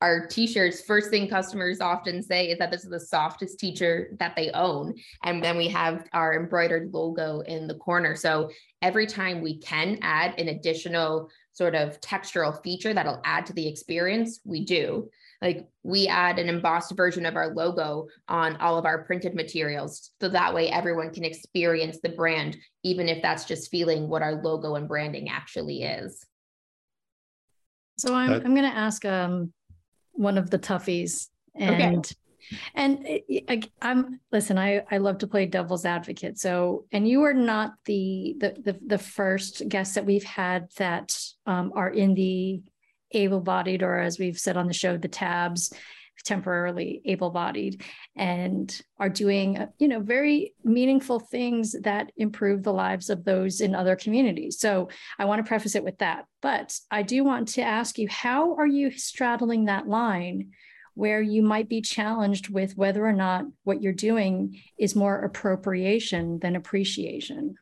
Our 0.00 0.26
t-shirts 0.26 0.82
first 0.82 1.10
thing 1.10 1.28
customers 1.28 1.80
often 1.80 2.22
say 2.22 2.50
is 2.50 2.58
that 2.58 2.70
this 2.70 2.84
is 2.84 2.90
the 2.90 3.00
softest 3.00 3.58
t-shirt 3.58 4.18
that 4.18 4.36
they 4.36 4.50
own. 4.50 4.94
And 5.22 5.42
then 5.42 5.56
we 5.56 5.68
have 5.68 6.06
our 6.12 6.34
embroidered 6.34 6.92
logo 6.92 7.40
in 7.40 7.66
the 7.66 7.76
corner. 7.76 8.14
So 8.14 8.50
every 8.82 9.06
time 9.06 9.40
we 9.40 9.58
can 9.58 9.98
add 10.02 10.38
an 10.38 10.48
additional 10.48 11.30
sort 11.52 11.74
of 11.74 12.00
textural 12.00 12.62
feature 12.62 12.92
that'll 12.92 13.22
add 13.24 13.46
to 13.46 13.52
the 13.54 13.66
experience 13.66 14.40
we 14.44 14.64
do 14.64 15.08
like 15.44 15.68
we 15.82 16.08
add 16.08 16.38
an 16.38 16.48
embossed 16.48 16.96
version 16.96 17.26
of 17.26 17.36
our 17.36 17.54
logo 17.54 18.08
on 18.28 18.56
all 18.56 18.78
of 18.78 18.86
our 18.86 19.04
printed 19.04 19.34
materials 19.34 20.10
so 20.20 20.28
that 20.28 20.54
way 20.54 20.70
everyone 20.70 21.12
can 21.12 21.22
experience 21.22 21.98
the 22.02 22.08
brand 22.08 22.56
even 22.82 23.08
if 23.08 23.22
that's 23.22 23.44
just 23.44 23.70
feeling 23.70 24.08
what 24.08 24.22
our 24.22 24.42
logo 24.42 24.74
and 24.74 24.88
branding 24.88 25.28
actually 25.28 25.82
is 25.82 26.26
so 27.98 28.14
i'm, 28.14 28.32
I'm 28.32 28.54
going 28.54 28.70
to 28.70 28.76
ask 28.76 29.04
um, 29.04 29.52
one 30.12 30.38
of 30.38 30.50
the 30.50 30.58
toughies 30.58 31.28
and 31.54 31.98
okay. 31.98 32.14
and 32.74 33.06
I, 33.48 33.62
i'm 33.82 34.20
listen 34.32 34.58
i 34.58 34.82
i 34.90 34.96
love 34.96 35.18
to 35.18 35.26
play 35.26 35.46
devil's 35.46 35.84
advocate 35.84 36.38
so 36.38 36.86
and 36.90 37.06
you 37.06 37.22
are 37.22 37.34
not 37.34 37.74
the 37.84 38.36
the 38.38 38.56
the, 38.64 38.78
the 38.86 38.98
first 38.98 39.68
guests 39.68 39.94
that 39.94 40.06
we've 40.06 40.24
had 40.24 40.68
that 40.78 41.16
um, 41.46 41.72
are 41.76 41.90
in 41.90 42.14
the 42.14 42.62
able-bodied 43.12 43.82
or 43.82 43.98
as 43.98 44.18
we've 44.18 44.38
said 44.38 44.56
on 44.56 44.66
the 44.66 44.72
show 44.72 44.96
the 44.96 45.08
tabs 45.08 45.72
temporarily 46.24 47.02
able-bodied 47.04 47.82
and 48.16 48.82
are 48.98 49.08
doing 49.08 49.66
you 49.78 49.88
know 49.88 50.00
very 50.00 50.54
meaningful 50.64 51.20
things 51.20 51.74
that 51.82 52.10
improve 52.16 52.62
the 52.62 52.72
lives 52.72 53.10
of 53.10 53.24
those 53.24 53.60
in 53.60 53.74
other 53.74 53.96
communities. 53.96 54.58
So 54.58 54.88
i 55.18 55.24
want 55.24 55.44
to 55.44 55.48
preface 55.48 55.74
it 55.74 55.84
with 55.84 55.98
that. 55.98 56.26
But 56.40 56.78
i 56.90 57.02
do 57.02 57.24
want 57.24 57.48
to 57.48 57.62
ask 57.62 57.98
you 57.98 58.08
how 58.08 58.54
are 58.56 58.66
you 58.66 58.90
straddling 58.90 59.66
that 59.66 59.88
line 59.88 60.52
where 60.94 61.20
you 61.20 61.42
might 61.42 61.68
be 61.68 61.80
challenged 61.80 62.48
with 62.48 62.76
whether 62.76 63.04
or 63.04 63.12
not 63.12 63.44
what 63.64 63.82
you're 63.82 63.92
doing 63.92 64.60
is 64.78 64.94
more 64.94 65.20
appropriation 65.20 66.38
than 66.38 66.54
appreciation? 66.54 67.56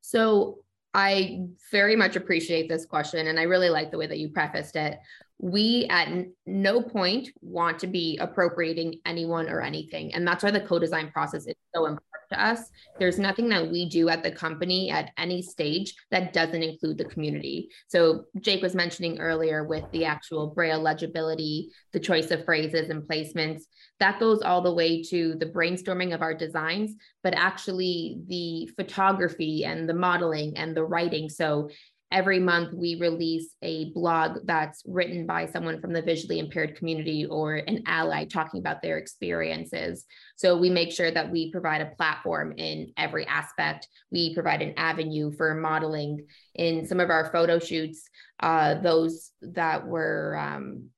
So 0.00 0.64
I 0.94 1.40
very 1.70 1.96
much 1.96 2.16
appreciate 2.16 2.68
this 2.68 2.84
question. 2.84 3.26
And 3.26 3.40
I 3.40 3.44
really 3.44 3.70
like 3.70 3.90
the 3.90 3.98
way 3.98 4.06
that 4.06 4.18
you 4.18 4.28
prefaced 4.28 4.76
it 4.76 4.98
we 5.42 5.86
at 5.90 6.08
no 6.46 6.80
point 6.80 7.28
want 7.40 7.80
to 7.80 7.88
be 7.88 8.16
appropriating 8.18 9.00
anyone 9.04 9.48
or 9.48 9.60
anything. 9.60 10.14
And 10.14 10.26
that's 10.26 10.44
why 10.44 10.52
the 10.52 10.60
co 10.60 10.78
design 10.78 11.10
process 11.10 11.46
is 11.48 11.56
so 11.74 11.86
important 11.86 12.12
to 12.30 12.42
us. 12.42 12.70
There's 13.00 13.18
nothing 13.18 13.48
that 13.48 13.68
we 13.68 13.88
do 13.88 14.08
at 14.08 14.22
the 14.22 14.30
company 14.30 14.90
at 14.90 15.10
any 15.18 15.42
stage 15.42 15.94
that 16.12 16.32
doesn't 16.32 16.62
include 16.62 16.96
the 16.96 17.06
community. 17.06 17.68
So, 17.88 18.26
Jake 18.40 18.62
was 18.62 18.76
mentioning 18.76 19.18
earlier 19.18 19.64
with 19.64 19.84
the 19.90 20.04
actual 20.04 20.46
Braille 20.54 20.80
legibility, 20.80 21.70
the 21.92 22.00
choice 22.00 22.30
of 22.30 22.44
phrases 22.44 22.88
and 22.88 23.02
placements, 23.02 23.62
that 23.98 24.20
goes 24.20 24.42
all 24.42 24.62
the 24.62 24.72
way 24.72 25.02
to 25.04 25.34
the 25.34 25.46
brainstorming 25.46 26.14
of 26.14 26.22
our 26.22 26.34
designs, 26.34 26.94
but 27.22 27.34
actually 27.34 28.18
the 28.28 28.70
photography 28.76 29.64
and 29.64 29.88
the 29.88 29.94
modeling 29.94 30.56
and 30.56 30.76
the 30.76 30.84
writing. 30.84 31.28
So, 31.28 31.68
every 32.12 32.38
month 32.38 32.74
we 32.74 32.96
release 33.00 33.56
a 33.62 33.90
blog 33.92 34.38
that's 34.44 34.82
written 34.86 35.26
by 35.26 35.46
someone 35.46 35.80
from 35.80 35.92
the 35.92 36.02
visually 36.02 36.38
impaired 36.38 36.76
community 36.76 37.26
or 37.26 37.56
an 37.56 37.82
ally 37.86 38.24
talking 38.24 38.60
about 38.60 38.82
their 38.82 38.98
experiences. 38.98 40.04
So 40.36 40.56
we 40.56 40.70
make 40.70 40.92
sure 40.92 41.10
that 41.10 41.30
we 41.30 41.50
provide 41.50 41.80
a 41.80 41.94
platform 41.96 42.52
in 42.58 42.92
every 42.96 43.26
aspect. 43.26 43.88
We 44.10 44.34
provide 44.34 44.62
an 44.62 44.74
avenue 44.76 45.32
for 45.32 45.54
modeling 45.54 46.26
in 46.54 46.86
some 46.86 47.00
of 47.00 47.10
our 47.10 47.32
photo 47.32 47.58
shoots, 47.58 48.08
uh, 48.40 48.74
those 48.74 49.32
that 49.40 49.86
were 49.86 50.36
um, 50.38 50.90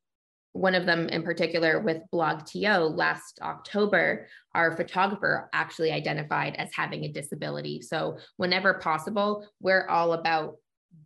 one 0.55 0.77
of 0.77 0.87
them 0.87 1.09
in 1.09 1.25
particular 1.25 1.81
with 1.81 1.99
BlogTO 2.13 2.97
last 2.97 3.41
October, 3.43 4.29
our 4.55 4.77
photographer 4.77 5.51
actually 5.53 5.91
identified 5.91 6.55
as 6.57 6.71
having 6.73 7.05
a 7.05 7.13
disability. 7.13 7.83
So, 7.83 8.19
whenever 8.37 8.75
possible, 8.75 9.49
we're 9.61 9.87
all 9.89 10.13
about 10.13 10.55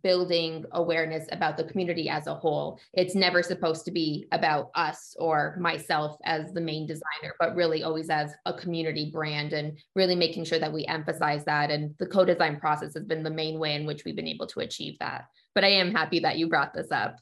building 0.03 0.65
awareness 0.71 1.27
about 1.31 1.57
the 1.57 1.63
community 1.63 2.09
as 2.09 2.27
a 2.27 2.35
whole. 2.35 2.79
It's 2.93 3.15
never 3.15 3.43
supposed 3.43 3.85
to 3.85 3.91
be 3.91 4.27
about 4.31 4.71
us 4.75 5.15
or 5.19 5.57
myself 5.59 6.17
as 6.23 6.53
the 6.53 6.61
main 6.61 6.87
designer, 6.87 7.35
but 7.39 7.55
really 7.55 7.83
always 7.83 8.09
as 8.09 8.33
a 8.45 8.53
community 8.53 9.09
brand 9.11 9.53
and 9.53 9.77
really 9.95 10.15
making 10.15 10.45
sure 10.45 10.59
that 10.59 10.73
we 10.73 10.85
emphasize 10.85 11.45
that. 11.45 11.71
And 11.71 11.95
the 11.99 12.07
co 12.07 12.25
design 12.25 12.59
process 12.59 12.93
has 12.93 13.05
been 13.05 13.23
the 13.23 13.29
main 13.29 13.59
way 13.59 13.75
in 13.75 13.85
which 13.85 14.05
we've 14.05 14.15
been 14.15 14.27
able 14.27 14.47
to 14.47 14.61
achieve 14.61 14.97
that. 14.99 15.25
But 15.55 15.63
I 15.63 15.69
am 15.69 15.91
happy 15.91 16.19
that 16.21 16.37
you 16.37 16.47
brought 16.47 16.73
this 16.73 16.91
up. 16.91 17.17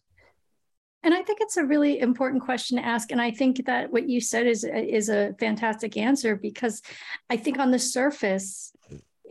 And 1.03 1.13
I 1.13 1.21
think 1.21 1.39
it's 1.41 1.57
a 1.57 1.65
really 1.65 1.99
important 1.99 2.43
question 2.43 2.77
to 2.77 2.85
ask. 2.85 3.11
And 3.11 3.21
I 3.21 3.31
think 3.31 3.65
that 3.65 3.91
what 3.91 4.09
you 4.09 4.19
said 4.19 4.47
is, 4.47 4.63
is 4.63 5.09
a 5.09 5.33
fantastic 5.39 5.95
answer 5.95 6.35
because 6.35 6.81
I 7.29 7.37
think 7.37 7.59
on 7.59 7.71
the 7.71 7.79
surface, 7.79 8.73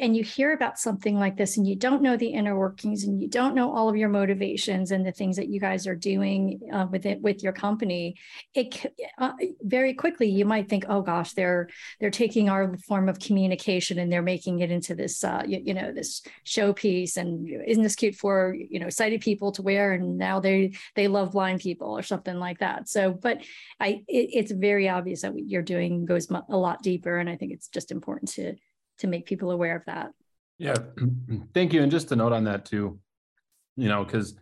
and 0.01 0.17
you 0.17 0.23
hear 0.23 0.53
about 0.53 0.79
something 0.79 1.19
like 1.19 1.37
this 1.37 1.57
and 1.57 1.67
you 1.67 1.77
don't 1.77 2.03
know 2.03 2.17
the 2.17 2.29
inner 2.29 2.57
workings 2.57 3.05
and 3.05 3.21
you 3.21 3.29
don't 3.29 3.55
know 3.55 3.75
all 3.75 3.89
of 3.89 3.97
your 3.97 4.09
motivations 4.09 4.91
and 4.91 5.07
the 5.07 5.13
things 5.13 5.37
that 5.37 5.49
you 5.49 5.61
guys 5.61 5.87
are 5.87 5.95
doing 5.95 6.61
uh, 6.73 6.87
with 6.91 7.07
it 7.07 7.21
with 7.21 7.43
your 7.43 7.53
company 7.53 8.17
it 8.55 8.95
uh, 9.19 9.33
very 9.63 9.95
quickly 9.95 10.29
you 10.29 10.45
might 10.45 10.69
think 10.69 10.85
oh 10.89 11.03
gosh 11.03 11.33
they're 11.33 11.69
they're 12.01 12.11
taking 12.11 12.49
our 12.49 12.77
form 12.79 13.09
of 13.09 13.19
communication 13.19 13.99
and 13.99 14.13
they're 14.13 14.23
making 14.23 14.61
it 14.61 14.71
into 14.71 14.95
this 14.95 15.23
uh, 15.25 15.43
you, 15.47 15.61
you, 15.65 15.75
know 15.75 15.93
this 15.93 16.23
showpiece 16.45 17.17
and 17.17 17.49
isn't 17.67 17.83
this 17.83 17.97
cute 17.97 18.15
for 18.15 18.55
you 18.55 18.79
know 18.79 18.89
sighted 18.89 19.21
people 19.21 19.53
to 19.53 19.63
wear 19.63 19.93
and 19.93 20.17
now 20.19 20.41
they 20.41 20.73
they 20.95 21.09
love 21.09 21.33
blind 21.33 21.61
people 21.61 21.97
or 21.97 22.03
something 22.03 22.39
like 22.39 22.59
that. 22.59 22.89
So 22.89 23.13
but 23.13 23.43
i 23.81 24.03
it, 24.09 24.31
it's 24.33 24.53
very 24.53 24.89
obvious 24.89 25.23
that 25.23 25.35
what 25.35 25.47
you're 25.47 25.63
doing 25.63 26.05
goes 26.05 26.29
a 26.31 26.57
lot 26.57 26.83
deeper 26.83 27.19
and 27.19 27.29
i 27.29 27.37
think 27.37 27.53
it's 27.53 27.69
just 27.69 27.91
important 27.91 28.31
to 28.31 28.55
to 28.99 29.07
make 29.07 29.27
people 29.27 29.51
aware 29.51 29.77
of 29.77 29.85
that. 29.87 30.13
Yeah, 30.59 30.77
thank 31.55 31.73
you. 31.73 31.83
And 31.83 31.91
just 31.91 32.09
to 32.09 32.17
note 32.17 32.33
on 32.33 32.45
that 32.45 32.65
too, 32.65 32.99
you 33.77 33.89
know, 33.89 34.05
because 34.05 34.35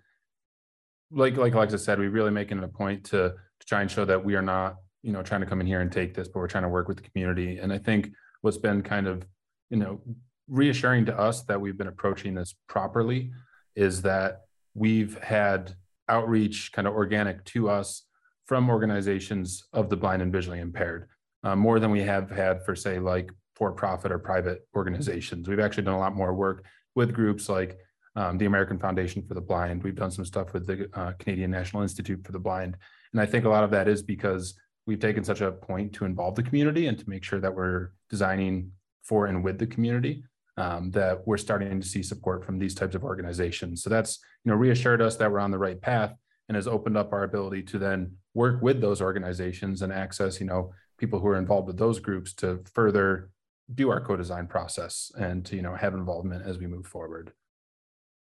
like 1.11 1.37
like 1.37 1.55
Alexa 1.55 1.79
said, 1.79 1.99
we 1.99 2.09
really 2.09 2.31
making 2.31 2.59
it 2.59 2.65
a 2.65 2.69
point 2.69 3.05
to 3.05 3.35
to 3.61 3.67
try 3.67 3.81
and 3.81 3.91
show 3.91 4.05
that 4.05 4.25
we 4.25 4.35
are 4.35 4.43
not, 4.43 4.77
you 5.03 5.13
know, 5.13 5.23
trying 5.23 5.41
to 5.41 5.47
come 5.47 5.61
in 5.61 5.67
here 5.67 5.81
and 5.81 5.91
take 5.91 6.15
this, 6.15 6.29
but 6.29 6.41
we're 6.41 6.49
trying 6.49 6.65
to 6.65 6.69
work 6.69 6.89
with 6.89 6.97
the 6.97 7.09
community. 7.09 7.59
And 7.59 7.73
I 7.73 7.79
think 7.79 8.11
what's 8.43 8.59
been 8.59 8.83
kind 8.83 9.07
of, 9.07 9.27
you 9.71 9.77
know, 9.77 10.01
reassuring 10.49 11.07
to 11.07 11.19
us 11.19 11.43
that 11.45 11.61
we've 11.61 11.79
been 11.79 11.87
approaching 11.89 12.35
this 12.35 12.55
properly 12.69 13.33
is 13.75 14.03
that 14.03 14.43
we've 14.75 15.19
had 15.23 15.75
outreach 16.09 16.73
kind 16.73 16.87
of 16.87 16.95
organic 16.95 17.45
to 17.45 17.69
us 17.69 18.05
from 18.47 18.69
organizations 18.69 19.65
of 19.73 19.89
the 19.89 19.97
blind 19.97 20.21
and 20.21 20.33
visually 20.33 20.61
impaired 20.61 21.09
uh, 21.45 21.57
more 21.57 21.81
than 21.81 21.91
we 21.91 22.03
have 22.03 22.31
had 22.31 22.65
for 22.65 22.77
say 22.77 22.99
like 22.99 23.31
for-profit 23.57 24.11
or 24.11 24.19
private 24.19 24.67
organizations. 24.75 25.49
We've 25.49 25.61
actually 25.61 25.85
done 25.85 25.95
a 25.95 25.99
lot 25.99 26.15
more 26.15 26.35
work 26.35 26.65
with 26.95 27.13
groups 27.13 27.49
like 27.49 27.79
um, 28.17 28.39
the 28.39 28.47
American 28.47 28.79
Foundation 28.79 29.23
for 29.27 29.35
the 29.35 29.41
Blind. 29.41 29.83
We've 29.83 29.95
done 29.95 30.11
some 30.11 30.25
stuff 30.25 30.53
with 30.53 30.67
the 30.67 30.89
uh, 30.95 31.13
Canadian 31.19 31.51
National 31.51 31.83
Institute 31.83 32.25
for 32.25 32.33
the 32.33 32.39
Blind. 32.39 32.77
And 33.13 33.21
I 33.21 33.27
think 33.27 33.45
a 33.45 33.49
lot 33.49 33.65
of 33.65 33.71
that 33.71 33.89
is 33.89 34.03
because 34.03 34.55
we've 34.87 35.01
taken 35.01 35.25
such 35.25 35.41
a 35.41 35.53
point 35.53 35.93
to 35.95 36.05
involve 36.05 36.35
the 36.35 36.43
community 36.43 36.87
and 36.87 36.99
to 36.99 37.09
make 37.09 37.25
sure 37.25 37.41
that 37.41 37.55
we're 37.55 37.91
designing 38.11 38.71
for 39.03 39.27
and 39.27 39.43
with 39.43 39.59
the 39.59 39.67
community 39.67 40.25
um, 40.57 40.91
that 40.93 41.27
we're 41.27 41.37
starting 41.37 41.81
to 41.81 41.87
see 41.87 42.03
support 42.03 42.45
from 42.45 42.59
these 42.59 42.75
types 42.75 42.95
of 42.95 43.05
organizations. 43.05 43.83
So 43.83 43.91
that's, 43.91 44.21
you 44.45 44.51
know, 44.51 44.57
reassured 44.57 45.03
us 45.03 45.17
that 45.17 45.31
we're 45.31 45.41
on 45.41 45.51
the 45.51 45.59
right 45.59 45.81
path 45.81 46.15
and 46.49 46.57
has 46.57 46.69
opened 46.69 46.97
up 46.97 47.13
our 47.13 47.25
ability 47.25 47.63
to 47.63 47.79
then 47.79 48.13
work 48.35 48.63
with 48.63 48.81
those 48.81 49.01
organizations 49.01 49.83
and 49.83 49.93
access, 49.93 50.41
you 50.41 50.47
know, 50.47 50.73
people 50.99 51.19
who 51.19 51.29
are 51.29 51.39
involved 51.39 51.67
with 51.67 51.79
those 51.79 51.99
groups 51.99 52.33
to 52.35 52.63
further 52.73 53.31
do 53.73 53.91
our 53.91 54.01
co-design 54.01 54.47
process 54.47 55.11
and 55.19 55.45
to 55.47 55.57
you 55.57 55.63
know 55.63 55.75
have 55.75 55.95
involvement 55.95 56.47
as 56.47 56.59
we 56.59 56.67
move 56.67 56.87
forward. 56.87 57.33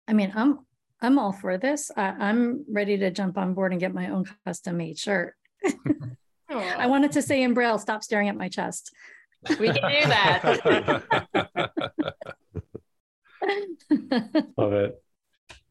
I 0.08 0.12
mean 0.12 0.32
i'm 0.34 0.60
i'm 1.00 1.18
all 1.18 1.32
for 1.32 1.58
this. 1.58 1.90
I, 1.96 2.30
am 2.30 2.64
ready 2.68 2.98
to 2.98 3.10
jump 3.10 3.38
on 3.38 3.54
board 3.54 3.72
and 3.72 3.80
get 3.80 3.94
my 3.94 4.08
own 4.08 4.24
custom 4.46 4.76
made 4.76 4.98
shirt. 4.98 5.34
I 6.48 6.86
wanted 6.86 7.12
to 7.12 7.22
say 7.22 7.42
in 7.42 7.54
braille 7.54 7.78
stop 7.78 8.02
staring 8.02 8.28
at 8.28 8.36
my 8.36 8.48
chest. 8.48 8.92
We 9.58 9.72
can 9.72 9.74
do 9.74 10.08
that. 10.08 11.02
Love 14.56 14.72
it. 14.72 15.02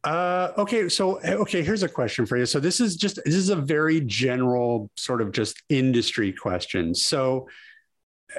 Uh, 0.04 0.50
okay, 0.58 0.88
so 0.88 1.20
okay, 1.20 1.62
here's 1.62 1.84
a 1.84 1.88
question 1.88 2.26
for 2.26 2.36
you. 2.36 2.44
So 2.44 2.58
this 2.58 2.80
is 2.80 2.96
just 2.96 3.20
this 3.24 3.34
is 3.34 3.50
a 3.50 3.56
very 3.56 4.00
general 4.00 4.90
sort 4.96 5.22
of 5.22 5.30
just 5.30 5.62
industry 5.68 6.32
question. 6.32 6.94
So 6.94 7.48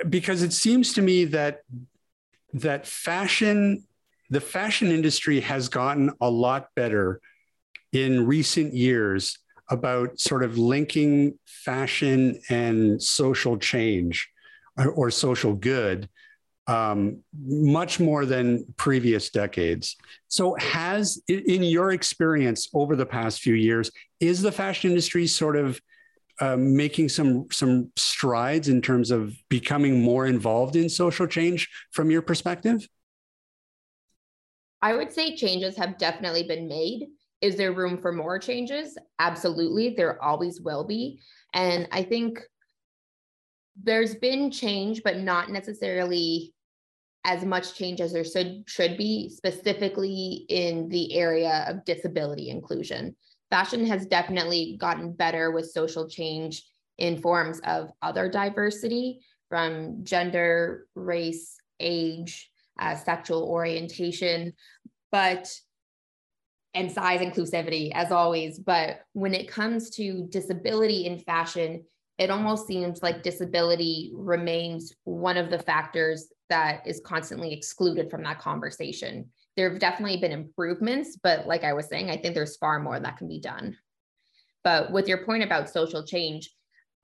because 0.10 0.44
it 0.44 0.54
seems 0.54 0.94
to 0.94 1.02
me 1.02 1.26
that 1.26 1.62
that 2.54 2.86
fashion 2.86 3.84
the 4.30 4.42
fashion 4.42 4.90
industry 4.90 5.40
has 5.42 5.70
gotten 5.70 6.12
a 6.22 6.30
lot 6.30 6.68
better 6.76 7.22
in 7.92 8.26
recent 8.26 8.74
years 8.74 9.38
about 9.70 10.20
sort 10.20 10.44
of 10.44 10.58
linking 10.58 11.38
fashion 11.46 12.40
and 12.50 13.02
social 13.02 13.58
change 13.58 14.30
or, 14.78 14.90
or 14.90 15.12
social 15.12 15.54
good 15.54 16.10
um, 16.68 17.20
much 17.46 18.00
more 18.00 18.26
than 18.26 18.66
previous 18.78 19.30
decades. 19.30 19.98
So, 20.28 20.56
has 20.56 21.22
in 21.28 21.64
your 21.64 21.92
experience 21.92 22.70
over 22.74 22.96
the 22.96 23.06
past 23.06 23.42
few 23.42 23.56
years, 23.56 23.92
is 24.20 24.42
the 24.42 24.52
fashion 24.52 24.92
industry 24.92 25.28
sort 25.28 25.58
of 25.58 25.80
um, 26.42 26.76
making 26.76 27.10
some 27.10 27.48
some 27.52 27.92
strides 27.96 28.70
in 28.70 28.82
terms 28.82 29.12
of 29.12 29.36
becoming 29.50 30.02
more 30.02 30.26
involved 30.26 30.76
in 30.76 30.90
social 30.90 31.28
change 31.28 31.70
from 31.92 32.10
your 32.10 32.22
perspective? 32.22 32.88
I 34.82 34.94
would 34.94 35.14
say 35.14 35.36
changes 35.36 35.78
have 35.78 35.98
definitely 35.98 36.44
been 36.44 36.68
made. 36.68 37.08
Is 37.42 37.56
there 37.56 37.74
room 37.74 37.98
for 38.02 38.12
more 38.12 38.40
changes? 38.40 38.98
Absolutely, 39.20 39.94
there 39.96 40.22
always 40.22 40.60
will 40.62 40.84
be. 40.84 41.20
And 41.54 41.88
I 41.92 42.04
think 42.04 42.40
there's 43.82 44.16
been 44.16 44.52
change, 44.52 45.04
but 45.04 45.18
not 45.18 45.50
necessarily 45.50 46.54
as 47.26 47.46
much 47.46 47.76
change 47.76 48.02
as 48.02 48.12
there 48.12 48.26
should 48.26 48.64
should 48.68 48.98
be, 48.98 49.30
specifically 49.30 50.46
in 50.50 50.90
the 50.90 51.16
area 51.16 51.66
of 51.70 51.86
disability 51.86 52.50
inclusion 52.50 53.16
fashion 53.54 53.86
has 53.86 54.08
definitely 54.08 54.76
gotten 54.80 55.14
better 55.14 55.52
with 55.52 55.70
social 55.70 56.10
change 56.10 56.64
in 56.98 57.22
forms 57.22 57.62
of 57.66 57.92
other 58.02 58.28
diversity 58.28 59.20
from 59.48 60.04
gender, 60.04 60.88
race, 60.96 61.58
age, 61.80 62.50
uh, 62.80 62.96
sexual 62.96 63.44
orientation, 63.44 64.54
but 65.12 65.56
and 66.74 66.92
size 66.92 67.22
inclusivity 67.22 67.92
as 67.94 68.12
always. 68.12 68.58
But 68.58 69.02
when 69.14 69.36
it 69.36 69.48
comes 69.48 69.92
to 69.92 70.26
disability 70.32 71.06
in 71.06 71.20
fashion, 71.20 71.84
it 72.18 72.32
almost 72.32 72.66
seems 72.66 73.04
like 73.04 73.22
disability 73.22 74.14
remains 74.16 74.96
one 75.04 75.38
of 75.38 75.52
the 75.52 75.60
factors 75.60 76.30
that 76.50 76.88
is 76.88 77.04
constantly 77.06 77.54
excluded 77.54 78.10
from 78.10 78.24
that 78.24 78.40
conversation 78.40 79.30
there 79.56 79.70
have 79.70 79.80
definitely 79.80 80.18
been 80.18 80.32
improvements, 80.32 81.18
but 81.22 81.48
like 81.48 81.64
I 81.64 81.74
was 81.74 81.88
saying, 81.88 82.10
I 82.10 82.18
think 82.18 82.36
there's 82.36 82.58
far 82.58 82.80
more 82.80 83.00
that 83.00 83.18
can 83.18 83.28
be 83.28 83.40
done. 83.40 83.78
But 84.64 84.92
with 84.92 85.08
your 85.08 85.26
point 85.26 85.44
about 85.44 85.70
social 85.70 86.06
change, 86.06 86.50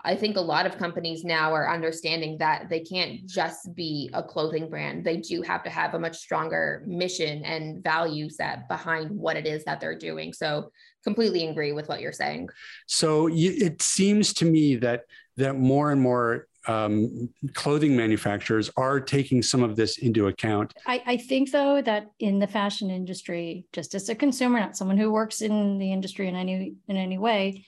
I 0.02 0.16
think 0.16 0.38
a 0.38 0.42
lot 0.42 0.66
of 0.66 0.78
companies 0.78 1.26
now 1.26 1.54
are 1.54 1.70
understanding 1.70 2.38
that 2.38 2.70
they 2.70 2.80
can't 2.80 3.26
just 3.28 3.76
be 3.76 4.10
a 4.14 4.24
clothing 4.24 4.70
brand. 4.70 5.04
They 5.04 5.18
do 5.18 5.42
have 5.42 5.62
to 5.64 5.70
have 5.70 5.94
a 5.94 6.00
much 6.00 6.18
stronger 6.18 6.86
mission 6.88 7.44
and 7.44 7.84
value 7.84 8.30
set 8.30 8.70
behind 8.70 9.12
what 9.12 9.36
it 9.36 9.46
is 9.46 9.66
that 9.66 9.82
they're 9.82 9.98
doing. 9.98 10.32
So, 10.32 10.72
completely 11.04 11.48
agree 11.48 11.74
with 11.74 11.90
what 11.90 12.00
you're 12.00 12.14
saying. 12.14 12.48
So, 12.88 13.28
it 13.30 13.82
seems 13.82 14.34
to 14.36 14.46
me 14.46 14.78
that 14.78 15.04
that 15.36 15.58
more 15.58 15.92
and 15.92 16.02
more 16.02 16.48
um, 16.68 17.30
clothing 17.54 17.96
manufacturers 17.96 18.70
are 18.76 19.00
taking 19.00 19.42
some 19.42 19.64
of 19.64 19.76
this 19.76 19.98
into 19.98 20.28
account. 20.28 20.74
I, 20.86 21.02
I, 21.06 21.18
think, 21.18 21.52
though, 21.52 21.82
that 21.82 22.12
in 22.20 22.40
the 22.40 22.48
fashion 22.48 22.90
industry, 22.90 23.66
just 23.74 23.96
as 23.96 24.10
a 24.10 24.16
consumer, 24.16 24.60
not 24.60 24.78
someone 24.78 24.98
who 24.98 25.12
works 25.12 25.42
in 25.42 25.78
the 25.78 25.92
industry 25.92 26.28
in 26.28 26.36
any 26.36 26.76
in 26.88 26.98
any 26.98 27.18
way, 27.18 27.66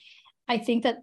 I 0.48 0.58
think 0.58 0.82
that 0.82 0.98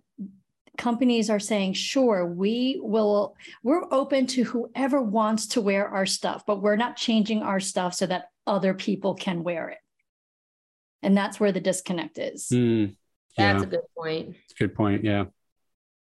companies 0.79 1.29
are 1.29 1.39
saying, 1.39 1.73
sure, 1.73 2.25
we 2.25 2.79
will, 2.81 3.35
we're 3.63 3.83
open 3.91 4.25
to 4.25 4.43
whoever 4.43 5.01
wants 5.01 5.47
to 5.47 5.61
wear 5.61 5.87
our 5.87 6.05
stuff, 6.05 6.45
but 6.47 6.61
we're 6.61 6.77
not 6.77 6.95
changing 6.95 7.43
our 7.43 7.59
stuff 7.59 7.93
so 7.93 8.07
that 8.07 8.29
other 8.47 8.73
people 8.73 9.13
can 9.13 9.43
wear 9.43 9.69
it. 9.69 9.77
And 11.03 11.15
that's 11.15 11.39
where 11.39 11.51
the 11.51 11.59
disconnect 11.59 12.17
is. 12.17 12.47
Mm, 12.47 12.95
yeah. 13.37 13.53
That's 13.53 13.63
a 13.65 13.67
good 13.67 13.81
point. 13.95 14.35
Good 14.57 14.73
point. 14.73 15.03
Yeah. 15.03 15.25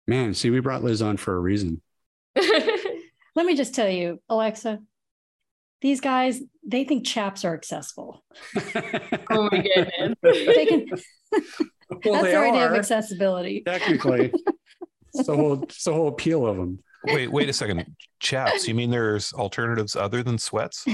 Man, 0.08 0.34
see, 0.34 0.50
we 0.50 0.60
brought 0.60 0.84
Liz 0.84 1.02
on 1.02 1.18
for 1.18 1.36
a 1.36 1.40
reason. 1.40 1.82
Let 2.36 3.46
me 3.46 3.56
just 3.56 3.74
tell 3.74 3.90
you, 3.90 4.20
Alexa, 4.30 4.80
these 5.82 6.02
guys, 6.02 6.40
they 6.66 6.84
think 6.84 7.06
chaps 7.06 7.46
are 7.46 7.54
accessible. 7.54 8.24
oh 9.30 9.50
my 9.52 9.62
goodness. 9.62 10.16
they 10.22 10.66
can, 10.66 10.86
well, 12.06 12.14
that's 12.14 12.24
their 12.26 12.46
idea 12.46 12.68
of 12.68 12.74
accessibility. 12.74 13.64
Technically. 13.66 14.32
it's 15.14 15.28
the 15.28 15.36
whole 15.36 15.64
it's 15.64 15.84
the 15.84 15.94
whole 15.94 16.10
appeal 16.10 16.46
of 16.46 16.58
them. 16.58 16.80
Wait, 17.06 17.30
wait 17.30 17.50
a 17.50 17.54
second. 17.54 17.86
Chaps, 18.20 18.68
you 18.68 18.74
mean 18.74 18.90
there's 18.90 19.34
alternatives 19.34 19.96
other 19.96 20.24
than 20.24 20.38
sweats? 20.38 20.86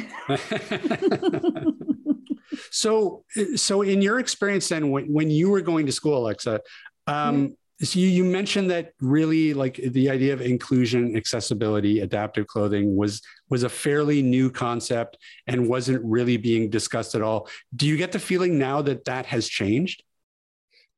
So, 2.72 3.24
so 3.56 3.82
in 3.82 4.02
your 4.02 4.20
experience, 4.20 4.70
then, 4.70 4.92
when, 4.92 5.12
when 5.12 5.30
you 5.30 5.50
were 5.50 5.62
going 5.62 5.86
to 5.86 5.92
school, 5.92 6.18
Alexa, 6.18 6.62
um, 7.08 7.56
so 7.82 8.00
you, 8.00 8.08
you 8.08 8.24
mentioned 8.26 8.70
that 8.72 8.94
really 9.00 9.54
like 9.54 9.76
the 9.76 10.10
idea 10.10 10.34
of 10.34 10.42
inclusion, 10.42 11.16
accessibility, 11.16 12.02
adaptive 12.02 12.48
clothing 12.48 12.96
was 12.96 13.22
was 13.50 13.64
a 13.64 13.70
fairly 13.70 14.22
new 14.22 14.52
concept 14.52 15.18
and 15.48 15.68
wasn't 15.68 16.04
really 16.04 16.38
being 16.38 16.70
discussed 16.70 17.16
at 17.16 17.22
all. 17.22 17.48
Do 17.76 17.88
you 17.88 17.96
get 17.96 18.12
the 18.12 18.20
feeling 18.20 18.60
now 18.60 18.82
that 18.82 19.06
that 19.06 19.26
has 19.28 19.48
changed? 19.48 20.04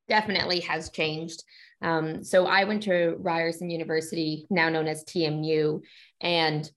Definitely 0.08 0.60
has 0.60 0.90
changed. 0.90 1.44
Um, 1.82 2.24
so 2.24 2.46
I 2.46 2.64
went 2.64 2.82
to 2.84 3.16
Ryerson 3.18 3.70
University, 3.70 4.46
now 4.50 4.68
known 4.68 4.88
as 4.88 5.04
TMU, 5.04 5.80
and 6.20 6.70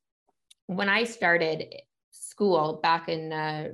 when 0.68 0.90
I 0.90 1.04
started 1.04 1.66
school 2.12 2.80
back 2.82 3.10
in 3.10 3.32
uh, 3.32 3.70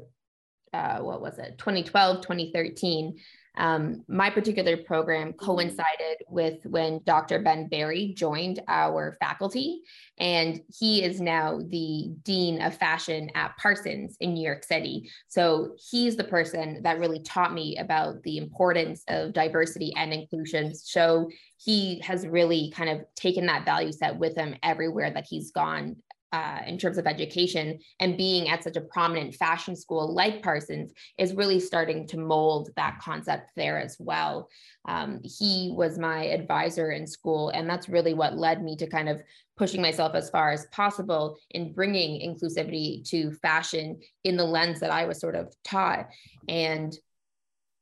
uh, 0.73 0.99
what 0.99 1.21
was 1.21 1.37
it, 1.37 1.57
2012, 1.57 2.21
2013, 2.21 3.17
um, 3.57 4.03
my 4.07 4.29
particular 4.29 4.77
program 4.77 5.33
coincided 5.33 6.17
with 6.29 6.65
when 6.65 7.01
Dr. 7.05 7.39
Ben 7.39 7.67
Barry 7.67 8.13
joined 8.15 8.61
our 8.67 9.17
faculty, 9.19 9.81
and 10.17 10.61
he 10.73 11.03
is 11.03 11.19
now 11.19 11.59
the 11.67 12.13
Dean 12.23 12.61
of 12.61 12.77
Fashion 12.77 13.29
at 13.35 13.57
Parsons 13.57 14.15
in 14.21 14.33
New 14.33 14.43
York 14.43 14.63
City. 14.63 15.09
So 15.27 15.75
he's 15.89 16.15
the 16.15 16.23
person 16.23 16.81
that 16.83 16.99
really 16.99 17.21
taught 17.23 17.53
me 17.53 17.77
about 17.77 18.23
the 18.23 18.37
importance 18.37 19.03
of 19.09 19.33
diversity 19.33 19.93
and 19.97 20.13
inclusion. 20.13 20.73
So 20.73 21.29
he 21.57 21.99
has 21.99 22.25
really 22.25 22.71
kind 22.73 22.89
of 22.89 23.05
taken 23.15 23.45
that 23.47 23.65
value 23.65 23.91
set 23.91 24.17
with 24.17 24.35
him 24.35 24.55
everywhere 24.63 25.11
that 25.11 25.27
he's 25.29 25.51
gone 25.51 25.97
uh, 26.31 26.59
in 26.65 26.77
terms 26.77 26.97
of 26.97 27.07
education 27.07 27.79
and 27.99 28.17
being 28.17 28.49
at 28.49 28.63
such 28.63 28.77
a 28.77 28.81
prominent 28.81 29.35
fashion 29.35 29.75
school 29.75 30.13
like 30.13 30.41
Parsons 30.41 30.93
is 31.17 31.33
really 31.33 31.59
starting 31.59 32.07
to 32.07 32.17
mold 32.17 32.69
that 32.75 32.99
concept 33.01 33.51
there 33.55 33.79
as 33.79 33.97
well. 33.99 34.49
Um, 34.87 35.19
he 35.23 35.73
was 35.75 35.99
my 35.99 36.25
advisor 36.25 36.91
in 36.91 37.05
school, 37.05 37.49
and 37.49 37.69
that's 37.69 37.89
really 37.89 38.13
what 38.13 38.37
led 38.37 38.63
me 38.63 38.75
to 38.77 38.87
kind 38.87 39.09
of 39.09 39.21
pushing 39.57 39.81
myself 39.81 40.15
as 40.15 40.29
far 40.29 40.51
as 40.51 40.65
possible 40.67 41.37
in 41.51 41.73
bringing 41.73 42.27
inclusivity 42.27 43.07
to 43.09 43.31
fashion 43.33 43.99
in 44.23 44.37
the 44.37 44.45
lens 44.45 44.79
that 44.79 44.91
I 44.91 45.05
was 45.05 45.19
sort 45.19 45.35
of 45.35 45.53
taught. 45.63 46.07
And 46.47 46.95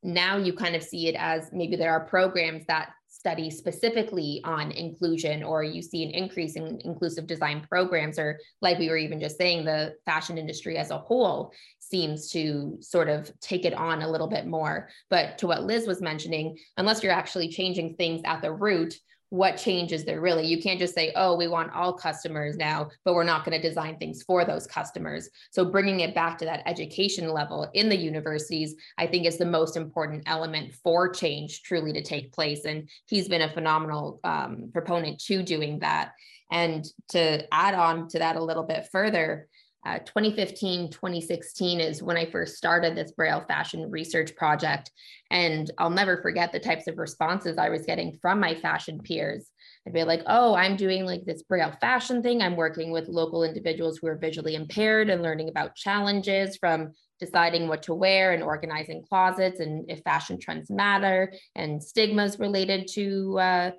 now 0.01 0.37
you 0.37 0.53
kind 0.53 0.75
of 0.75 0.83
see 0.83 1.07
it 1.07 1.15
as 1.15 1.49
maybe 1.51 1.75
there 1.75 1.91
are 1.91 2.05
programs 2.05 2.65
that 2.67 2.91
study 3.19 3.49
specifically 3.49 4.39
on 4.45 4.71
inclusion 4.71 5.43
or 5.43 5.61
you 5.61 5.81
see 5.81 6.05
an 6.05 6.11
increase 6.11 6.55
in 6.55 6.79
inclusive 6.85 7.27
design 7.27 7.61
programs 7.69 8.17
or 8.17 8.39
like 8.61 8.79
we 8.79 8.87
were 8.87 8.95
even 8.95 9.19
just 9.19 9.37
saying 9.37 9.65
the 9.65 9.93
fashion 10.05 10.37
industry 10.37 10.77
as 10.77 10.89
a 10.89 10.97
whole 10.97 11.51
seems 11.79 12.31
to 12.31 12.77
sort 12.79 13.09
of 13.09 13.29
take 13.41 13.65
it 13.65 13.73
on 13.73 14.03
a 14.03 14.09
little 14.09 14.27
bit 14.27 14.47
more. 14.47 14.87
But 15.09 15.37
to 15.39 15.47
what 15.47 15.65
liz 15.65 15.85
was 15.85 16.01
mentioning 16.01 16.57
unless 16.77 17.03
you're 17.03 17.11
actually 17.11 17.49
changing 17.49 17.95
things 17.95 18.21
at 18.23 18.41
the 18.41 18.53
root 18.53 18.97
what 19.29 19.57
changes 19.57 20.05
there 20.05 20.21
really. 20.21 20.45
You 20.45 20.61
can't 20.61 20.79
just 20.79 20.95
say 20.95 21.11
oh 21.15 21.35
we 21.35 21.47
want 21.47 21.73
all 21.73 21.93
customers 21.93 22.57
now 22.57 22.89
but 23.05 23.13
we're 23.13 23.23
not 23.23 23.45
going 23.45 23.59
to 23.59 23.67
design 23.67 23.97
things 23.97 24.23
for 24.23 24.45
those 24.45 24.67
customers. 24.67 25.29
So 25.51 25.65
bringing 25.65 26.01
it 26.01 26.15
back 26.15 26.37
to 26.39 26.45
that 26.45 26.63
education 26.65 27.29
level 27.29 27.69
in 27.73 27.89
the 27.89 27.97
universities 27.97 28.75
i 28.97 29.05
think 29.05 29.25
is 29.25 29.37
the 29.37 29.45
most 29.45 29.75
important 29.75 30.23
element 30.25 30.73
for 30.73 31.09
change 31.09 31.61
truly 31.63 31.93
to 31.93 32.01
take 32.01 32.31
place 32.31 32.65
and 32.65 32.89
he's 33.05 33.27
been 33.27 33.41
a 33.41 33.53
phenomenal 33.53 34.19
um, 34.23 34.69
proponent 34.73 35.19
to 35.19 35.43
doing 35.43 35.79
that. 35.79 36.13
And 36.51 36.85
to 37.09 37.45
add 37.53 37.75
on 37.75 38.07
to 38.09 38.19
that 38.19 38.35
a 38.35 38.43
little 38.43 38.63
bit 38.63 38.87
further 38.91 39.47
uh, 39.85 39.99
2015, 39.99 40.91
2016 40.91 41.79
is 41.79 42.03
when 42.03 42.17
I 42.17 42.29
first 42.29 42.57
started 42.57 42.95
this 42.95 43.11
Braille 43.11 43.45
fashion 43.47 43.89
research 43.89 44.35
project. 44.35 44.91
And 45.31 45.71
I'll 45.77 45.89
never 45.89 46.21
forget 46.21 46.51
the 46.51 46.59
types 46.59 46.87
of 46.87 46.97
responses 46.97 47.57
I 47.57 47.69
was 47.69 47.85
getting 47.85 48.17
from 48.21 48.39
my 48.39 48.55
fashion 48.55 48.99
peers. 48.99 49.49
I'd 49.87 49.93
be 49.93 50.03
like, 50.03 50.21
oh, 50.27 50.53
I'm 50.53 50.75
doing 50.75 51.05
like 51.05 51.23
this 51.23 51.43
Braille 51.43 51.73
fashion 51.79 52.21
thing. 52.21 52.41
I'm 52.41 52.57
working 52.57 52.91
with 52.91 53.07
local 53.07 53.43
individuals 53.43 53.97
who 53.97 54.07
are 54.07 54.17
visually 54.17 54.55
impaired 54.55 55.09
and 55.09 55.23
learning 55.23 55.47
about 55.47 55.75
challenges 55.75 56.57
from 56.57 56.91
deciding 57.19 57.67
what 57.67 57.83
to 57.83 57.93
wear 57.93 58.33
and 58.33 58.43
organizing 58.43 59.03
closets 59.07 59.59
and 59.59 59.89
if 59.89 59.99
fashion 60.01 60.39
trends 60.39 60.69
matter 60.69 61.33
and 61.55 61.83
stigmas 61.83 62.39
related 62.39 62.87
to 62.87 63.37
uh, 63.39 63.71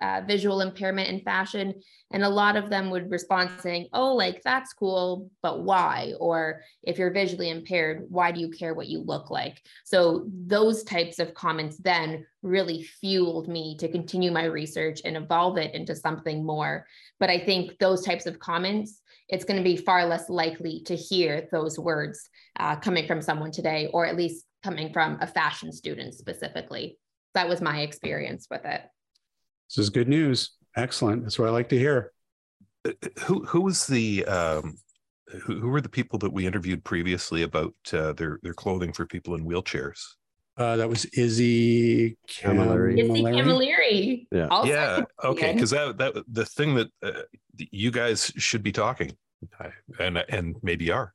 uh, 0.00 0.20
visual 0.26 0.60
impairment 0.60 1.08
in 1.08 1.20
fashion. 1.20 1.74
And 2.10 2.24
a 2.24 2.28
lot 2.28 2.56
of 2.56 2.70
them 2.70 2.90
would 2.90 3.10
respond 3.10 3.50
saying, 3.60 3.88
oh, 3.92 4.14
like 4.14 4.42
that's 4.42 4.72
cool, 4.72 5.30
but 5.42 5.62
why? 5.62 6.12
Or 6.20 6.60
if 6.82 6.98
you're 6.98 7.12
visually 7.12 7.50
impaired, 7.50 8.04
why 8.08 8.32
do 8.32 8.40
you 8.40 8.50
care 8.50 8.74
what 8.74 8.88
you 8.88 9.00
look 9.00 9.30
like? 9.30 9.62
So 9.84 10.26
those 10.46 10.84
types 10.84 11.18
of 11.18 11.34
comments 11.34 11.78
then 11.78 12.26
really 12.42 12.82
fueled 12.82 13.48
me 13.48 13.76
to 13.78 13.88
continue 13.88 14.30
my 14.30 14.44
research 14.44 15.00
and 15.04 15.16
evolve 15.16 15.58
it 15.58 15.74
into 15.74 15.96
something 15.96 16.44
more. 16.44 16.86
But 17.18 17.30
I 17.30 17.38
think 17.38 17.78
those 17.78 18.04
types 18.04 18.26
of 18.26 18.38
comments, 18.38 19.00
it's 19.28 19.44
going 19.44 19.56
to 19.56 19.64
be 19.64 19.76
far 19.76 20.04
less 20.04 20.28
likely 20.28 20.82
to 20.86 20.94
hear 20.94 21.48
those 21.50 21.78
words 21.78 22.28
uh, 22.58 22.76
coming 22.76 23.06
from 23.06 23.22
someone 23.22 23.52
today, 23.52 23.88
or 23.92 24.04
at 24.04 24.16
least 24.16 24.44
coming 24.62 24.92
from 24.92 25.18
a 25.20 25.26
fashion 25.26 25.72
student 25.72 26.14
specifically. 26.14 26.98
That 27.32 27.48
was 27.48 27.60
my 27.60 27.80
experience 27.80 28.46
with 28.50 28.64
it. 28.64 28.82
This 29.68 29.78
is 29.78 29.90
good 29.90 30.08
news. 30.08 30.56
Excellent. 30.76 31.22
That's 31.22 31.38
what 31.38 31.48
I 31.48 31.52
like 31.52 31.68
to 31.70 31.78
hear. 31.78 32.12
Uh, 32.86 32.92
who 33.20 33.44
who 33.44 33.60
was 33.60 33.86
the 33.86 34.24
um, 34.26 34.76
who, 35.28 35.60
who 35.60 35.68
were 35.68 35.80
the 35.80 35.88
people 35.88 36.18
that 36.20 36.32
we 36.32 36.46
interviewed 36.46 36.84
previously 36.84 37.42
about 37.42 37.74
uh, 37.92 38.12
their 38.12 38.38
their 38.42 38.54
clothing 38.54 38.92
for 38.92 39.06
people 39.06 39.34
in 39.34 39.44
wheelchairs? 39.44 40.00
Uh, 40.56 40.76
that 40.76 40.88
was 40.88 41.04
Izzy 41.06 42.16
Camilleri. 42.28 42.98
Izzy 43.00 43.22
Camilleri. 43.22 44.26
Yeah. 44.30 44.46
Also 44.48 44.70
yeah. 44.70 45.02
Okay. 45.24 45.52
Because 45.52 45.70
that 45.70 45.98
that 45.98 46.24
the 46.28 46.44
thing 46.44 46.74
that 46.76 46.88
uh, 47.02 47.22
you 47.56 47.90
guys 47.90 48.32
should 48.36 48.62
be 48.62 48.72
talking, 48.72 49.16
and 49.98 50.18
and 50.28 50.56
maybe 50.62 50.90
are. 50.90 51.12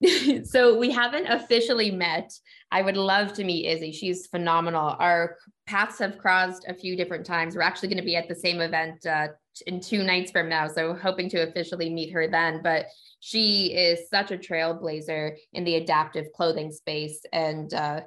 so 0.44 0.78
we 0.78 0.90
haven't 0.90 1.26
officially 1.26 1.90
met. 1.90 2.32
I 2.70 2.82
would 2.82 2.96
love 2.96 3.32
to 3.34 3.44
meet 3.44 3.66
Izzy. 3.66 3.92
She's 3.92 4.26
phenomenal. 4.26 4.96
Our 4.98 5.36
paths 5.66 5.98
have 5.98 6.18
crossed 6.18 6.66
a 6.68 6.74
few 6.74 6.96
different 6.96 7.26
times. 7.26 7.54
We're 7.54 7.62
actually 7.62 7.88
going 7.88 7.98
to 7.98 8.04
be 8.04 8.16
at 8.16 8.28
the 8.28 8.34
same 8.34 8.60
event 8.60 9.04
uh, 9.06 9.28
in 9.66 9.80
two 9.80 10.02
nights 10.02 10.30
from 10.30 10.48
now. 10.48 10.68
So 10.68 10.94
hoping 10.94 11.28
to 11.30 11.48
officially 11.48 11.90
meet 11.90 12.12
her 12.12 12.28
then. 12.28 12.60
But 12.62 12.86
she 13.20 13.74
is 13.74 14.08
such 14.08 14.30
a 14.30 14.38
trailblazer 14.38 15.36
in 15.52 15.64
the 15.64 15.76
adaptive 15.76 16.26
clothing 16.34 16.70
space. 16.70 17.20
And 17.32 17.72
uh, 17.74 18.02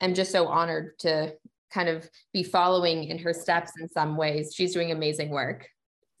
I'm 0.00 0.14
just 0.14 0.30
so 0.30 0.46
honored 0.46 0.98
to 1.00 1.34
kind 1.72 1.88
of 1.88 2.08
be 2.32 2.42
following 2.42 3.04
in 3.04 3.18
her 3.18 3.32
steps 3.32 3.72
in 3.80 3.88
some 3.88 4.16
ways. 4.16 4.52
She's 4.54 4.74
doing 4.74 4.92
amazing 4.92 5.30
work. 5.30 5.66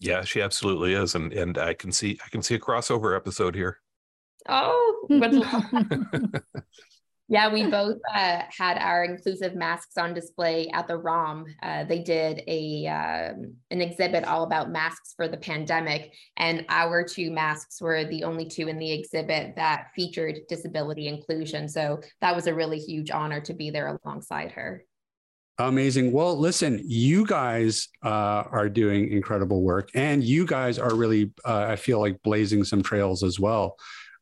Yeah, 0.00 0.24
she 0.24 0.40
absolutely 0.40 0.94
is, 0.94 1.14
and 1.14 1.32
and 1.32 1.56
I 1.58 1.74
can 1.74 1.92
see 1.92 2.18
I 2.24 2.28
can 2.28 2.42
see 2.42 2.56
a 2.56 2.58
crossover 2.58 3.14
episode 3.14 3.54
here. 3.54 3.78
Oh, 4.48 5.06
would 5.10 5.34
love- 5.34 5.64
yeah, 7.28 7.52
we 7.52 7.66
both 7.66 7.98
uh, 8.14 8.42
had 8.56 8.76
our 8.78 9.04
inclusive 9.04 9.54
masks 9.54 9.96
on 9.96 10.14
display 10.14 10.68
at 10.68 10.86
the 10.86 10.96
ROM. 10.96 11.46
Uh, 11.62 11.84
they 11.84 12.00
did 12.00 12.42
a 12.46 12.86
um, 12.86 13.54
an 13.70 13.80
exhibit 13.80 14.24
all 14.24 14.44
about 14.44 14.70
masks 14.70 15.14
for 15.16 15.28
the 15.28 15.36
pandemic, 15.36 16.12
and 16.36 16.64
our 16.68 17.04
two 17.04 17.30
masks 17.30 17.80
were 17.80 18.04
the 18.04 18.24
only 18.24 18.46
two 18.46 18.68
in 18.68 18.78
the 18.78 18.92
exhibit 18.92 19.56
that 19.56 19.88
featured 19.94 20.40
disability 20.48 21.08
inclusion. 21.08 21.68
So 21.68 22.00
that 22.20 22.34
was 22.34 22.46
a 22.46 22.54
really 22.54 22.78
huge 22.78 23.10
honor 23.10 23.40
to 23.40 23.54
be 23.54 23.70
there 23.70 23.98
alongside 24.04 24.52
her. 24.52 24.84
Amazing. 25.58 26.12
Well, 26.12 26.36
listen, 26.38 26.80
you 26.84 27.26
guys 27.26 27.88
uh, 28.02 28.44
are 28.50 28.68
doing 28.68 29.12
incredible 29.12 29.62
work, 29.62 29.90
and 29.94 30.24
you 30.24 30.46
guys 30.46 30.78
are 30.78 30.94
really, 30.94 31.32
uh, 31.44 31.66
I 31.68 31.76
feel 31.76 32.00
like, 32.00 32.22
blazing 32.22 32.64
some 32.64 32.82
trails 32.82 33.22
as 33.22 33.38
well. 33.38 33.76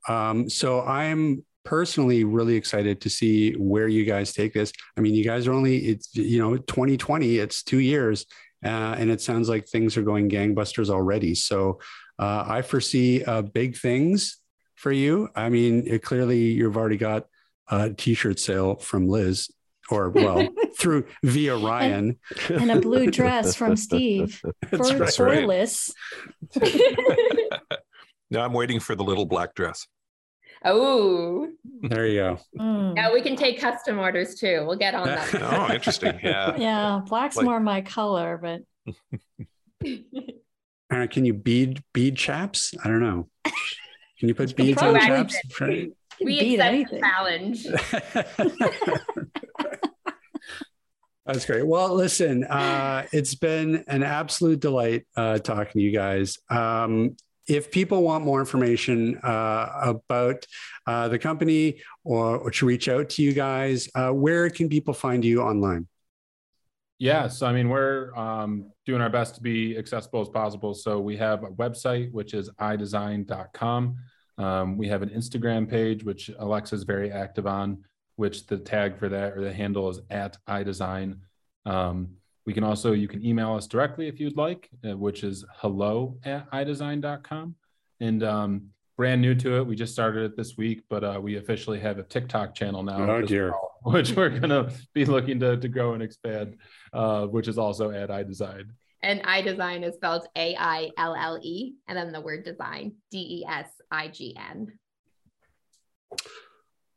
Um, 0.09 0.48
so 0.48 0.82
I'm 0.82 1.44
personally 1.64 2.24
really 2.24 2.57
excited 2.57 3.01
to 3.03 3.11
see 3.11 3.53
where 3.53 3.88
you 3.88 4.05
guys 4.05 4.32
take 4.32 4.55
this. 4.55 4.72
I 4.96 5.01
mean, 5.01 5.14
you 5.14 5.24
guys 5.24 5.46
are 5.46 5.53
only 5.53 5.78
it's 5.78 6.14
you 6.14 6.38
know 6.38 6.57
2020, 6.57 7.38
it's 7.38 7.62
two 7.62 7.78
years, 7.78 8.26
uh, 8.64 8.96
and 8.98 9.11
it 9.11 9.20
sounds 9.20 9.48
like 9.48 9.68
things 9.68 9.96
are 9.96 10.03
going 10.03 10.28
gangbusters 10.28 10.90
already. 10.90 11.34
So 11.34 11.80
uh, 12.18 12.44
I 12.46 12.62
foresee 12.62 13.24
uh, 13.24 13.42
big 13.42 13.76
things 13.76 14.38
for 14.74 14.92
you. 14.92 15.28
I 15.34 15.48
mean, 15.48 15.84
it, 15.86 16.03
clearly 16.03 16.53
you've 16.53 16.76
already 16.76 16.96
got 16.96 17.26
a 17.68 17.90
t-shirt 17.90 18.38
sale 18.40 18.76
from 18.76 19.09
Liz. 19.09 19.51
Or 19.90 20.09
well, 20.09 20.48
through 20.78 21.07
via 21.24 21.57
Ryan, 21.57 22.16
and 22.48 22.70
a 22.70 22.80
blue 22.80 23.11
dress 23.11 23.57
from 23.57 23.74
Steve 23.74 24.40
for, 24.68 24.76
right. 24.76 25.12
for 25.12 25.24
right. 25.24 25.46
Liz. 25.48 25.92
now 28.31 28.45
I'm 28.45 28.53
waiting 28.53 28.81
for 28.81 28.95
the 28.95 29.03
little 29.05 29.26
black 29.26 29.55
dress. 29.55 29.87
Oh, 30.64 31.49
there 31.83 32.07
you 32.07 32.20
go. 32.20 32.39
Mm. 32.59 32.95
yeah, 32.97 33.12
we 33.12 33.22
can 33.22 33.35
take 33.35 33.59
custom 33.61 33.99
orders 33.99 34.35
too. 34.35 34.64
We'll 34.66 34.76
get 34.76 34.95
on 34.95 35.07
that. 35.07 35.35
Oh, 35.43 35.72
interesting. 35.72 36.18
Yeah. 36.22 36.57
Yeah, 36.57 37.01
black's 37.07 37.37
Like- 37.37 37.47
more 37.47 37.61
my 37.61 37.81
color, 37.81 38.39
but 38.41 38.62
All 40.93 40.99
right, 40.99 41.11
can 41.11 41.24
you 41.24 41.33
bead 41.33 41.83
bead 41.95 42.16
chaps? 42.16 42.74
I 42.85 42.89
don't 42.89 43.01
know. 43.01 43.28
Can 44.18 44.28
you 44.28 44.35
put 44.35 44.55
beads 44.57 44.83
on 44.83 44.99
chaps? 45.01 45.37
can 45.57 45.93
We 46.20 46.41
beat 46.41 46.59
accept 46.61 46.91
the 46.91 46.99
challenge. 46.99 47.66
That's 51.26 51.47
great. 51.47 51.64
Well, 51.66 51.95
listen, 51.95 52.45
uh, 52.45 53.07
it's 53.12 53.35
been 53.37 53.85
an 53.87 54.03
absolute 54.03 54.59
delight 54.61 55.07
uh, 55.16 55.39
talking 55.39 55.72
to 55.74 55.81
you 55.81 55.93
guys. 55.93 56.39
Um, 56.49 57.16
if 57.51 57.72
people 57.72 58.05
want 58.05 58.24
more 58.24 58.38
information 58.38 59.18
uh, 59.18 59.80
about 59.82 60.46
uh, 60.86 61.09
the 61.09 61.18
company 61.18 61.82
or, 62.05 62.36
or 62.38 62.51
to 62.53 62.64
reach 62.64 62.88
out 62.88 63.09
to 63.11 63.22
you 63.22 63.32
guys, 63.32 63.88
uh, 63.96 64.11
where 64.11 64.48
can 64.48 64.68
people 64.68 64.94
find 64.94 65.24
you 65.24 65.42
online? 65.42 65.88
Yeah, 67.01 67.26
so 67.26 67.46
I 67.46 67.53
mean, 67.53 67.68
we're 67.68 68.14
um, 68.14 68.70
doing 68.86 69.01
our 69.01 69.11
best 69.11 69.34
to 69.34 69.40
be 69.40 69.76
accessible 69.76 70.20
as 70.20 70.28
possible. 70.28 70.74
So 70.74 71.01
we 71.01 71.16
have 71.16 71.42
a 71.42 71.48
website, 71.48 72.12
which 72.12 72.34
is 72.34 72.51
iDesign.com. 72.51 73.96
Um, 74.38 74.76
we 74.78 74.86
have 74.86 75.03
an 75.03 75.09
Instagram 75.09 75.68
page, 75.68 76.05
which 76.05 76.30
Alexa 76.38 76.76
is 76.76 76.84
very 76.84 77.11
active 77.11 77.48
on, 77.48 77.82
which 78.14 78.46
the 78.46 78.59
tag 78.59 78.96
for 78.96 79.09
that 79.09 79.36
or 79.36 79.42
the 79.42 79.53
handle 79.53 79.88
is 79.88 79.98
at 80.09 80.36
iDesign. 80.48 81.18
Um, 81.66 82.11
we 82.51 82.55
can 82.55 82.64
also, 82.64 82.94
you 82.94 83.07
can 83.07 83.24
email 83.24 83.55
us 83.55 83.68
directly 83.68 84.09
if 84.09 84.18
you'd 84.18 84.36
like, 84.36 84.68
uh, 84.84 84.96
which 84.96 85.22
is 85.22 85.44
hello 85.59 86.18
at 86.24 86.51
iDesign.com. 86.51 87.55
And 88.01 88.24
um, 88.24 88.70
brand 88.96 89.22
new 89.22 89.36
to 89.36 89.59
it, 89.59 89.66
we 89.68 89.76
just 89.76 89.92
started 89.92 90.24
it 90.24 90.36
this 90.36 90.57
week, 90.57 90.82
but 90.90 91.05
uh, 91.05 91.20
we 91.22 91.36
officially 91.36 91.78
have 91.78 91.98
a 91.98 92.03
TikTok 92.03 92.57
channel 92.57 92.82
now. 92.82 93.09
Oh, 93.09 93.22
dear. 93.22 93.51
well, 93.51 93.70
which 93.94 94.16
we're 94.16 94.30
going 94.30 94.48
to 94.48 94.72
be 94.94 95.05
looking 95.05 95.38
to, 95.38 95.59
to 95.59 95.68
grow 95.68 95.94
and 95.94 96.03
expand, 96.03 96.57
uh, 96.92 97.26
which 97.26 97.46
is 97.46 97.57
also 97.57 97.92
at 97.92 98.09
iDesign. 98.09 98.64
And 99.05 99.20
I 99.22 99.42
design 99.42 99.84
is 99.84 99.94
spelled 99.94 100.26
A 100.34 100.57
I 100.59 100.90
L 100.98 101.14
L 101.14 101.38
E, 101.40 101.74
and 101.86 101.96
then 101.96 102.11
the 102.11 102.20
word 102.20 102.44
design, 102.44 102.94
D 103.12 103.42
E 103.42 103.46
S 103.48 103.68
I 103.92 104.09
G 104.09 104.36
N. 104.36 104.72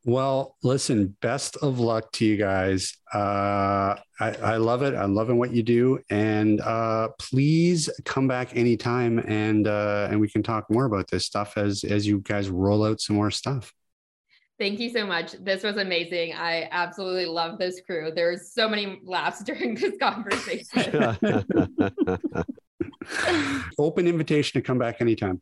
Well, 0.05 0.57
listen, 0.63 1.15
best 1.21 1.55
of 1.57 1.79
luck 1.79 2.11
to 2.13 2.25
you 2.25 2.35
guys. 2.35 2.97
Uh, 3.13 3.95
I, 4.19 4.31
I 4.41 4.57
love 4.57 4.81
it. 4.81 4.93
I'm 4.93 5.15
loving 5.15 5.37
what 5.37 5.53
you 5.53 5.63
do. 5.63 5.99
And 6.09 6.59
uh, 6.59 7.09
please 7.19 7.89
come 8.03 8.27
back 8.27 8.55
anytime 8.55 9.19
and 9.19 9.65
uh, 9.65 10.07
and 10.09 10.19
we 10.19 10.29
can 10.29 10.43
talk 10.43 10.65
more 10.69 10.85
about 10.85 11.09
this 11.09 11.25
stuff 11.25 11.57
as 11.57 11.85
as 11.85 12.05
you 12.05 12.19
guys 12.19 12.49
roll 12.49 12.85
out 12.85 12.99
some 12.99 13.15
more 13.15 13.31
stuff. 13.31 13.73
Thank 14.59 14.79
you 14.79 14.89
so 14.89 15.05
much. 15.05 15.33
This 15.33 15.63
was 15.63 15.77
amazing. 15.77 16.33
I 16.33 16.67
absolutely 16.71 17.25
love 17.25 17.57
this 17.57 17.81
crew. 17.81 18.11
There's 18.13 18.53
so 18.53 18.69
many 18.69 18.99
laughs 19.03 19.43
during 19.43 19.75
this 19.75 19.97
conversation. 19.99 21.17
Open 23.77 24.07
invitation 24.07 24.61
to 24.61 24.65
come 24.65 24.77
back 24.77 25.01
anytime. 25.01 25.41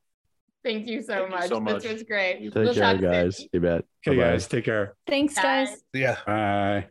Thank 0.64 0.88
you 0.88 1.02
so 1.02 1.14
Thank 1.14 1.30
you 1.30 1.36
much. 1.36 1.50
so 1.50 1.60
much. 1.60 1.84
This 1.84 1.94
was 1.94 2.04
great. 2.04 2.40
Take 2.40 2.54
We'll 2.56 2.74
care, 2.74 2.84
talk 2.94 3.02
soon. 3.02 3.12
guys. 3.12 3.46
You 3.52 3.60
bet. 3.60 3.86
Okay, 4.08 4.16
Bye-bye. 4.18 4.32
guys, 4.32 4.48
take 4.48 4.66
care. 4.66 4.96
Thanks, 5.08 5.36
guys. 5.36 5.70
Yeah. 5.94 6.18
Bye. 6.26 6.88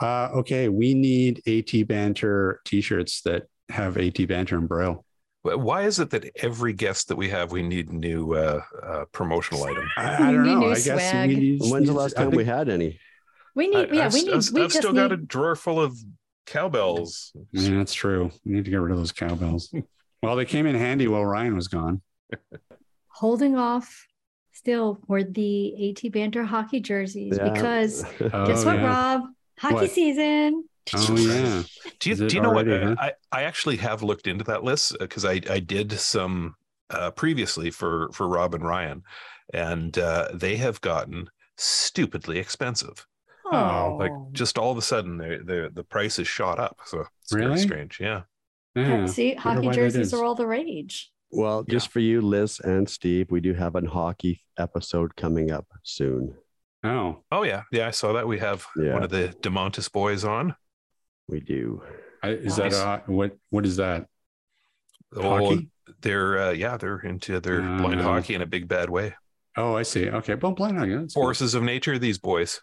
Uh, 0.00 0.30
okay, 0.38 0.68
we 0.68 0.94
need 0.94 1.42
AT 1.46 1.86
Banter 1.88 2.60
t-shirts 2.64 3.22
that 3.22 3.44
have 3.68 3.96
AT 3.98 4.26
Banter 4.28 4.56
and 4.58 4.68
Braille. 4.68 5.04
Why 5.42 5.82
is 5.82 6.00
it 6.00 6.10
that 6.10 6.28
every 6.42 6.72
guest 6.72 7.08
that 7.08 7.16
we 7.16 7.28
have, 7.28 7.52
we 7.52 7.62
need 7.62 7.92
new 7.92 8.32
uh, 8.34 8.60
uh, 8.82 9.04
promotional 9.12 9.62
item? 9.64 9.88
I, 9.96 10.28
I 10.28 10.32
don't 10.32 10.44
know. 10.44 10.66
I 10.70 10.74
guess 10.74 10.84
swag. 10.84 11.28
we 11.28 11.36
need. 11.36 11.60
When's 11.62 11.86
the 11.86 11.92
last 11.94 12.16
time 12.16 12.30
think- 12.30 12.36
we 12.38 12.44
had 12.44 12.68
any? 12.68 12.98
We 13.54 13.68
need, 13.68 13.88
yeah, 13.94 14.06
I've, 14.06 14.12
we 14.12 14.22
need, 14.24 14.34
I've, 14.34 14.50
we 14.52 14.60
I've 14.62 14.66
just 14.68 14.76
still 14.78 14.92
need, 14.92 14.98
got 14.98 15.12
a 15.12 15.16
drawer 15.16 15.56
full 15.56 15.80
of 15.80 15.96
cowbells. 16.44 17.32
Yeah, 17.52 17.78
that's 17.78 17.94
true. 17.94 18.30
We 18.44 18.52
need 18.52 18.66
to 18.66 18.70
get 18.70 18.76
rid 18.80 18.92
of 18.92 18.98
those 18.98 19.12
cowbells. 19.12 19.72
well, 20.22 20.36
they 20.36 20.44
came 20.44 20.66
in 20.66 20.74
handy 20.74 21.08
while 21.08 21.24
Ryan 21.24 21.54
was 21.56 21.68
gone. 21.68 22.02
Holding 23.20 23.56
off 23.56 24.06
still 24.52 25.00
for 25.06 25.22
the 25.22 25.90
AT 25.90 26.12
Banter 26.12 26.44
hockey 26.44 26.80
jerseys 26.80 27.36
Yeah. 27.38 27.48
because 27.50 28.04
Oh, 28.20 28.46
guess 28.46 28.64
what, 28.64 28.76
yeah. 28.76 28.86
Rob? 28.86 29.22
Hockey 29.58 29.74
What? 29.74 29.90
season. 29.90 30.64
Oh 30.94 31.16
yeah. 31.16 31.62
Do 32.00 32.10
you, 32.10 32.16
do 32.28 32.36
you 32.36 32.40
know 32.42 32.50
what? 32.50 32.66
huh? 32.68 32.94
I, 32.98 33.12
I 33.32 33.42
actually 33.42 33.76
have 33.78 34.02
looked 34.02 34.26
into 34.26 34.44
that 34.44 34.62
list 34.62 34.96
because 35.00 35.24
I, 35.24 35.40
I 35.50 35.58
did 35.60 35.90
some 35.92 36.54
uh, 36.90 37.10
previously 37.10 37.70
for 37.70 38.10
for 38.12 38.28
Rob 38.28 38.54
and 38.54 38.62
Ryan, 38.64 39.02
and 39.52 39.96
uh, 39.98 40.28
they 40.34 40.56
have 40.56 40.80
gotten 40.82 41.28
stupidly 41.56 42.38
expensive. 42.38 43.04
Oh, 43.46 43.96
Like 43.98 44.12
Oh. 44.12 44.28
just 44.32 44.58
all 44.58 44.70
of 44.70 44.78
a 44.78 44.82
sudden, 44.82 45.16
the 45.16 45.40
the 45.44 45.70
the 45.74 45.82
price 45.84 46.18
is 46.20 46.28
shot 46.28 46.58
up. 46.60 46.76
So 46.84 47.04
it's 47.22 47.32
Really? 47.32 47.48
very 47.48 47.60
strange. 47.60 47.98
Yeah. 48.00 48.22
Yeah. 48.76 49.06
See, 49.06 49.34
hockey 49.34 49.70
jerseys 49.70 50.12
are 50.14 50.22
all 50.24 50.34
the 50.36 50.46
rage. 50.46 51.10
Well, 51.36 51.62
just 51.64 51.88
for 51.90 52.00
you, 52.00 52.20
Liz 52.20 52.60
and 52.60 52.88
Steve, 52.88 53.30
we 53.30 53.40
do 53.40 53.54
have 53.54 53.74
a 53.76 53.86
hockey 53.88 54.42
episode 54.58 55.14
coming 55.16 55.50
up 55.50 55.66
soon. 55.82 56.34
Oh, 56.84 57.22
Oh 57.32 57.42
yeah, 57.42 57.62
yeah. 57.72 57.88
I 57.88 57.90
saw 57.90 58.12
that. 58.14 58.26
We 58.28 58.38
have 58.38 58.66
Yeah. 58.76 58.94
one 58.94 59.02
of 59.02 59.10
the 59.10 59.34
Demontis 59.42 59.90
boys 59.90 60.24
on. 60.24 60.54
We 61.28 61.40
do. 61.40 61.82
I, 62.22 62.30
is 62.30 62.56
that 62.56 62.72
a, 62.72 63.02
what? 63.10 63.36
What 63.50 63.66
is 63.66 63.76
that? 63.76 64.06
Oh, 65.14 65.22
Hockey? 65.50 65.68
they're 66.02 66.38
uh, 66.38 66.50
yeah, 66.52 66.76
they're 66.76 66.98
into 67.00 67.40
their 67.40 67.60
blind 67.60 68.00
Uh, 68.00 68.04
hockey 68.04 68.34
in 68.34 68.42
a 68.42 68.46
big 68.46 68.68
bad 68.68 68.90
way. 68.90 69.14
Oh, 69.56 69.74
I 69.74 69.82
see. 69.82 70.08
Okay, 70.10 70.34
well, 70.34 70.52
blind 70.52 70.76
hockey. 70.78 70.94
that's 70.94 71.14
good. 71.14 71.20
Forces 71.20 71.54
of 71.54 71.62
nature, 71.62 71.98
these 71.98 72.18
boys. 72.18 72.60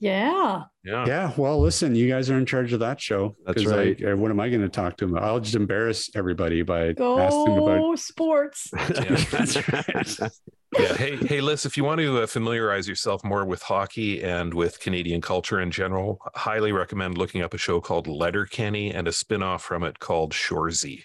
Yeah. 0.00 0.64
Yeah. 0.84 1.06
Yeah. 1.06 1.32
Well, 1.36 1.60
listen, 1.60 1.94
you 1.94 2.08
guys 2.08 2.30
are 2.30 2.38
in 2.38 2.46
charge 2.46 2.72
of 2.72 2.80
that 2.80 3.00
show. 3.00 3.34
That's 3.44 3.66
right. 3.66 3.96
uh, 4.04 4.16
what 4.16 4.30
am 4.30 4.38
I 4.38 4.48
going 4.48 4.62
to 4.62 4.68
talk 4.68 4.96
to 4.98 5.06
them? 5.06 5.18
I'll 5.18 5.40
just 5.40 5.56
embarrass 5.56 6.10
everybody 6.14 6.62
by 6.62 6.90
asking 6.90 7.58
about. 7.58 7.78
Go 7.78 7.96
sports. 7.96 8.70
That's 8.72 9.56
right. 9.72 10.30
yeah. 10.78 10.94
Hey, 10.94 11.16
hey, 11.16 11.40
Liz, 11.40 11.66
if 11.66 11.76
you 11.76 11.82
want 11.82 12.00
to 12.00 12.22
uh, 12.22 12.26
familiarize 12.26 12.86
yourself 12.86 13.24
more 13.24 13.44
with 13.44 13.62
hockey 13.62 14.22
and 14.22 14.54
with 14.54 14.78
Canadian 14.78 15.20
culture 15.20 15.60
in 15.60 15.70
general, 15.72 16.20
highly 16.34 16.70
recommend 16.70 17.18
looking 17.18 17.42
up 17.42 17.52
a 17.52 17.58
show 17.58 17.80
called 17.80 18.06
Letterkenny 18.06 18.92
and 18.94 19.08
a 19.08 19.12
spin-off 19.12 19.64
from 19.64 19.82
it 19.82 19.98
called 19.98 20.32
Shoresy. 20.32 21.02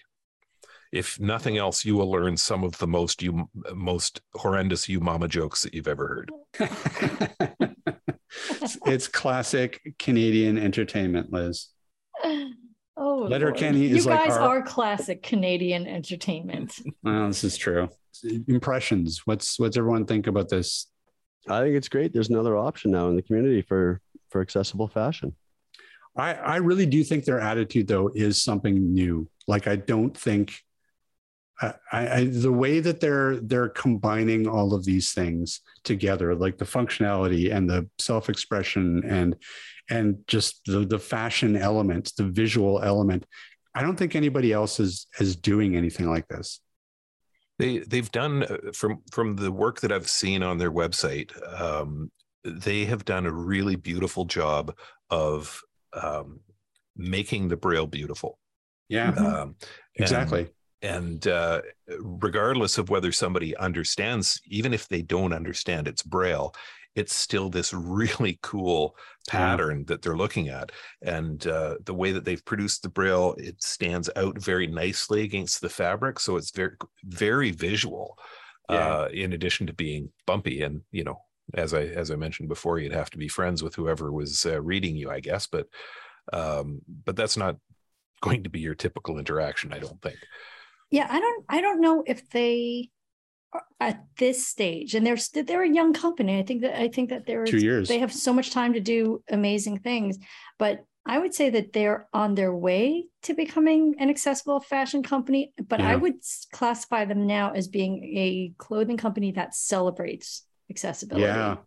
If 0.92 1.20
nothing 1.20 1.58
else, 1.58 1.84
you 1.84 1.96
will 1.96 2.12
learn 2.12 2.38
some 2.38 2.64
of 2.64 2.78
the 2.78 2.86
most 2.86 3.24
you 3.24 3.50
most 3.74 4.22
horrendous 4.36 4.88
you 4.88 5.00
mama 5.00 5.28
jokes 5.28 5.64
that 5.64 5.74
you've 5.74 5.88
ever 5.88 6.28
heard. 6.60 7.76
it's 8.86 9.08
classic 9.08 9.82
Canadian 10.00 10.58
entertainment, 10.58 11.32
Liz. 11.32 11.68
Oh, 12.96 13.26
Letterkenny 13.28 13.88
Lord. 13.88 13.98
is 13.98 14.06
you 14.06 14.12
like 14.12 14.28
guys 14.28 14.38
our- 14.38 14.60
are 14.60 14.62
classic 14.62 15.24
Canadian 15.24 15.88
entertainment. 15.88 16.80
Well, 17.04 17.28
this 17.28 17.44
is 17.44 17.58
true. 17.58 17.90
Impressions. 18.48 19.24
What's 19.26 19.60
what's 19.60 19.78
everyone 19.78 20.06
think 20.06 20.28
about 20.28 20.50
this? 20.50 20.88
I 21.50 21.62
think 21.62 21.76
it's 21.76 21.90
great. 21.90 22.14
There's 22.14 22.30
another 22.30 22.56
option 22.56 22.92
now 22.92 23.08
in 23.10 23.16
the 23.16 23.22
community 23.24 23.62
for 23.64 24.00
for 24.30 24.42
accessible 24.42 24.88
fashion. 24.88 25.36
I, 26.16 26.36
I 26.36 26.56
really 26.58 26.86
do 26.86 27.04
think 27.04 27.26
their 27.26 27.40
attitude 27.40 27.88
though 27.88 28.12
is 28.14 28.42
something 28.42 28.94
new. 28.94 29.28
Like 29.48 29.68
I 29.68 29.76
don't 29.76 30.16
think 30.16 30.54
I, 31.92 32.20
I 32.20 32.24
the 32.26 32.52
way 32.52 32.80
that 32.80 33.00
they're 33.00 33.38
they're 33.38 33.70
combining 33.70 34.48
all 34.48 34.74
of 34.74 34.86
these 34.86 35.14
things 35.14 35.62
together, 35.84 36.36
like 36.36 36.58
the 36.58 36.66
functionality 36.66 37.54
and 37.54 37.70
the 37.70 37.90
self-expression 38.00 39.04
and 39.06 39.36
and 39.90 40.18
just 40.28 40.62
the 40.66 40.86
the 40.86 41.00
fashion 41.00 41.56
element, 41.56 42.14
the 42.18 42.26
visual 42.26 42.82
element. 42.82 43.26
I 43.76 43.82
don't 43.82 43.96
think 43.96 44.16
anybody 44.16 44.52
else 44.52 44.80
is 44.80 45.08
is 45.20 45.36
doing 45.36 45.76
anything 45.76 46.10
like 46.10 46.28
this. 46.28 46.60
They 47.60 47.80
they've 47.80 48.12
done 48.12 48.44
uh, 48.44 48.72
from 48.74 49.02
from 49.12 49.36
the 49.36 49.52
work 49.52 49.82
that 49.82 49.92
I've 49.92 50.10
seen 50.10 50.44
on 50.44 50.58
their 50.58 50.72
website. 50.72 51.32
Um, 51.60 52.12
they 52.44 52.86
have 52.86 53.06
done 53.06 53.26
a 53.26 53.32
really 53.32 53.76
beautiful 53.76 54.26
job 54.26 54.76
of 55.10 55.62
um, 55.94 56.40
making 56.96 57.48
the 57.48 57.58
braille 57.58 57.88
beautiful. 57.88 58.40
Yeah. 58.90 59.12
Um, 59.12 59.56
exactly. 59.96 60.50
And 60.84 61.26
uh, 61.28 61.62
regardless 62.00 62.78
of 62.78 62.90
whether 62.90 63.12
somebody 63.12 63.56
understands, 63.58 64.40
even 64.46 64.74
if 64.74 64.88
they 64.88 65.02
don't 65.02 65.34
understand 65.34 65.88
it's 65.88 66.04
braille, 66.04 66.54
it's 66.96 67.16
still 67.16 67.50
this 67.50 67.74
really 67.74 68.38
cool 68.44 68.96
Yeah. 69.28 69.40
pattern 69.40 69.86
that 69.86 70.02
they're 70.04 70.18
looking 70.18 70.50
at. 70.50 70.72
And 71.02 71.48
uh, 71.48 71.78
the 71.86 71.94
way 71.94 72.12
that 72.12 72.26
they've 72.26 72.46
produced 72.46 72.84
the 72.84 72.90
braille, 72.90 73.34
it 73.40 73.64
stands 73.64 74.10
out 74.16 74.38
very 74.38 74.68
nicely 74.68 75.24
against 75.24 75.62
the 75.62 75.70
fabric. 75.70 76.20
So 76.20 76.36
it's 76.36 76.52
very, 76.52 76.76
very 77.04 77.52
visual. 77.52 78.18
Yeah. 78.70 78.78
Uh, 78.78 79.08
in 79.12 79.34
addition 79.34 79.68
to 79.68 79.74
being 79.74 80.10
bumpy, 80.26 80.62
and 80.62 80.82
you 80.92 81.04
know, 81.04 81.20
as 81.54 81.74
I 81.74 81.82
as 81.82 82.12
I 82.12 82.16
mentioned 82.16 82.48
before, 82.48 82.80
you'd 82.80 82.94
have 82.94 83.10
to 83.10 83.18
be 83.18 83.28
friends 83.28 83.62
with 83.62 83.76
whoever 83.76 84.10
was 84.12 84.46
uh, 84.46 84.62
reading 84.62 84.96
you, 84.96 85.12
I 85.12 85.20
guess. 85.20 85.48
But 85.48 85.68
um, 86.32 86.82
but 87.06 87.18
that's 87.18 87.36
not 87.36 87.58
going 88.22 88.44
to 88.44 88.50
be 88.50 88.62
your 88.62 88.74
typical 88.76 89.20
interaction, 89.20 89.74
I 89.74 89.80
don't 89.80 90.02
think. 90.02 90.18
Yeah, 90.94 91.08
I 91.10 91.20
don't 91.20 91.46
I 91.50 91.60
don't 91.62 91.82
know 91.82 92.04
if 92.06 92.30
they 92.30 92.90
are 93.52 93.64
at 93.80 94.06
this 94.20 94.46
stage 94.48 94.94
and 94.96 95.04
they're 95.06 95.18
st- 95.18 95.48
they're 95.48 95.64
a 95.64 95.70
young 95.80 95.92
company. 95.94 96.38
I 96.40 96.44
think 96.44 96.62
that 96.62 96.80
I 96.80 96.88
think 96.88 97.10
that 97.10 97.26
they're 97.26 97.46
Two 97.46 97.58
years. 97.58 97.88
they 97.88 97.98
have 98.00 98.14
so 98.14 98.32
much 98.32 98.52
time 98.52 98.74
to 98.74 98.80
do 98.80 99.24
amazing 99.30 99.80
things, 99.80 100.18
but 100.60 100.86
I 101.06 101.18
would 101.18 101.34
say 101.34 101.50
that 101.50 101.74
they're 101.74 102.08
on 102.14 102.36
their 102.36 102.54
way 102.56 103.08
to 103.24 103.34
becoming 103.34 103.96
an 104.00 104.10
accessible 104.10 104.60
fashion 104.62 105.02
company, 105.04 105.52
but 105.68 105.82
I 105.82 105.96
would 105.96 106.18
classify 106.54 107.04
them 107.06 107.28
now 107.28 107.52
as 107.52 107.68
being 107.68 107.96
a 108.26 108.54
clothing 108.58 108.96
company 108.98 109.32
that 109.34 109.54
celebrates 109.56 110.44
accessibility. 110.70 111.26
Yeah. 111.26 111.58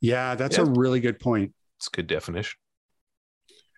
Yeah, 0.00 0.34
that's 0.36 0.58
Yeah. 0.58 0.64
a 0.64 0.66
really 0.82 1.00
good 1.00 1.18
point. 1.18 1.54
It's 1.78 1.88
a 1.88 1.96
good 1.96 2.06
definition. 2.06 2.58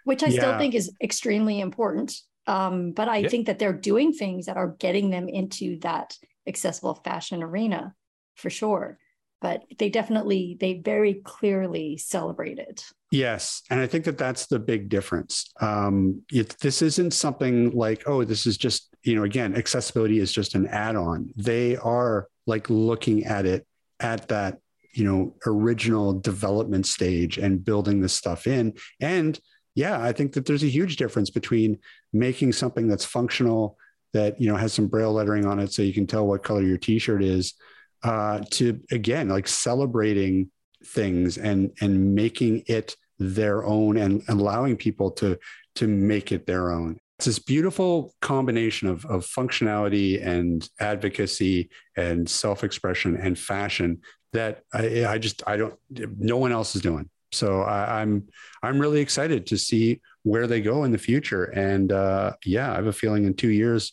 which 0.05 0.23
I 0.23 0.31
still 0.31 0.57
think 0.59 0.75
is 0.75 0.91
extremely 1.03 1.61
important. 1.61 2.09
Um, 2.49 2.93
but 2.93 3.09
I 3.09 3.19
Yeah. 3.19 3.29
think 3.29 3.47
that 3.47 3.59
they're 3.59 3.73
doing 3.73 4.13
things 4.13 4.47
that 4.47 4.57
are 4.57 4.75
getting 4.79 5.11
them 5.11 5.29
into 5.29 5.79
that 5.81 6.17
accessible 6.47 6.95
fashion 6.95 7.43
arena 7.43 7.95
for 8.35 8.51
sure. 8.51 8.99
But 9.41 9.65
they 9.79 9.89
definitely, 9.89 10.57
they 10.59 10.81
very 10.81 11.15
clearly 11.15 11.97
celebrate 11.99 12.59
it. 12.59 12.85
Yes, 13.13 13.63
and 13.71 13.79
I 13.81 13.87
think 13.87 14.05
that 14.07 14.19
that's 14.19 14.47
the 14.47 14.59
big 14.59 14.89
difference. 14.89 15.53
Um, 15.61 16.23
it, 16.33 16.57
this 16.61 16.83
isn't 16.83 17.13
something 17.13 17.71
like, 17.71 18.03
oh, 18.07 18.25
this 18.25 18.47
is 18.47 18.57
just 18.57 18.89
you 19.05 19.15
know, 19.15 19.23
again, 19.23 19.55
accessibility 19.55 20.19
is 20.19 20.33
just 20.33 20.55
an 20.57 20.67
add-on. 20.67 21.33
They 21.37 21.77
are 21.77 22.27
like 22.47 22.69
looking 22.69 23.25
at 23.25 23.47
it 23.47 23.67
at 24.01 24.29
that 24.29 24.59
you 24.93 25.05
know 25.05 25.37
original 25.47 26.19
development 26.19 26.87
stage 26.87 27.39
and 27.39 27.65
building 27.65 28.01
this 28.01 28.13
stuff 28.13 28.47
in. 28.47 28.75
And 29.01 29.39
yeah, 29.79 30.03
I 30.03 30.11
think 30.11 30.33
that 30.33 30.45
there's 30.45 30.65
a 30.65 30.69
huge 30.69 30.97
difference 30.97 31.31
between 31.31 31.79
making 32.13 32.53
something 32.53 32.89
that's 32.89 33.05
functional 33.05 33.79
that 34.13 34.41
you 34.41 34.49
know 34.49 34.57
has 34.57 34.73
some 34.73 34.89
braille 34.89 35.13
lettering 35.13 35.47
on 35.47 35.61
it 35.61 35.73
so 35.73 35.83
you 35.83 35.93
can 35.93 36.07
tell 36.07 36.27
what 36.27 36.43
color 36.43 36.63
your 36.63 36.79
t-shirt 36.79 37.23
is 37.23 37.55
uh, 38.03 38.41
to 38.51 38.81
again 38.91 39.29
like 39.29 39.47
celebrating 39.47 40.51
things 40.85 41.39
and 41.39 41.71
and 41.81 42.15
making 42.15 42.65
it 42.67 42.97
their 43.21 43.65
own 43.65 43.97
and 43.97 44.23
allowing 44.29 44.77
people 44.77 45.13
to 45.13 45.39
to 45.77 45.87
make 45.87 46.33
it 46.33 46.45
their 46.47 46.73
own 46.73 46.99
it's 47.19 47.27
this 47.27 47.39
beautiful 47.39 48.15
combination 48.21 48.89
of, 48.89 49.05
of 49.07 49.25
functionality 49.27 50.25
and 50.25 50.69
advocacy 50.81 51.69
and 51.97 52.29
self-expression 52.29 53.17
and 53.17 53.39
fashion 53.39 54.01
that 54.33 54.63
I, 54.73 55.05
I 55.05 55.19
just 55.19 55.43
I 55.47 55.57
don't 55.57 55.75
no 55.91 56.37
one 56.37 56.53
else 56.53 56.75
is 56.77 56.83
doing. 56.83 57.09
So 57.33 57.63
I, 57.63 58.01
I'm 58.01 58.29
I'm 58.63 58.79
really 58.79 59.01
excited 59.01 59.47
to 59.47 59.59
see 59.59 60.01
where 60.23 60.47
they 60.47 60.61
go 60.61 60.85
in 60.85 60.93
the 60.93 60.99
future. 60.99 61.45
And 61.45 61.93
uh, 61.93 62.33
yeah, 62.45 62.73
I 62.73 62.77
have 62.77 62.87
a 62.87 62.93
feeling 62.93 63.25
in 63.25 63.35
two 63.35 63.51
years 63.51 63.93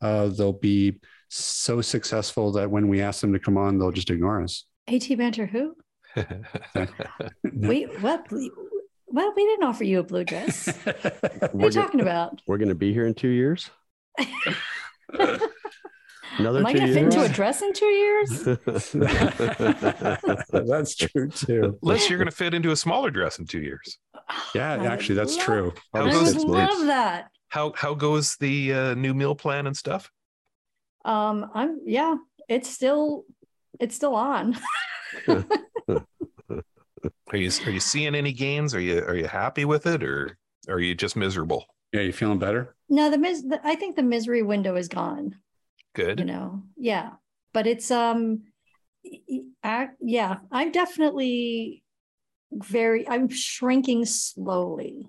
uh, 0.00 0.28
they'll 0.28 0.52
be 0.52 1.00
so 1.28 1.80
successful 1.80 2.52
that 2.52 2.70
when 2.70 2.88
we 2.88 3.00
ask 3.00 3.20
them 3.20 3.32
to 3.32 3.38
come 3.38 3.56
on, 3.56 3.78
they'll 3.78 3.92
just 3.92 4.10
ignore 4.10 4.42
us. 4.42 4.64
AT 4.88 5.08
Banter 5.16 5.46
who? 5.46 5.74
Wait, 7.52 8.00
what? 8.00 8.26
Well, 9.08 9.32
we 9.36 9.44
didn't 9.44 9.64
offer 9.64 9.84
you 9.84 10.00
a 10.00 10.02
blue 10.02 10.24
dress. 10.24 10.66
What 10.84 11.04
are 11.04 11.50
We're 11.52 11.64
you 11.66 11.70
talking 11.70 12.00
about? 12.00 12.40
We're 12.46 12.58
going 12.58 12.68
to 12.68 12.74
be 12.74 12.92
here 12.92 13.06
in 13.06 13.14
two 13.14 13.28
years. 13.28 13.70
Another 16.38 16.60
Am 16.60 16.66
I 16.66 16.72
going 16.72 16.86
to 16.86 16.92
fit 16.94 17.02
into 17.04 17.22
a 17.22 17.28
dress 17.28 17.62
in 17.62 17.72
two 17.72 17.86
years? 17.86 18.44
That's 20.50 20.96
true 20.96 21.28
too. 21.30 21.78
Unless 21.82 22.08
you're 22.10 22.18
going 22.18 22.30
to 22.30 22.34
fit 22.36 22.54
into 22.54 22.70
a 22.72 22.76
smaller 22.76 23.10
dress 23.10 23.38
in 23.38 23.46
two 23.46 23.60
years. 23.60 23.98
Yeah, 24.54 24.72
I 24.74 24.86
actually, 24.86 25.14
that's 25.16 25.36
love- 25.36 25.44
true. 25.44 25.72
I 25.94 25.98
How 25.98 26.04
Probably 26.04 26.12
goes- 26.12 26.34
would 26.36 26.48
love 26.48 26.86
that. 26.86 27.28
How 27.48 27.72
how 27.76 27.94
goes 27.94 28.36
the 28.36 28.74
uh, 28.74 28.94
new 28.94 29.14
meal 29.14 29.34
plan 29.36 29.66
and 29.66 29.76
stuff? 29.76 30.10
Um, 31.04 31.48
I'm 31.54 31.80
yeah, 31.86 32.16
it's 32.48 32.68
still 32.68 33.24
it's 33.78 33.94
still 33.94 34.14
on. 34.16 34.56
Are 37.32 37.36
you 37.36 37.50
are 37.66 37.70
you 37.70 37.80
seeing 37.80 38.14
any 38.14 38.32
gains? 38.32 38.74
Are 38.74 38.80
you 38.80 38.98
are 39.00 39.16
you 39.16 39.26
happy 39.26 39.64
with 39.64 39.86
it, 39.86 40.02
or 40.02 40.36
are 40.68 40.80
you 40.80 40.94
just 40.94 41.16
miserable? 41.16 41.66
Yeah, 41.92 42.00
you 42.02 42.12
feeling 42.12 42.38
better? 42.38 42.74
No, 42.88 43.10
the 43.10 43.18
mis 43.18 43.42
the, 43.42 43.60
I 43.64 43.74
think 43.74 43.96
the 43.96 44.02
misery 44.02 44.42
window 44.42 44.76
is 44.76 44.88
gone. 44.88 45.34
Good. 45.96 46.18
You 46.20 46.26
know, 46.26 46.62
yeah, 46.76 47.12
but 47.54 47.66
it's 47.66 47.90
um, 47.90 48.42
y- 49.02 49.18
y- 49.28 49.40
I, 49.64 49.88
yeah, 50.00 50.36
I'm 50.52 50.70
definitely 50.70 51.82
very 52.52 53.08
I'm 53.08 53.28
shrinking 53.30 54.04
slowly 54.04 55.08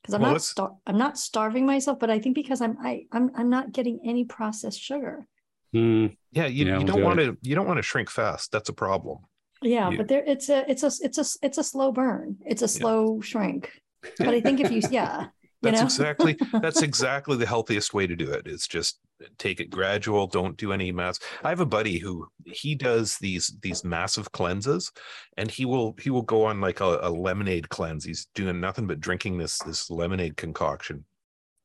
because 0.00 0.14
I'm 0.14 0.20
Well, 0.22 0.30
not 0.30 0.34
let's- 0.34 0.46
star- 0.48 0.76
I'm 0.86 0.96
not 0.96 1.18
starving 1.18 1.66
myself, 1.66 1.98
but 1.98 2.08
I 2.08 2.20
think 2.20 2.36
because 2.36 2.60
I'm 2.62 2.76
I 2.80 3.06
I'm 3.10 3.32
I'm 3.34 3.50
not 3.50 3.72
getting 3.72 3.98
any 4.04 4.24
processed 4.24 4.80
sugar. 4.80 5.26
Hmm. 5.72 6.06
Yeah, 6.30 6.46
you, 6.46 6.66
Yeah, 6.66 6.78
you 6.78 6.84
don't 6.86 7.02
want 7.02 7.18
to 7.18 7.36
you 7.42 7.54
don't 7.56 7.66
want 7.66 7.78
to 7.78 7.82
shrink 7.82 8.08
fast. 8.10 8.52
That's 8.52 8.68
a 8.68 8.72
problem. 8.74 9.18
Yeah, 9.60 9.90
You- 9.90 9.96
but 9.98 10.06
there 10.06 10.22
it's 10.24 10.48
a 10.48 10.64
it's 10.70 10.84
a 10.84 10.90
it's 11.02 11.18
a 11.18 11.24
it's 11.46 11.58
a 11.58 11.64
slow 11.64 11.90
burn. 11.90 12.36
It's 12.46 12.62
a 12.62 12.68
slow 12.68 13.20
shrink. 13.20 13.70
But 14.18 14.28
I 14.34 14.40
think 14.40 14.60
if 14.60 14.70
you 14.70 14.82
yeah, 14.90 15.26
you 15.62 15.70
That's 15.70 15.80
know? 15.80 15.86
exactly 15.86 16.36
that's 16.60 16.82
exactly 16.82 17.36
the 17.36 17.46
healthiest 17.46 17.94
way 17.94 18.06
to 18.06 18.16
do 18.16 18.30
it. 18.32 18.46
Is 18.46 18.66
just 18.66 18.98
take 19.38 19.60
it 19.60 19.70
gradual. 19.70 20.26
Don't 20.26 20.56
do 20.56 20.72
any 20.72 20.90
mass. 20.92 21.18
I 21.42 21.50
have 21.50 21.60
a 21.60 21.66
buddy 21.66 21.98
who 21.98 22.26
he 22.44 22.74
does 22.74 23.16
these 23.18 23.54
these 23.62 23.84
massive 23.84 24.32
cleanses, 24.32 24.90
and 25.36 25.50
he 25.50 25.64
will 25.64 25.94
he 26.00 26.10
will 26.10 26.22
go 26.22 26.44
on 26.44 26.60
like 26.60 26.80
a, 26.80 26.98
a 27.02 27.10
lemonade 27.10 27.68
cleanse. 27.68 28.04
He's 28.04 28.26
doing 28.34 28.60
nothing 28.60 28.86
but 28.86 29.00
drinking 29.00 29.38
this 29.38 29.58
this 29.58 29.90
lemonade 29.90 30.36
concoction, 30.36 31.04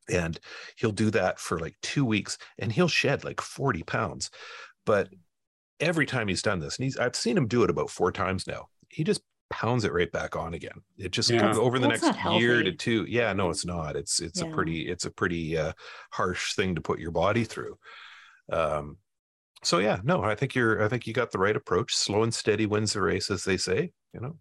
and 0.10 0.40
he'll 0.78 0.92
do 0.92 1.10
that 1.12 1.40
for 1.40 1.60
like 1.60 1.76
two 1.82 2.06
weeks, 2.06 2.38
and 2.60 2.72
he'll 2.72 2.88
shed 2.88 3.24
like 3.24 3.42
forty 3.42 3.84
pounds. 3.84 4.30
But 4.86 5.10
every 5.80 6.06
time 6.06 6.28
he's 6.28 6.42
done 6.42 6.60
this, 6.60 6.78
and 6.78 6.84
he's 6.84 6.98
I've 6.98 7.16
seen 7.16 7.38
him 7.38 7.48
do 7.48 7.64
it 7.64 7.70
about 7.70 7.90
four 7.90 8.12
times 8.12 8.48
now. 8.48 8.68
He 8.90 9.04
just 9.04 9.22
pounds 9.50 9.86
it 9.86 9.94
right 9.94 10.12
back 10.12 10.36
on 10.36 10.54
again. 10.54 10.82
It 10.98 11.12
just 11.12 11.30
Yeah. 11.30 11.40
comes 11.40 11.58
over 11.58 11.80
the 11.80 11.88
That's 11.88 12.02
next 12.04 12.26
year 12.40 12.64
to 12.64 12.72
two. 12.72 13.06
Yeah, 13.08 13.34
no, 13.34 13.50
it's 13.50 13.66
not. 13.66 13.96
It's 13.96 14.20
it's 14.20 14.42
a 14.42 14.48
pretty 14.48 14.88
it's 14.90 15.06
a 15.06 15.12
pretty 15.12 15.58
uh, 15.58 15.74
harsh 16.12 16.54
thing 16.54 16.76
to 16.76 16.82
put 16.82 17.00
your 17.00 17.12
body 17.12 17.44
through. 17.44 17.78
Um, 18.52 18.98
so 19.64 19.80
yeah, 19.80 20.00
no, 20.04 20.24
I 20.24 20.36
think 20.36 20.56
you're 20.56 20.84
I 20.84 20.88
think 20.88 21.08
you 21.08 21.14
got 21.14 21.32
the 21.32 21.40
right 21.40 21.56
approach. 21.56 21.96
Slow 21.96 22.24
and 22.24 22.34
steady 22.34 22.66
wins 22.66 22.94
the 22.94 23.02
race, 23.02 23.32
as 23.32 23.44
they 23.44 23.58
say. 23.58 23.92
You 24.14 24.20
know. 24.20 24.38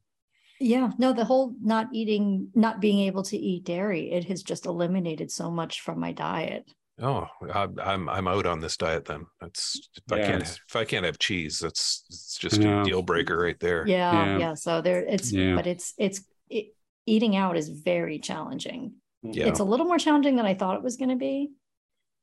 Yeah, 0.58 0.90
no, 0.98 1.12
the 1.12 1.24
whole 1.24 1.54
not 1.60 1.88
eating, 1.92 2.48
not 2.54 2.80
being 2.80 3.00
able 3.00 3.22
to 3.24 3.36
eat 3.36 3.64
dairy, 3.64 4.10
it 4.10 4.24
has 4.24 4.42
just 4.42 4.64
eliminated 4.64 5.30
so 5.30 5.50
much 5.50 5.82
from 5.82 6.00
my 6.00 6.12
diet. 6.12 6.66
Oh, 7.00 7.26
I, 7.52 7.68
I'm 7.82 8.08
I'm 8.08 8.26
out 8.26 8.46
on 8.46 8.60
this 8.60 8.76
diet 8.76 9.04
then. 9.04 9.26
That's 9.40 9.88
if 9.96 10.12
I 10.12 10.18
can't 10.22 10.42
if 10.42 10.76
I 10.76 10.84
can't 10.84 11.04
have 11.04 11.18
cheese, 11.18 11.58
that's 11.58 12.04
it's 12.08 12.38
just 12.38 12.60
Yeah. 12.60 12.80
a 12.82 12.84
deal 12.84 13.02
breaker 13.02 13.36
right 13.38 13.58
there. 13.60 13.86
Yeah, 13.86 14.12
Yeah. 14.12 14.38
yeah. 14.38 14.54
So 14.54 14.80
there, 14.80 15.02
it's, 15.04 15.30
Yeah. 15.30 15.54
but 15.56 15.66
it's, 15.66 15.92
it's, 15.98 16.22
it, 16.48 16.74
eating 17.04 17.36
out 17.36 17.56
is 17.56 17.68
very 17.68 18.18
challenging. 18.18 18.94
Yeah. 19.22 19.46
It's 19.48 19.60
a 19.60 19.64
little 19.64 19.86
more 19.86 19.98
challenging 19.98 20.36
than 20.36 20.46
I 20.46 20.54
thought 20.54 20.76
it 20.76 20.82
was 20.82 20.96
going 20.96 21.10
to 21.10 21.16
be. 21.16 21.50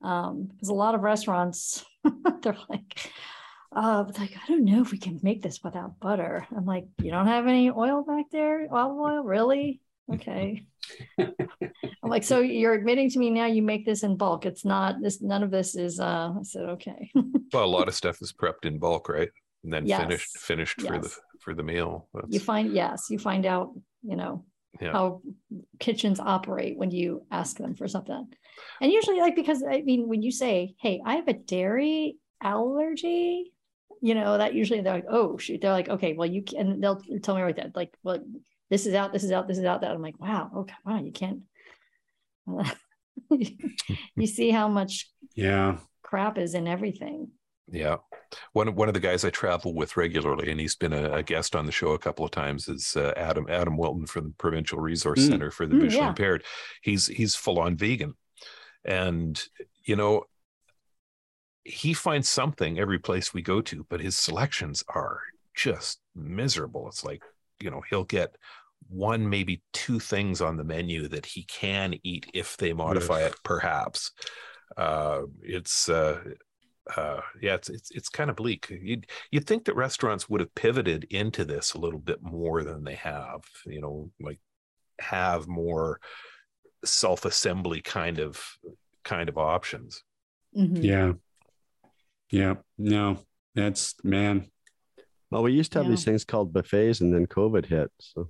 Um, 0.01 0.47
because 0.51 0.69
a 0.69 0.73
lot 0.73 0.95
of 0.95 1.01
restaurants, 1.01 1.85
they're 2.41 2.57
like, 2.67 3.11
uh, 3.75 4.05
like, 4.19 4.35
I 4.35 4.47
don't 4.47 4.65
know 4.65 4.81
if 4.81 4.91
we 4.91 4.97
can 4.97 5.19
make 5.23 5.41
this 5.41 5.61
without 5.63 5.99
butter. 5.99 6.45
I'm 6.55 6.65
like, 6.65 6.85
you 7.01 7.11
don't 7.11 7.27
have 7.27 7.47
any 7.47 7.69
oil 7.71 8.03
back 8.03 8.25
there? 8.31 8.67
Olive 8.71 8.97
oil, 8.97 9.23
really? 9.23 9.81
Okay. 10.13 10.65
I'm 11.19 12.09
like, 12.09 12.23
so 12.23 12.39
you're 12.39 12.73
admitting 12.73 13.09
to 13.11 13.19
me 13.19 13.29
now 13.29 13.45
you 13.45 13.61
make 13.61 13.85
this 13.85 14.03
in 14.03 14.17
bulk. 14.17 14.45
It's 14.45 14.65
not 14.65 15.01
this, 15.01 15.21
none 15.21 15.43
of 15.43 15.51
this 15.51 15.75
is 15.75 15.99
uh 15.99 16.33
I 16.39 16.43
said, 16.43 16.63
okay. 16.69 17.11
Well, 17.53 17.65
a 17.65 17.67
lot 17.67 17.87
of 17.87 17.93
stuff 17.93 18.19
is 18.21 18.33
prepped 18.33 18.65
in 18.65 18.79
bulk, 18.79 19.07
right? 19.09 19.29
And 19.63 19.71
then 19.71 19.85
finished 19.85 20.31
Yes. 20.33 20.43
finished 20.43 20.81
for 20.81 20.97
the 20.99 21.15
for 21.39 21.53
the 21.53 21.63
meal. 21.63 22.07
you 22.27 22.39
find 22.39 22.73
yes, 22.73 23.09
you 23.11 23.19
find 23.19 23.45
out, 23.45 23.69
you 24.01 24.15
know, 24.15 24.43
Yeah. 24.81 24.91
how 24.93 25.21
kitchens 25.79 26.19
operate 26.19 26.77
when 26.77 26.89
you 26.91 27.25
ask 27.31 27.57
them 27.57 27.75
for 27.75 27.87
something. 27.87 28.27
And 28.81 28.91
usually 28.91 29.19
like 29.19 29.35
because 29.35 29.63
I 29.63 29.81
mean 29.81 30.07
when 30.09 30.21
you 30.23 30.31
say, 30.31 30.73
Hey, 30.79 30.99
I 31.05 31.15
have 31.17 31.27
a 31.27 31.33
dairy 31.33 32.17
allergy, 32.41 33.53
you 34.01 34.15
know, 34.15 34.37
that 34.37 34.53
usually 34.55 34.81
they're 34.81 34.95
like, 34.95 35.05
oh 35.09 35.37
shoot, 35.37 35.61
they're 35.61 35.71
like, 35.71 35.89
okay, 35.89 36.13
well 36.13 36.27
you 36.29 36.41
can 36.41 36.79
they'll 36.81 37.01
tell 37.21 37.35
me 37.35 37.41
right 37.43 37.55
then, 37.55 37.71
like, 37.75 37.93
well, 38.03 38.19
this 38.73 38.87
is 38.87 38.95
out, 38.95 39.13
this 39.13 39.23
is 39.23 39.31
out, 39.31 39.47
this 39.47 39.59
is 39.59 39.65
out, 39.65 39.81
that 39.81 39.91
I'm 39.91 40.01
like, 40.01 40.19
wow, 40.19 40.49
okay, 40.57 40.73
wow, 40.83 40.99
you 40.99 41.11
can't 41.11 41.41
you 44.15 44.25
see 44.27 44.49
how 44.49 44.67
much 44.67 45.11
Yeah. 45.35 45.77
crap 46.01 46.37
is 46.39 46.55
in 46.55 46.67
everything. 46.67 47.29
Yeah. 47.67 47.97
One 48.53 48.73
one 48.75 48.87
of 48.87 48.95
the 48.95 48.99
guys 48.99 49.23
I 49.23 49.29
travel 49.29 49.73
with 49.75 49.95
regularly, 49.95 50.49
and 50.51 50.59
he's 50.59 50.75
been 50.75 50.91
a, 50.91 51.13
a 51.13 51.23
guest 51.23 51.55
on 51.55 51.65
the 51.67 51.71
show 51.71 51.91
a 51.91 51.99
couple 51.99 52.25
of 52.25 52.31
times, 52.31 52.67
is 52.67 52.95
uh, 52.97 53.13
Adam 53.15 53.45
Adam 53.47 53.77
Wilton 53.77 54.07
from 54.07 54.25
the 54.29 54.33
Provincial 54.37 54.79
Resource 54.79 55.19
Mm. 55.21 55.27
Center 55.29 55.51
for 55.51 55.65
the 55.67 55.75
Mm, 55.75 55.81
Visually 55.81 56.03
yeah. 56.03 56.09
Impaired. 56.09 56.43
He's 56.81 57.05
he's 57.07 57.35
full 57.35 57.59
on 57.59 57.77
vegan, 57.77 58.15
and 58.83 59.41
you 59.85 59.95
know 59.95 60.23
he 61.63 61.93
finds 61.93 62.27
something 62.27 62.77
every 62.79 62.99
place 62.99 63.33
we 63.33 63.41
go 63.43 63.61
to, 63.61 63.85
but 63.89 64.01
his 64.01 64.17
selections 64.17 64.83
are 64.89 65.21
just 65.55 65.99
miserable. 66.15 66.87
It's 66.89 67.05
like 67.05 67.21
you 67.61 67.69
know 67.71 67.81
he'll 67.89 68.03
get 68.03 68.35
one 68.89 69.29
maybe 69.29 69.61
two 69.73 69.99
things 69.99 70.41
on 70.41 70.57
the 70.57 70.63
menu 70.63 71.07
that 71.07 71.25
he 71.25 71.43
can 71.43 71.95
eat 72.03 72.29
if 72.33 72.57
they 72.57 72.73
modify 72.73 73.21
it 73.21 73.35
perhaps 73.43 74.11
uh 74.77 75.21
it's 75.41 75.89
uh 75.89 76.21
uh 76.97 77.21
yeah 77.41 77.53
it's 77.55 77.69
it's, 77.69 77.91
it's 77.91 78.09
kind 78.09 78.29
of 78.29 78.35
bleak 78.35 78.67
you'd 78.81 79.07
you'd 79.31 79.45
think 79.47 79.65
that 79.65 79.75
restaurants 79.75 80.29
would 80.29 80.41
have 80.41 80.53
pivoted 80.55 81.05
into 81.11 81.45
this 81.45 81.73
a 81.73 81.79
little 81.79 81.99
bit 81.99 82.21
more 82.21 82.63
than 82.63 82.83
they 82.83 82.95
have 82.95 83.41
you 83.65 83.79
know 83.81 84.09
like 84.19 84.39
have 84.99 85.47
more 85.47 85.99
self-assembly 86.85 87.81
kind 87.81 88.19
of 88.19 88.41
kind 89.03 89.29
of 89.29 89.37
options 89.37 90.03
Mhm. 90.55 90.83
Yeah. 90.83 91.13
Yeah. 92.29 92.55
No, 92.77 93.17
that's 93.55 93.95
man. 94.03 94.51
Well, 95.31 95.41
we 95.41 95.53
used 95.53 95.71
to 95.71 95.79
have 95.79 95.87
Yeah. 95.87 95.91
these 95.95 96.05
things 96.05 96.23
called 96.25 96.53
buffets, 96.53 97.01
and 97.01 97.11
then 97.11 97.25
COVID 97.25 97.65
hit. 97.65 97.91
So 97.99 98.29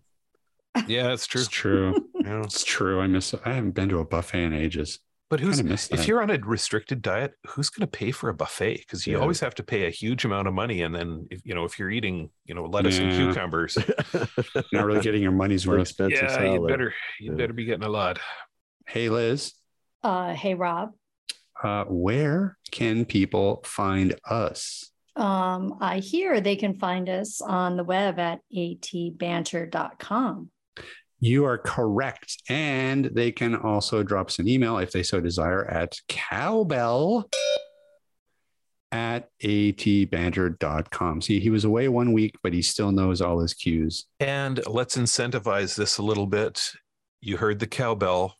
Yeah, 0.87 1.03
that's 1.09 1.27
true. 1.27 1.41
It's 1.41 1.49
true. 1.49 2.09
Yeah. 2.15 2.43
It's 2.43 2.63
true. 2.63 2.99
I 3.01 3.07
miss. 3.07 3.33
I 3.45 3.53
haven't 3.53 3.71
been 3.71 3.89
to 3.89 3.99
a 3.99 4.05
buffet 4.05 4.43
in 4.43 4.53
ages. 4.53 4.99
But 5.29 5.39
who's 5.39 5.55
Kind 5.57 5.67
of 5.67 5.71
miss 5.71 5.87
that. 5.87 5.99
if 5.99 6.07
you're 6.07 6.21
on 6.21 6.29
a 6.29 6.37
restricted 6.37 7.01
diet, 7.01 7.33
who's 7.47 7.69
going 7.71 7.81
to 7.81 7.87
pay 7.91 8.11
for 8.11 8.29
a 8.29 8.33
buffet? 8.35 8.77
Because 8.77 9.07
you 9.07 9.15
Yeah. 9.15 9.21
always 9.21 9.39
have 9.39 9.55
to 9.55 9.63
pay 9.63 9.87
a 9.87 9.89
huge 9.89 10.25
amount 10.25 10.47
of 10.47 10.53
money, 10.53 10.81
and 10.83 10.93
then 10.93 11.27
if 11.31 11.41
you 11.43 11.55
know 11.55 11.63
if 11.65 11.79
you're 11.79 11.89
eating, 11.89 12.29
you 12.45 12.53
know, 12.53 12.65
lettuce 12.65 12.99
and 12.99 13.11
cucumbers, 13.11 13.77
Not 14.73 14.85
really 14.85 15.01
getting 15.01 15.23
your 15.23 15.31
money's 15.31 15.65
worth. 15.65 15.81
expensive 15.81 16.29
yeah, 16.29 16.53
you 16.53 16.67
better 16.67 16.93
you 17.19 17.31
Yeah. 17.31 17.37
better 17.37 17.53
be 17.53 17.65
getting 17.65 17.83
a 17.83 17.89
lot. 17.89 18.19
Hey, 18.87 19.09
Liz, 19.09 19.53
Uh, 20.03 20.33
hey, 20.33 20.53
Rob. 20.53 20.91
uh, 21.63 21.85
where 21.85 22.57
can 22.71 23.05
people 23.05 23.61
find 23.65 24.15
us? 24.29 24.91
Um, 25.15 25.77
I 25.79 25.99
hear 25.99 26.41
they 26.41 26.55
can 26.55 26.73
find 26.75 27.07
us 27.09 27.41
on 27.41 27.75
the 27.77 27.83
web 27.83 28.19
at 28.19 28.39
atbanter.com. 28.55 30.49
You 31.19 31.45
are 31.45 31.57
correct. 31.57 32.41
And 32.49 33.05
they 33.05 33.31
can 33.31 33.55
also 33.55 34.03
drop 34.03 34.27
us 34.27 34.39
an 34.39 34.47
email 34.47 34.77
if 34.77 34.91
they 34.91 35.03
so 35.03 35.21
desire 35.21 35.65
at 35.65 35.95
cowbell 36.09 37.29
at 38.91 39.29
atbanter.com. 39.41 41.21
See, 41.21 41.39
he 41.39 41.49
was 41.49 41.63
away 41.65 41.87
one 41.87 42.13
week, 42.13 42.35
but 42.43 42.53
he 42.53 42.61
still 42.61 42.91
knows 42.91 43.21
all 43.21 43.39
his 43.39 43.53
cues. 43.53 44.05
And 44.19 44.61
let's 44.67 44.97
incentivize 44.97 45.75
this 45.75 45.97
a 45.97 46.03
little 46.03 46.27
bit. 46.27 46.61
You 47.21 47.37
heard 47.37 47.59
the 47.59 47.67
cowbell. 47.67 48.35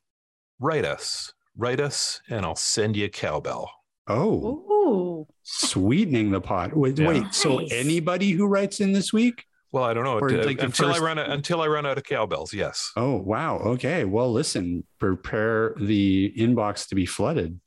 Write 0.59 0.85
us, 0.85 1.33
write 1.57 1.79
us, 1.79 2.21
and 2.29 2.45
I'll 2.45 2.55
send 2.55 2.95
you 2.95 3.05
a 3.05 3.09
cowbell. 3.09 3.69
Oh, 4.07 4.45
Ooh, 4.45 5.27
sweetening 5.41 6.31
the 6.31 6.41
pot. 6.41 6.75
Wait, 6.75 6.99
Yeah. 6.99 7.07
wait. 7.07 7.33
So 7.33 7.59
Nice. 7.59 7.71
anybody 7.71 8.31
who 8.31 8.45
writes 8.45 8.79
in 8.79 8.91
this 8.93 9.11
week? 9.11 9.45
Well, 9.73 9.83
I 9.83 9.93
don't 9.93 10.03
know 10.05 10.19
Or 10.19 10.29
uh, 10.29 10.45
like 10.45 10.59
the 10.59 10.65
until 10.65 10.89
first- 10.89 11.01
I 11.01 11.03
run 11.03 11.19
out, 11.19 11.29
until 11.29 11.59
I 11.59 11.67
run 11.67 11.85
out 11.85 11.97
of 11.97 12.03
cowbells. 12.05 12.53
Yes. 12.53 12.91
Oh, 12.95 13.17
wow. 13.17 13.57
Okay. 13.57 14.05
Well, 14.05 14.31
listen, 14.31 14.85
prepare 14.99 15.73
the 15.77 16.31
inbox 16.37 16.87
to 16.89 16.95
be 16.95 17.05
flooded. 17.05 17.59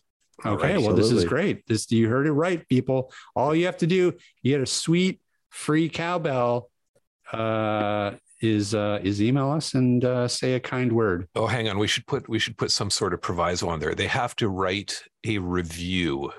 Okay. 0.45 0.75
Alrighty. 0.75 0.87
well, 0.87 0.95
this 0.95 1.11
is 1.11 1.25
great. 1.25 1.67
This 1.67 1.91
you 1.91 2.09
heard 2.09 2.27
it 2.27 2.33
right, 2.33 2.67
people. 2.69 3.13
All 3.35 3.55
you 3.55 3.67
have 3.67 3.79
to 3.79 3.87
do, 3.87 4.13
you 4.43 4.53
get 4.53 4.61
a 4.61 4.67
sweet 4.67 5.21
free 5.51 5.89
cowbell. 5.89 6.71
Uh, 7.33 8.13
is 8.43 8.75
uh, 8.75 9.01
is 9.03 9.21
email 9.23 9.51
us 9.51 9.73
and 9.75 10.05
uh, 10.05 10.29
say 10.29 10.53
a 10.55 10.61
kind 10.61 10.93
word. 10.93 11.27
Oh, 11.35 11.47
hang 11.47 11.69
on. 11.69 11.79
We 11.79 11.87
should 11.89 12.07
put 12.07 12.29
we 12.29 12.39
should 12.39 12.57
put 12.59 12.71
some 12.71 12.91
sort 12.91 13.15
of 13.15 13.23
proviso 13.23 13.69
on 13.69 13.81
there. 13.81 13.95
They 13.95 14.07
have 14.09 14.37
to 14.37 14.49
write 14.49 15.03
a 15.27 15.39
review 15.39 16.31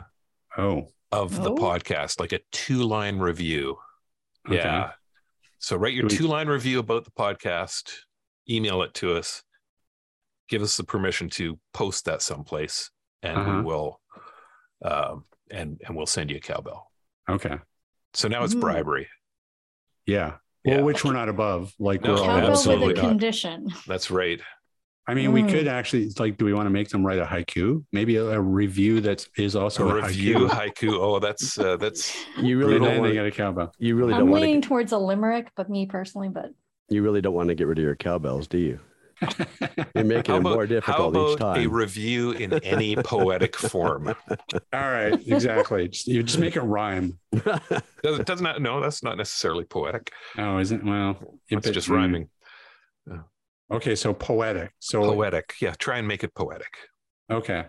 Oh, 0.57 0.87
of 1.11 1.41
the 1.43 1.51
Oh. 1.51 1.55
podcast, 1.55 2.19
like 2.19 2.31
a 2.33 2.39
two 2.51 2.83
line 2.83 3.17
review. 3.19 3.77
okay. 4.47 4.57
Yeah. 4.57 4.91
So 5.67 5.75
write 5.75 5.93
your 5.93 6.07
two 6.07 6.27
line 6.27 6.47
review 6.47 6.79
about 6.79 7.03
the 7.03 7.11
podcast, 7.11 7.91
email 8.49 8.83
it 8.83 8.93
to 8.93 9.17
us, 9.17 9.43
give 10.47 10.61
us 10.61 10.77
the 10.77 10.85
permission 10.85 11.29
to 11.31 11.59
post 11.73 12.05
that 12.05 12.21
someplace, 12.21 12.89
and 13.21 13.37
Uh-huh. 13.37 13.57
we 13.57 13.61
will, 13.63 13.99
um, 14.85 15.25
and 15.51 15.81
and 15.85 15.97
we'll 15.97 16.05
send 16.05 16.29
you 16.31 16.37
a 16.37 16.39
cowbell. 16.39 16.89
Okay. 17.29 17.57
So 18.13 18.29
now 18.29 18.45
it's 18.45 18.55
bribery. 18.55 19.09
Yeah. 20.05 20.37
Well, 20.63 20.77
Yeah. 20.77 20.81
which 20.83 21.03
we're 21.03 21.11
not 21.11 21.27
above. 21.27 21.73
Like 21.79 22.01
No, 22.01 22.13
we're 22.13 22.19
all 22.21 22.25
cowbell 22.27 22.41
with 22.43 22.49
absolutely 22.51 22.93
a 22.93 22.95
not. 23.03 23.09
condition. 23.09 23.67
That's 23.87 24.09
right. 24.09 24.39
I 25.09 25.13
mean, 25.13 25.31
we 25.31 25.41
Mm. 25.41 25.49
could 25.49 25.67
actually 25.67 26.03
it's 26.03 26.19
like, 26.19 26.37
do 26.37 26.43
we 26.43 26.53
want 26.53 26.65
to 26.65 26.69
make 26.69 26.89
them 26.89 27.05
write 27.05 27.19
a 27.19 27.25
haiku? 27.25 27.83
Maybe 27.93 28.17
a, 28.17 28.25
a 28.25 28.41
review 28.41 28.99
that 29.01 29.25
is 29.37 29.55
also 29.55 29.87
a 29.87 29.91
a, 29.91 30.01
review 30.01 30.47
haiku. 30.49 30.73
haiku. 30.75 30.93
Oh, 30.99 31.19
that's 31.19 31.57
uh, 31.57 31.77
that's 31.77 32.13
you 32.41 32.57
really 32.57 32.77
don't 32.77 32.99
want 32.99 33.09
to, 33.09 33.13
get 33.13 33.25
a 33.25 33.31
cowbell. 33.31 33.71
you 33.79 33.95
really 33.95 34.13
I'm 34.13 34.19
don't 34.21 34.29
want 34.31 34.43
leaning 34.43 34.61
to 34.61 34.67
towards 34.67 34.91
a 34.91 34.97
limerick, 34.97 35.51
but 35.55 35.69
me 35.69 35.85
personally, 35.85 36.27
but 36.29 36.51
you 36.89 37.01
really 37.01 37.21
don't 37.21 37.33
want 37.33 37.47
to 37.49 37.55
get 37.55 37.67
rid 37.67 37.77
of 37.77 37.83
your 37.83 37.95
cowbells, 37.95 38.47
do 38.47 38.57
you? 38.57 38.79
You're 39.95 40.03
making 40.03 40.31
how 40.31 40.37
it 40.37 40.41
about, 40.41 40.53
more 40.53 40.67
difficult 40.67 41.15
how 41.15 41.27
each 41.31 41.35
about 41.37 41.57
a 41.57 41.67
review 41.67 42.31
in 42.31 42.53
any 42.63 42.95
poetic 43.03 43.55
form? 43.55 44.09
All 44.09 44.15
right, 44.73 45.13
exactly. 45.27 45.87
Just, 45.87 46.07
you 46.07 46.21
just 46.21 46.37
make 46.37 46.55
it 46.55 46.61
rhyme. 46.61 47.17
Does, 48.03 48.19
does 48.25 48.41
not 48.41 48.61
no, 48.61 48.79
that's 48.79 49.01
not 49.01 49.17
necessarily 49.17 49.63
poetic. 49.63 50.11
Oh, 50.37 50.59
isn't 50.59 50.85
well? 50.85 51.17
It's 51.49 51.65
but- 51.65 51.73
just 51.73 51.87
mm. 51.87 51.95
rhyming. 51.95 52.29
Okay, 53.71 53.95
so 53.95 54.13
poetic. 54.13 54.71
So 54.79 55.01
Poetic. 55.01 55.53
Yeah, 55.61 55.73
try 55.77 55.97
and 55.97 56.07
make 56.07 56.23
it 56.23 56.33
poetic. 56.33 56.73
okay. 57.31 57.65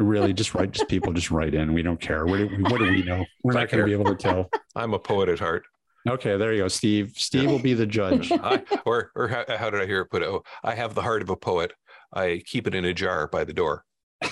Really, 0.00 0.32
just 0.32 0.54
write. 0.54 0.72
Just 0.72 0.88
people 0.88 1.12
just 1.12 1.30
write 1.30 1.54
in. 1.54 1.72
We 1.72 1.80
don't 1.82 2.00
care. 2.00 2.26
What 2.26 2.38
do, 2.38 2.48
what 2.62 2.78
do 2.78 2.84
we 2.90 3.04
know? 3.04 3.24
We're 3.44 3.52
not 3.52 3.68
going 3.70 3.80
to 3.80 3.86
be 3.86 3.92
able 3.92 4.06
to 4.06 4.16
tell. 4.16 4.50
I'm 4.74 4.92
a 4.92 4.98
poet 4.98 5.28
at 5.28 5.38
heart. 5.38 5.64
Okay, 6.08 6.36
there 6.36 6.52
you 6.52 6.62
go, 6.64 6.68
Steve. 6.68 7.12
Steve 7.16 7.48
will 7.48 7.60
be 7.60 7.74
the 7.74 7.86
judge. 7.86 8.32
I, 8.42 8.64
or 8.84 9.12
or 9.14 9.28
how, 9.28 9.44
how 9.56 9.70
did 9.70 9.80
I 9.80 9.86
hear 9.86 10.00
it 10.00 10.06
put? 10.10 10.22
Oh, 10.24 10.42
I 10.64 10.74
have 10.74 10.94
the 10.96 11.02
heart 11.02 11.22
of 11.22 11.30
a 11.30 11.36
poet. 11.36 11.72
I 12.12 12.42
keep 12.44 12.66
it 12.66 12.74
in 12.74 12.84
a 12.84 12.92
jar 12.92 13.28
by 13.28 13.44
the 13.44 13.52
door. 13.52 13.84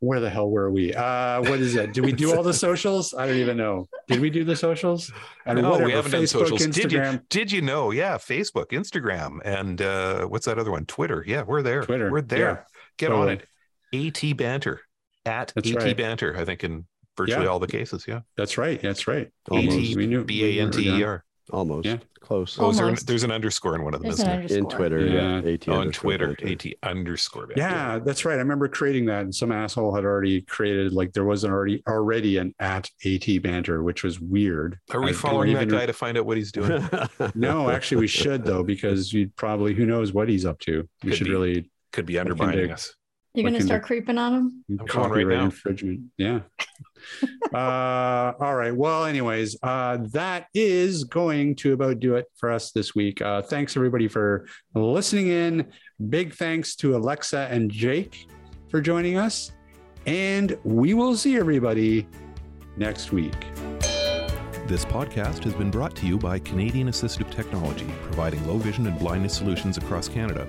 Where 0.00 0.18
the 0.18 0.30
hell 0.30 0.50
were 0.50 0.70
we? 0.70 0.94
Uh, 0.94 1.42
what 1.42 1.60
is 1.60 1.74
it? 1.76 1.92
Did 1.92 2.04
we 2.04 2.12
do 2.12 2.34
all 2.34 2.42
the 2.42 2.54
socials? 2.68 3.12
I 3.14 3.26
don't 3.26 3.36
even 3.36 3.56
know. 3.58 3.86
Did 4.08 4.20
we 4.20 4.30
do 4.30 4.44
the 4.44 4.56
socials? 4.56 5.12
And 5.44 5.60
no, 5.60 5.70
whatever, 5.70 5.86
we 5.86 5.92
haven't 5.92 6.10
done 6.12 6.22
Facebook, 6.22 6.48
socials. 6.48 6.66
Did 6.68 6.92
you? 6.92 7.20
Did 7.28 7.52
you 7.52 7.60
know? 7.60 7.90
Yeah, 7.90 8.16
Facebook, 8.16 8.68
Instagram, 8.70 9.40
and 9.44 9.82
uh, 9.82 10.24
what's 10.26 10.46
that 10.46 10.58
other 10.58 10.70
one? 10.70 10.86
Twitter. 10.86 11.22
Yeah, 11.26 11.42
we're 11.42 11.62
there. 11.62 11.82
Twitter, 11.82 12.10
We're 12.10 12.22
there. 12.22 12.38
yeah, 12.38 12.78
Get 12.96 13.12
on 13.12 13.28
it. 13.28 13.46
At 13.92 14.36
banter 14.38 14.80
at 15.26 15.52
That's 15.54 15.70
at 15.70 15.82
right. 15.82 15.96
banter. 15.96 16.36
I 16.36 16.44
think 16.44 16.64
in 16.64 16.86
virtually 17.16 17.44
Yeah. 17.44 17.50
all 17.50 17.58
the 17.58 17.66
cases. 17.66 18.06
Yeah. 18.08 18.20
That's 18.36 18.56
right. 18.56 18.80
That's 18.80 19.06
right. 19.06 19.28
Almost. 19.50 19.96
We 19.96 20.06
knew 20.06 20.24
B 20.24 20.58
A 20.58 20.62
N 20.62 20.70
T 20.70 20.88
E 20.88 21.02
R. 21.02 21.24
Almost. 21.52 21.86
Yeah. 21.86 21.98
Close. 22.20 22.58
Oh, 22.60 22.70
is 22.70 22.76
there 22.76 22.86
an, 22.86 22.96
there's 23.06 23.24
an 23.24 23.32
underscore 23.32 23.74
in 23.74 23.82
one 23.82 23.92
of 23.94 24.00
them, 24.02 24.08
there's 24.10 24.20
isn't 24.20 24.46
there? 24.48 24.58
In 24.58 24.68
Twitter, 24.68 25.04
yeah. 25.04 25.40
Yeah. 25.40 25.52
AT 25.52 25.68
Oh, 25.68 25.80
on 25.80 25.90
Twitter. 25.90 26.36
AT 26.44 26.64
underscore 26.82 27.46
banter. 27.48 27.60
Yeah, 27.62 27.98
that's 27.98 28.24
right. 28.24 28.34
I 28.34 28.38
remember 28.38 28.68
creating 28.68 29.06
that, 29.06 29.22
and 29.22 29.34
some 29.34 29.50
asshole 29.50 29.94
had 29.94 30.04
already 30.04 30.42
created 30.42 30.92
like 30.92 31.12
there 31.12 31.24
wasn't 31.24 31.52
already 31.52 31.82
already 31.88 32.36
an 32.36 32.54
at 32.60 32.88
at 33.04 33.42
banter, 33.42 33.82
which 33.82 34.04
was 34.04 34.20
weird. 34.20 34.78
Are 34.92 35.00
we 35.00 35.10
I 35.10 35.12
following 35.12 35.54
that 35.54 35.62
even- 35.62 35.76
guy 35.78 35.86
to 35.86 35.92
find 35.92 36.16
out 36.18 36.26
what 36.26 36.36
he's 36.36 36.52
doing? 36.52 36.88
No, 37.34 37.68
actually, 37.70 38.02
we 38.02 38.06
should 38.06 38.44
though, 38.44 38.62
because 38.62 39.12
you'd 39.12 39.34
probably 39.34 39.74
who 39.74 39.86
knows 39.86 40.12
what 40.12 40.28
he's 40.28 40.44
up 40.46 40.58
to. 40.60 40.88
We 41.02 41.10
Could 41.10 41.18
should 41.18 41.24
be. 41.24 41.30
really 41.30 41.70
Could 41.92 42.06
be 42.06 42.14
Looking 42.14 42.30
undermining 42.32 42.68
to- 42.68 42.74
us. 42.74 42.94
You're 43.34 43.48
going 43.48 43.60
to 43.60 43.64
start 43.64 43.82
to- 43.82 43.86
creeping 43.86 44.18
on 44.18 44.32
them? 44.32 44.64
I'm 44.68 44.76
going 44.76 44.86
right 44.86 44.88
copyright 44.88 45.38
now. 45.38 45.44
infringement. 45.44 46.00
Yeah. 46.16 46.40
uh, 47.54 48.32
all 48.40 48.54
right. 48.54 48.74
Well, 48.74 49.04
anyways, 49.04 49.56
uh, 49.62 49.98
that 50.12 50.46
is 50.52 51.04
going 51.04 51.54
to 51.56 51.72
about 51.72 52.00
do 52.00 52.16
it 52.16 52.26
for 52.36 52.50
us 52.50 52.72
this 52.72 52.94
week. 52.94 53.22
Uh, 53.22 53.42
thanks 53.42 53.76
everybody 53.76 54.08
for 54.08 54.46
listening 54.74 55.28
in. 55.28 55.72
Big 56.08 56.34
thanks 56.34 56.74
to 56.76 56.96
Alexa 56.96 57.48
and 57.50 57.70
Jake 57.70 58.26
for 58.68 58.80
joining 58.80 59.16
us, 59.16 59.52
and 60.06 60.58
we 60.64 60.94
will 60.94 61.16
see 61.16 61.36
everybody 61.36 62.06
next 62.76 63.12
week. 63.12 63.46
This 64.66 64.84
podcast 64.84 65.42
has 65.44 65.52
been 65.54 65.70
brought 65.70 65.96
to 65.96 66.06
you 66.06 66.16
by 66.16 66.38
Canadian 66.38 66.88
Assistive 66.88 67.28
Technology, 67.30 67.92
providing 68.02 68.46
low 68.46 68.56
vision 68.56 68.86
and 68.86 68.96
blindness 68.98 69.36
solutions 69.36 69.76
across 69.76 70.08
Canada. 70.08 70.48